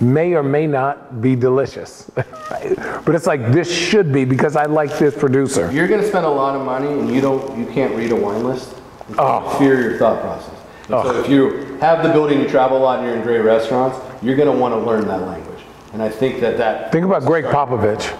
[0.00, 2.10] may or may not be delicious.
[2.14, 5.70] but it's like this should be because I like this producer.
[5.72, 8.44] You're gonna spend a lot of money and you don't, you can't read a wine
[8.44, 8.74] list.
[9.08, 9.56] It's Oh.
[9.58, 10.54] Fear your thought process.
[10.88, 11.20] And So oh.
[11.20, 14.36] if you have the ability to travel a lot and you're in great restaurants, you're
[14.36, 15.60] gonna wanna learn that language.
[15.92, 16.90] And I think that that.
[16.90, 18.16] Think about Gregg Popovich.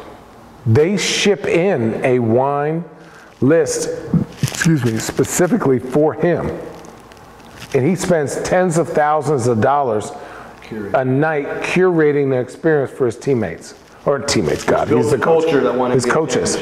[0.67, 2.85] They ship in a wine
[3.43, 3.89] list,
[4.43, 6.49] excuse me, specifically for him.
[7.75, 10.13] And he spends tens of thousands of dollars
[10.95, 13.75] a night curating the experience for his teammates.
[14.05, 15.43] Or teammates, God, he's a the coach.
[15.45, 16.57] culture that wanna His coaches.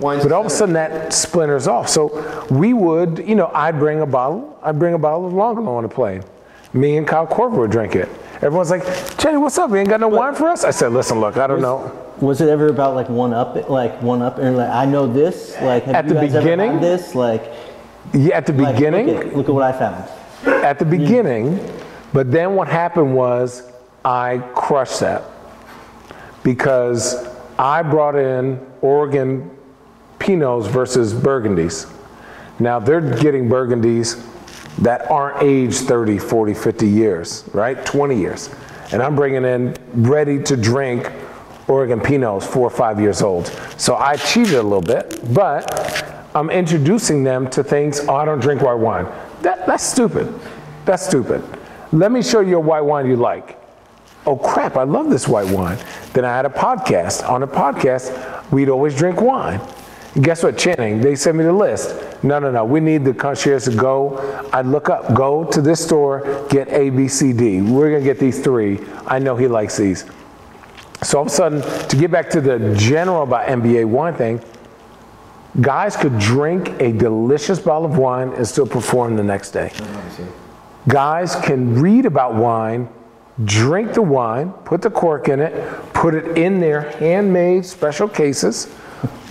[0.00, 0.22] right?
[0.22, 1.88] But all of a sudden that splinters off.
[1.88, 5.68] So we would, you know, I'd bring a bottle, I'd bring a bottle of L'Angolo
[5.76, 6.22] on the plane.
[6.72, 8.08] Me and Kyle Korver would drink it.
[8.42, 9.68] Everyone's like, Jenny, what's up?
[9.70, 10.64] You ain't got no wine for us?
[10.64, 12.06] I said, listen, look, I don't know.
[12.20, 15.52] Was it ever about like one up, like one up, and like I know this,
[15.60, 16.80] like have At you the beginning?
[16.80, 17.52] this, like,
[18.14, 20.08] Yeah, at the like, beginning, look at, look at what I found.
[20.64, 20.90] at the hmm.
[20.90, 21.72] beginning,
[22.14, 23.70] but then what happened was
[24.04, 25.22] I crushed that
[26.42, 29.50] because I brought in Oregon
[30.18, 31.92] Pinots versus Burgundies.
[32.58, 34.22] Now they're getting Burgundies
[34.80, 37.84] that aren't aged 30, 40, 50 years, right?
[37.84, 38.50] 20 years.
[38.92, 41.10] And I'm bringing in ready to drink
[41.68, 43.46] Oregon Pinots, four or five years old.
[43.76, 48.40] So I cheated a little bit, but I'm introducing them to things, oh, I don't
[48.40, 49.06] drink white wine.
[49.42, 50.32] That, that's stupid.
[50.84, 51.44] That's stupid.
[51.92, 53.58] Let me show you a white wine you like.
[54.26, 55.78] Oh crap, I love this white wine.
[56.12, 57.28] Then I had a podcast.
[57.28, 59.60] On a podcast, we'd always drink wine.
[60.20, 61.00] Guess what, Channing?
[61.00, 61.94] They sent me the list.
[62.24, 62.64] No, no, no.
[62.64, 64.18] We need the concierge to go.
[64.52, 67.62] I look up, go to this store, get A, B, C, D.
[67.62, 68.80] We're gonna get these three.
[69.06, 70.04] I know he likes these.
[71.04, 74.42] So all of a sudden, to get back to the general about NBA wine thing,
[75.60, 79.72] guys could drink a delicious bottle of wine and still perform the next day.
[80.88, 82.88] Guys can read about wine,
[83.44, 85.54] drink the wine, put the cork in it,
[85.94, 88.74] put it in their handmade special cases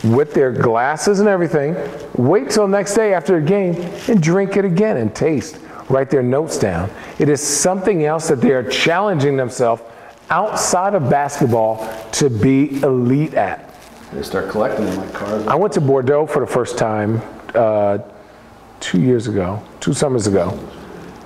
[0.03, 1.75] with their glasses and everything,
[2.15, 3.75] wait till next day after the game
[4.07, 5.59] and drink it again and taste.
[5.89, 6.89] Write their notes down.
[7.17, 9.81] It is something else that they are challenging themselves
[10.29, 11.77] outside of basketball
[12.13, 13.75] to be elite at.
[14.13, 15.45] They start collecting them like cars.
[15.47, 17.21] I went to Bordeaux for the first time
[17.53, 17.99] uh,
[18.79, 20.57] two years ago, two summers ago,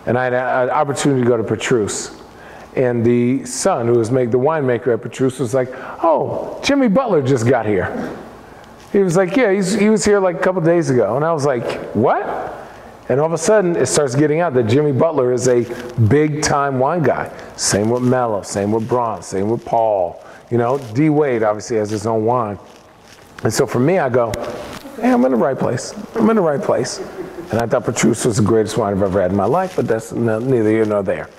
[0.05, 2.19] and I had an opportunity to go to Petrus.
[2.75, 5.69] And the son, who was make, the winemaker at Petrus, was like,
[6.03, 8.17] "Oh, Jimmy Butler just got here."
[8.93, 11.45] He was like, "Yeah, he was here like a couple days ago," and I was
[11.45, 12.53] like, "What?"
[13.09, 15.63] And all of a sudden, it starts getting out that Jimmy Butler is a
[16.07, 17.29] big time wine guy.
[17.57, 20.23] Same with Melo, same with Braun, same with Paul.
[20.49, 22.57] You know, D Wade obviously has his own wine.
[23.43, 24.31] And so for me, I go,
[25.01, 25.93] hey, I'm in the right place.
[26.15, 26.99] I'm in the right place.
[27.51, 29.87] And I thought Petrus was the greatest wine I've ever had in my life, but
[29.87, 31.29] that's neither here nor there.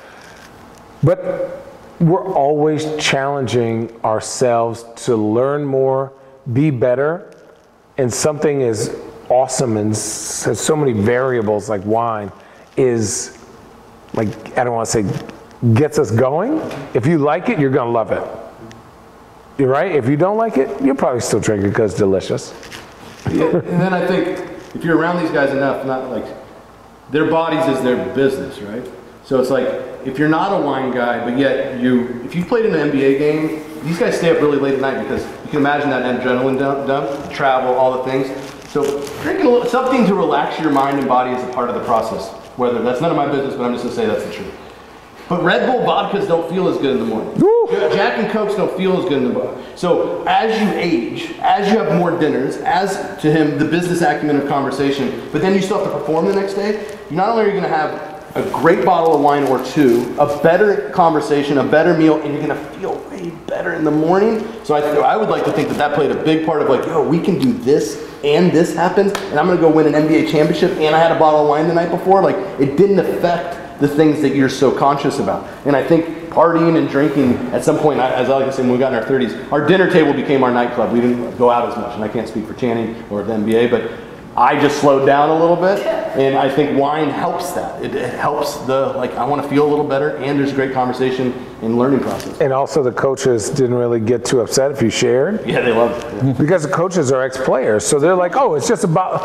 [1.02, 1.62] But
[1.98, 6.12] we're always challenging ourselves to learn more,
[6.52, 7.31] be better,
[7.99, 8.97] and something as
[9.29, 12.31] awesome and has so many variables like wine
[12.77, 13.39] is
[14.12, 15.27] like I don't want to say
[15.75, 16.61] gets us going.
[16.93, 18.23] If you like it, you're gonna love it.
[19.59, 19.93] You're right.
[19.93, 22.53] If you don't like it, you'll probably still drink it because it's delicious.
[23.31, 24.39] Yeah, and then I think
[24.75, 26.27] if you're around these guys enough, not like
[27.11, 28.85] their bodies is their business, right?
[29.25, 29.66] So it's like
[30.05, 33.19] if you're not a wine guy, but yet you, if you played in an NBA
[33.19, 36.59] game, these guys stay up really late at night because you can imagine that adrenaline
[36.59, 38.28] dump, dump travel, all the things.
[38.70, 38.82] So
[39.23, 41.85] drinking a little, something to relax your mind and body is a part of the
[41.85, 42.31] process.
[42.56, 44.55] Whether that's none of my business, but I'm just gonna say that's the truth.
[45.28, 47.39] But Red Bull vodkas don't feel as good in the morning.
[47.70, 49.65] Jack and Cokes don't feel as good in the morning.
[49.74, 54.36] So as you age, as you have more dinners, as to him the business acumen
[54.36, 56.98] of conversation, but then you still have to perform the next day.
[57.11, 60.43] Not only are you going to have a great bottle of wine or two, a
[60.43, 64.44] better conversation, a better meal, and you're to feel way better in the morning.
[64.65, 66.85] So I, I would like to think that that played a big part of like,
[66.85, 70.31] yo, we can do this and this happens, and I'm to go win an NBA
[70.31, 72.23] championship, and I had a bottle of wine the night before.
[72.23, 75.47] Like it didn't affect the things that you're so conscious about.
[75.66, 78.73] And I think partying and drinking at some point, as I like to say, when
[78.73, 80.90] we got in our 30s, our dinner table became our nightclub.
[80.93, 83.70] We didn't go out as much, and I can't speak for Channing or the NBA,
[83.70, 83.90] but
[84.36, 87.85] I just slowed down a little bit, and I think wine helps that.
[87.85, 90.55] It, it helps the like I want to feel a little better, and there's a
[90.55, 91.32] great conversation
[91.62, 92.40] and learning process.
[92.40, 95.93] And also, the coaches didn't really get too upset if you shared Yeah, they love
[95.93, 96.24] it.
[96.24, 96.32] Yeah.
[96.39, 99.23] because the coaches are ex-players, so they're like, "Oh, it's just about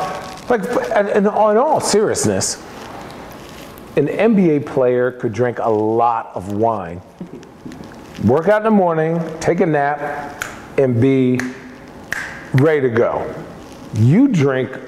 [0.49, 0.61] like."
[0.95, 2.61] And, and in all seriousness,
[3.95, 7.01] an NBA player could drink a lot of wine,
[8.25, 10.45] work out in the morning, take a nap,
[10.77, 11.39] and be
[12.53, 13.33] ready to go.
[13.95, 14.79] You drink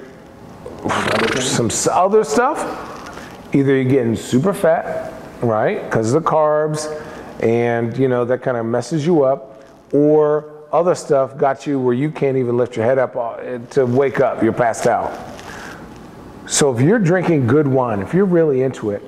[1.40, 2.60] some other stuff,
[3.54, 6.90] either you're getting super fat, right, because of the carbs,
[7.42, 9.64] and you know that kind of messes you up,
[9.94, 13.86] or other stuff got you where you can't even lift your head up uh, to
[13.86, 15.12] wake up, you're passed out.
[16.48, 19.04] So if you're drinking good wine, if you're really into it,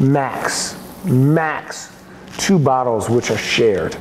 [0.00, 1.92] max, max
[2.36, 3.96] two bottles which are shared.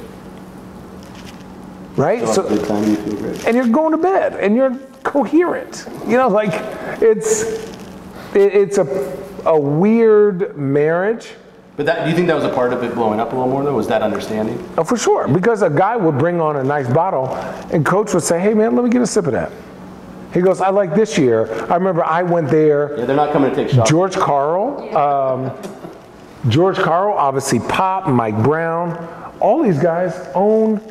[1.96, 2.28] Right?
[2.28, 3.46] So, good time, you feel great.
[3.46, 5.88] and you're going to bed and you're coherent.
[6.06, 6.52] You know, like
[7.02, 7.44] it's
[8.34, 8.86] it, it's a
[9.46, 11.34] a weird marriage.
[11.76, 13.50] But that, do you think that was a part of it blowing up a little
[13.52, 13.76] more though?
[13.76, 14.58] Was that understanding?
[14.78, 17.28] Oh, for sure, because a guy would bring on a nice bottle,
[17.72, 19.52] and coach would say, "Hey, man, let me get a sip of that."
[20.34, 22.98] He goes, "I like this year." I remember I went there.
[22.98, 23.90] Yeah, they're not coming to take shots.
[23.90, 25.52] George Karl, um,
[26.50, 28.98] George Karl, obviously Pop, Mike Brown,
[29.40, 30.82] all these guys own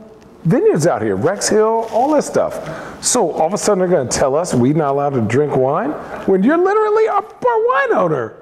[0.46, 3.04] vineyards out here, Rex Hill, all that stuff.
[3.04, 5.56] So all of a sudden they're going to tell us we're not allowed to drink
[5.56, 5.90] wine
[6.26, 8.36] when you're literally a bar wine owner.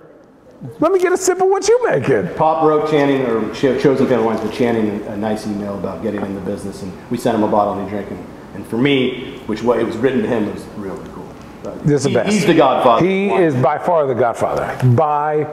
[0.80, 2.34] Let me get a sip of what you making.
[2.36, 6.02] Pop wrote Channing, or Cho- Chosen Family Wines, but Channing a, a nice email about
[6.02, 8.18] getting in the business, and we sent him a bottle and he drank it.
[8.54, 11.28] And for me, which what it was written to him was really cool.
[11.62, 12.32] But This is the best.
[12.32, 13.04] He's the godfather.
[13.04, 14.88] He is by far the godfather.
[14.94, 15.44] By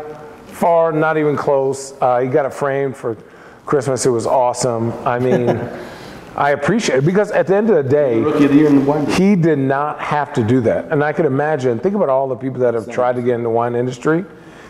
[0.48, 1.94] far, not even close.
[2.00, 3.18] Uh, he got it framed for
[3.66, 4.06] Christmas.
[4.06, 4.92] It was awesome.
[5.06, 5.48] I mean,
[6.36, 9.06] I appreciate it because at the end of the day, the year in the wine.
[9.06, 10.92] he did not have to do that.
[10.92, 13.44] And I could imagine, think about all the people that have tried to get in
[13.44, 14.24] the wine industry.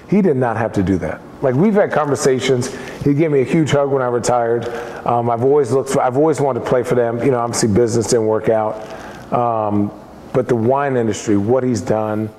[0.10, 1.22] He did not have to do that.
[1.42, 2.74] Like we've had conversations.
[3.04, 4.68] He gave me a huge hug when I retired.
[5.06, 7.24] Um, I've always looked for, I've always wanted to play for them.
[7.24, 8.82] You know, obviously business didn't work out.
[9.32, 9.92] Um,
[10.34, 12.30] but the wine industry, what he's done,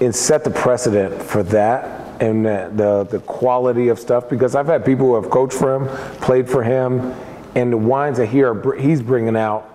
[0.00, 4.66] and set the precedent for that and the, the, the quality of stuff because I've
[4.66, 5.88] had people who have coached for him,
[6.18, 7.14] played for him,
[7.54, 9.74] and the wines that he are, he's bringing out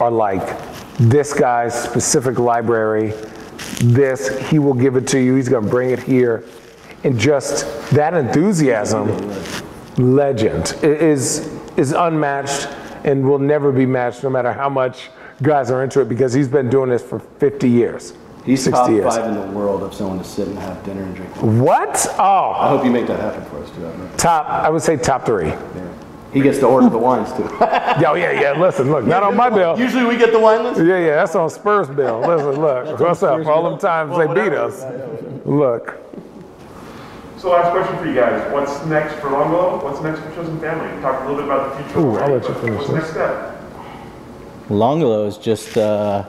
[0.00, 0.58] are like
[0.98, 3.12] this guy's specific library.
[3.80, 5.34] This, he will give it to you.
[5.34, 6.44] He's going to bring it here.
[7.04, 9.08] And just that enthusiasm,
[9.96, 12.68] legend, is, is unmatched
[13.04, 15.10] and will never be matched no matter how much
[15.42, 18.14] guys are into it because he's been doing this for 50 years.
[18.44, 19.04] He's 60 top years.
[19.04, 21.34] five in the world of someone to sit and have dinner and drink.
[21.42, 22.06] What?
[22.16, 22.52] Oh.
[22.52, 24.16] I hope you make that happen for us too.
[24.16, 25.48] Top, I would say top three.
[25.48, 25.92] Yeah.
[26.36, 27.44] He gets to order the wines too.
[27.98, 29.78] Yo, yeah, yeah, listen, look, not on my bill.
[29.78, 30.78] Usually we get the wine list.
[30.78, 32.20] Yeah, yeah, that's on Spurs bill.
[32.20, 33.46] Listen, look, what's up?
[33.46, 34.84] All them times they beat us.
[35.46, 35.98] Look,
[37.38, 38.52] So last question for you guys.
[38.52, 39.82] What's next for Longfellow?
[39.82, 40.94] What's next for Chosen Family?
[40.94, 42.00] You talked a little bit about the future.
[42.00, 42.96] Ooh, already, I'll let you finish What's this.
[42.96, 43.62] next step?
[44.68, 46.24] L'Angolo is just uh,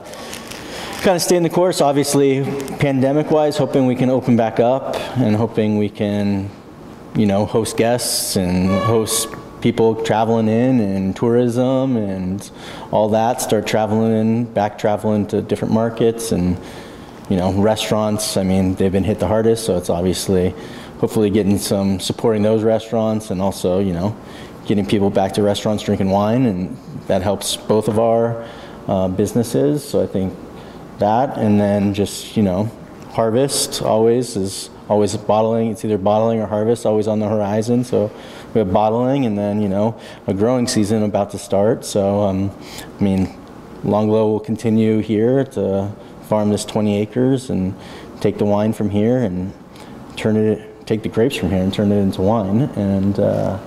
[1.02, 1.82] kind of staying the course.
[1.82, 2.44] Obviously,
[2.78, 6.48] pandemic-wise, hoping we can open back up and hoping we can,
[7.14, 9.28] you know, host guests and host
[9.60, 12.50] people traveling in and tourism and
[12.90, 13.40] all that.
[13.40, 16.58] Start traveling in, back traveling to different markets and,
[17.28, 18.36] you know, restaurants.
[18.36, 20.54] I mean, they've been hit the hardest, so it's obviously,
[20.98, 24.16] hopefully, getting some supporting those restaurants and also, you know,
[24.66, 26.76] getting people back to restaurants drinking wine, and
[27.06, 28.46] that helps both of our
[28.86, 29.82] uh, businesses.
[29.82, 30.34] So I think
[30.98, 32.70] that, and then just you know,
[33.10, 35.70] harvest always is always bottling.
[35.70, 37.84] It's either bottling or harvest, always on the horizon.
[37.84, 38.10] So
[38.58, 41.84] we have bottling, and then you know, a growing season about to start.
[41.84, 42.50] So um,
[42.98, 43.34] I mean,
[43.84, 45.90] L'Angolo will continue here to
[46.28, 47.74] farm this 20 acres and
[48.20, 49.52] take the wine from here and
[50.16, 53.18] turn it, take the grapes from here and turn it into wine and.
[53.18, 53.58] Uh,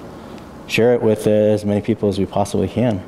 [0.72, 3.04] share it with as many people as we possibly can.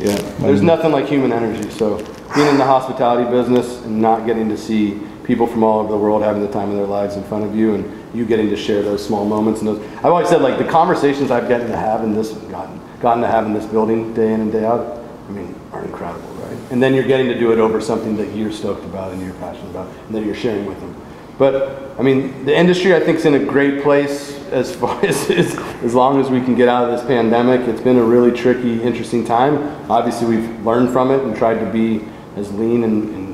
[0.00, 1.70] Yeah, there's nothing like human energy.
[1.70, 1.98] So
[2.34, 5.98] being in the hospitality business and not getting to see people from all over the
[5.98, 7.84] world having the time of their lives in front of you, and
[8.14, 9.80] you getting to share those small moments and those.
[9.98, 13.28] I've always said like the conversations I've gotten to have in this, gotten, gotten to
[13.28, 14.98] have in this building day in and day out.
[15.28, 16.58] I mean, are incredible, right?
[16.70, 19.34] And then you're getting to do it over something that you're stoked about and you're
[19.34, 20.94] passionate about, and that you're sharing with them.
[21.38, 25.30] But I mean, the industry I think is in a great place as far as,
[25.30, 27.66] as as long as we can get out of this pandemic.
[27.68, 29.58] It's been a really tricky, interesting time.
[29.90, 32.04] Obviously, we've learned from it and tried to be
[32.36, 33.29] as lean and, and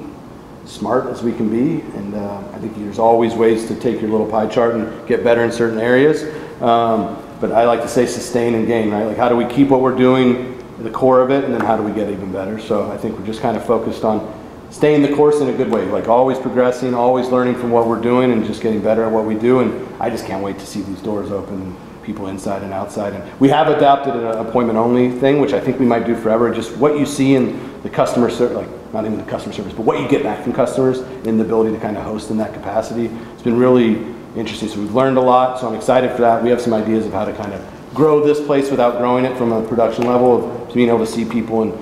[0.66, 1.80] smart as we can be.
[1.96, 5.24] And uh, I think there's always ways to take your little pie chart and get
[5.24, 6.22] better in certain areas.
[6.60, 9.04] Um, but I like to say sustain and gain, right?
[9.04, 11.76] Like how do we keep what we're doing, the core of it, and then how
[11.76, 12.58] do we get even better?
[12.58, 14.32] So I think we're just kind of focused on
[14.70, 18.00] staying the course in a good way, like always progressing, always learning from what we're
[18.00, 19.60] doing, and just getting better at what we do.
[19.60, 23.12] And I just can't wait to see these doors open, people inside and outside.
[23.12, 26.52] And we have adopted an appointment only thing, which I think we might do forever.
[26.52, 29.82] Just what you see in the customer service, like not even the customer service, but
[29.82, 32.54] what you get back from customers, and the ability to kind of host in that
[32.54, 33.06] capacity.
[33.34, 34.02] It's been really
[34.34, 34.68] interesting.
[34.68, 35.60] So we've learned a lot.
[35.60, 36.42] So I'm excited for that.
[36.42, 37.60] We have some ideas of how to kind of
[37.92, 41.24] grow this place without growing it from a production level of being able to see
[41.24, 41.72] people and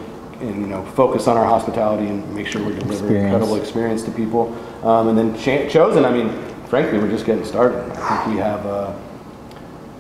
[0.41, 3.25] and you know focus on our hospitality and make sure we're delivering Experience.
[3.33, 4.53] incredible experience to people.
[4.87, 6.29] Um, and then cha- chosen, I mean,
[6.67, 7.79] frankly, we're just getting started.
[7.93, 8.93] I think we have uh,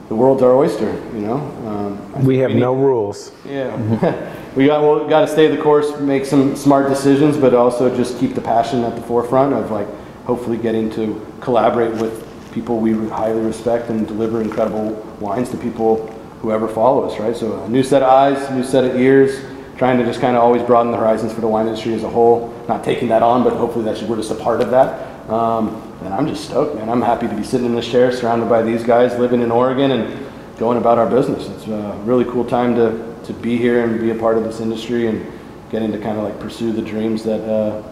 [0.08, 0.92] the world's our oyster.
[1.14, 1.36] You know,
[1.66, 3.32] um, we have need- no rules.
[3.44, 3.74] Yeah,
[4.56, 8.18] we got well, got to stay the course, make some smart decisions, but also just
[8.18, 9.88] keep the passion at the forefront of like
[10.24, 12.22] hopefully getting to collaborate with
[12.52, 16.06] people we highly respect and deliver incredible wines to people
[16.40, 17.18] whoever follow us.
[17.18, 19.44] Right, so a new set of eyes, new set of ears.
[19.76, 22.08] Trying to just kind of always broaden the horizons for the wine industry as a
[22.08, 22.54] whole.
[22.68, 25.28] Not taking that on, but hopefully that's we're just a part of that.
[25.28, 26.90] Um, and I'm just stoked, man.
[26.90, 29.90] I'm happy to be sitting in this chair, surrounded by these guys, living in Oregon,
[29.90, 31.48] and going about our business.
[31.48, 34.60] It's a really cool time to, to be here and be a part of this
[34.60, 35.26] industry and
[35.70, 37.82] getting to kind of like pursue the dreams that uh,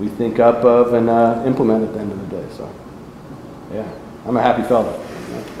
[0.00, 2.46] we think up of and uh, implement at the end of the day.
[2.56, 2.74] So,
[3.72, 3.88] yeah,
[4.26, 5.00] I'm a happy fellow.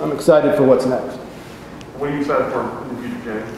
[0.00, 1.16] I'm excited for what's next.
[1.96, 3.56] What are you excited for in the future, Jay?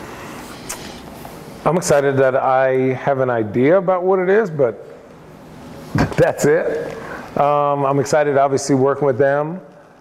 [1.65, 4.85] I'm excited that I have an idea about what it is, but
[6.17, 6.99] that's it.
[7.37, 9.61] Um, I'm excited, obviously, working with them.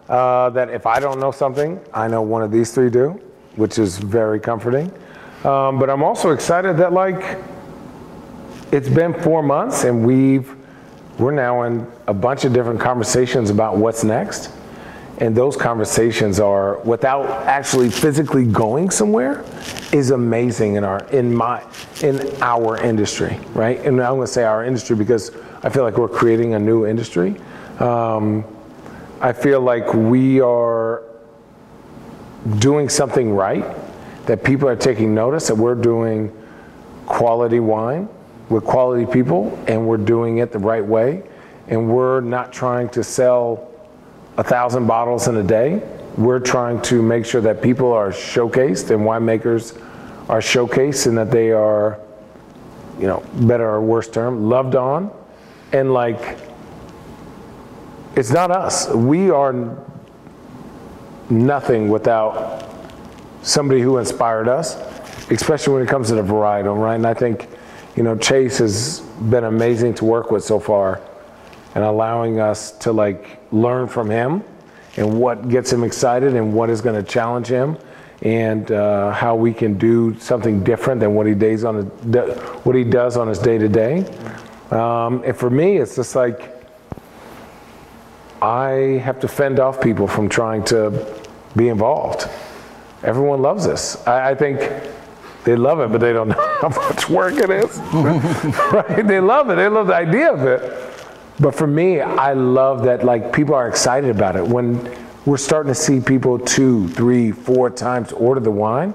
[0.09, 3.19] Uh, that if I don't know something, I know one of these three do,
[3.55, 4.91] which is very comforting.
[5.45, 7.37] Um, but I'm also excited that like
[8.73, 10.53] it's been four months and we've
[11.17, 14.49] we're now in a bunch of different conversations about what's next.
[15.21, 19.43] and those conversations are without actually physically going somewhere
[19.93, 21.63] is amazing in our in my
[22.01, 25.31] in our industry right and i'm going to say our industry because
[25.63, 27.35] i feel like we're creating a new industry
[27.79, 28.45] um,
[29.21, 31.03] i feel like we are
[32.59, 33.65] doing something right
[34.25, 36.31] that people are taking notice that we're doing
[37.05, 38.07] quality wine
[38.49, 41.23] with quality people and we're doing it the right way
[41.67, 43.71] and we're not trying to sell
[44.37, 45.81] a thousand bottles in a day.
[46.17, 49.79] We're trying to make sure that people are showcased and winemakers
[50.29, 51.99] are showcased and that they are,
[52.99, 55.11] you know, better or worse term, loved on.
[55.73, 56.39] And like,
[58.15, 58.89] it's not us.
[58.89, 59.77] We are
[61.29, 62.69] nothing without
[63.41, 64.75] somebody who inspired us,
[65.31, 66.95] especially when it comes to the varietal, right?
[66.95, 67.47] And I think,
[67.95, 71.01] you know, Chase has been amazing to work with so far
[71.73, 74.43] and allowing us to like learn from him
[74.97, 77.77] and what gets him excited and what is going to challenge him
[78.21, 81.85] and uh, how we can do something different than what he does on
[82.63, 84.05] what he does on his day to day.
[84.71, 86.61] Um, and for me, it's just like
[88.41, 91.21] I have to fend off people from trying to
[91.55, 92.29] be involved.
[93.03, 94.05] Everyone loves this.
[94.07, 94.59] I, I think
[95.43, 97.77] they love it, but they don't know how much work it is.
[97.93, 99.05] right?
[99.05, 99.55] They love it.
[99.55, 100.91] They love the idea of it.
[101.39, 104.45] But for me, I love that like people are excited about it.
[104.45, 104.89] When
[105.25, 108.93] we're starting to see people two, three, four times order the wine,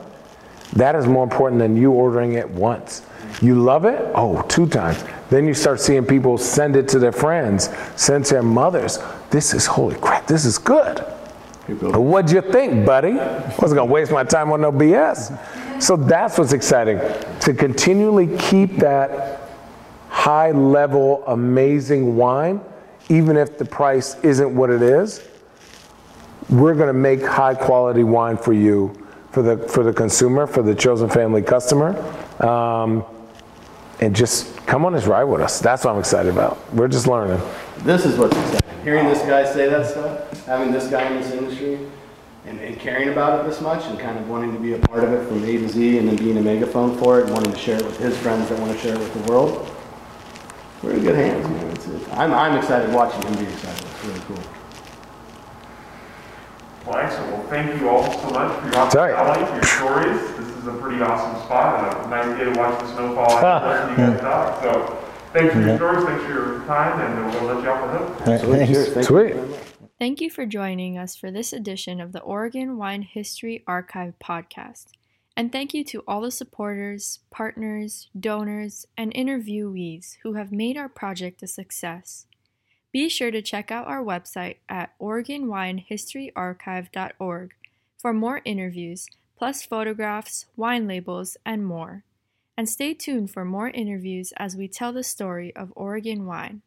[0.75, 3.03] that is more important than you ordering it once.
[3.43, 4.01] You love it?
[4.15, 5.05] Oh, two times.
[5.31, 8.99] Then you start seeing people send it to their friends, send to their mothers.
[9.31, 11.01] This is holy crap, this is good.
[11.69, 13.19] What'd you think, buddy?
[13.19, 15.83] I wasn't gonna waste my time on no BS.
[15.83, 17.01] So that's what's exciting.
[17.41, 19.41] To continually keep that
[20.09, 22.61] high level, amazing wine,
[23.09, 25.27] even if the price isn't what it is,
[26.49, 28.95] we're to make high quality wine for you,
[29.33, 31.97] for the for the consumer, for the chosen family customer,
[32.45, 33.05] um,
[34.01, 35.61] and just come on this ride with us.
[35.61, 36.59] That's what I'm excited about.
[36.75, 37.41] We're just learning.
[37.79, 38.83] This is what's exciting.
[38.85, 41.79] Hearing this guy say that stuff, having this guy in this industry,
[42.47, 45.03] and, and caring about it this much, and kind of wanting to be a part
[45.03, 47.53] of it from A to Z, and then being a megaphone for it, and wanting
[47.53, 49.73] to share it with his friends that want to share it with the world
[50.83, 51.67] we're in good hands, man.
[51.73, 53.85] It's, it's, I'm, I'm excited watching him be excited.
[53.85, 54.39] It's really cool.
[56.87, 57.33] Well, excellent.
[57.33, 60.36] Well, thank you all so much for your hospitality, for your stories.
[60.67, 63.93] This is a pretty awesome spot and a nice day to watch the snowfall after
[63.93, 64.61] you guys talk.
[64.65, 64.99] So
[65.33, 68.27] thanks for your stories, thanks for your time, and we'll let you off the hook.
[68.27, 68.93] Right, Cheers.
[68.93, 69.37] Thank Sweet.
[69.37, 69.57] You
[70.01, 74.87] Thank you for joining us for this edition of the Oregon Wine History Archive podcast.
[75.37, 80.89] And thank you to all the supporters, partners, donors, and interviewees who have made our
[80.89, 82.27] project a success.
[82.91, 87.55] Be sure to check out our website at OregonWineHistoryArchive.org
[87.99, 89.07] for more interviews,
[89.37, 92.05] plus photographs, wine labels, and more.
[92.57, 96.63] And stay tuned for more interviews as we tell the story of Oregon wine.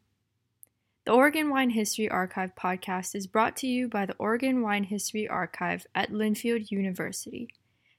[1.05, 5.27] The Oregon Wine History Archive podcast is brought to you by the Oregon Wine History
[5.27, 7.47] Archive at Linfield University.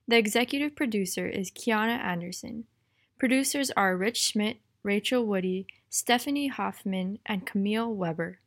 [0.06, 2.66] The executive producer is Kiana Anderson.
[3.18, 8.38] Producers are Rich Schmidt, Rachel Woody, Stephanie Hoffman, and Camille Weber.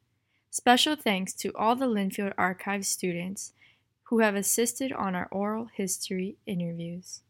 [0.49, 3.51] Special thanks to all the Linfield Archive students
[4.14, 7.22] who have assisted on our oral history interviews.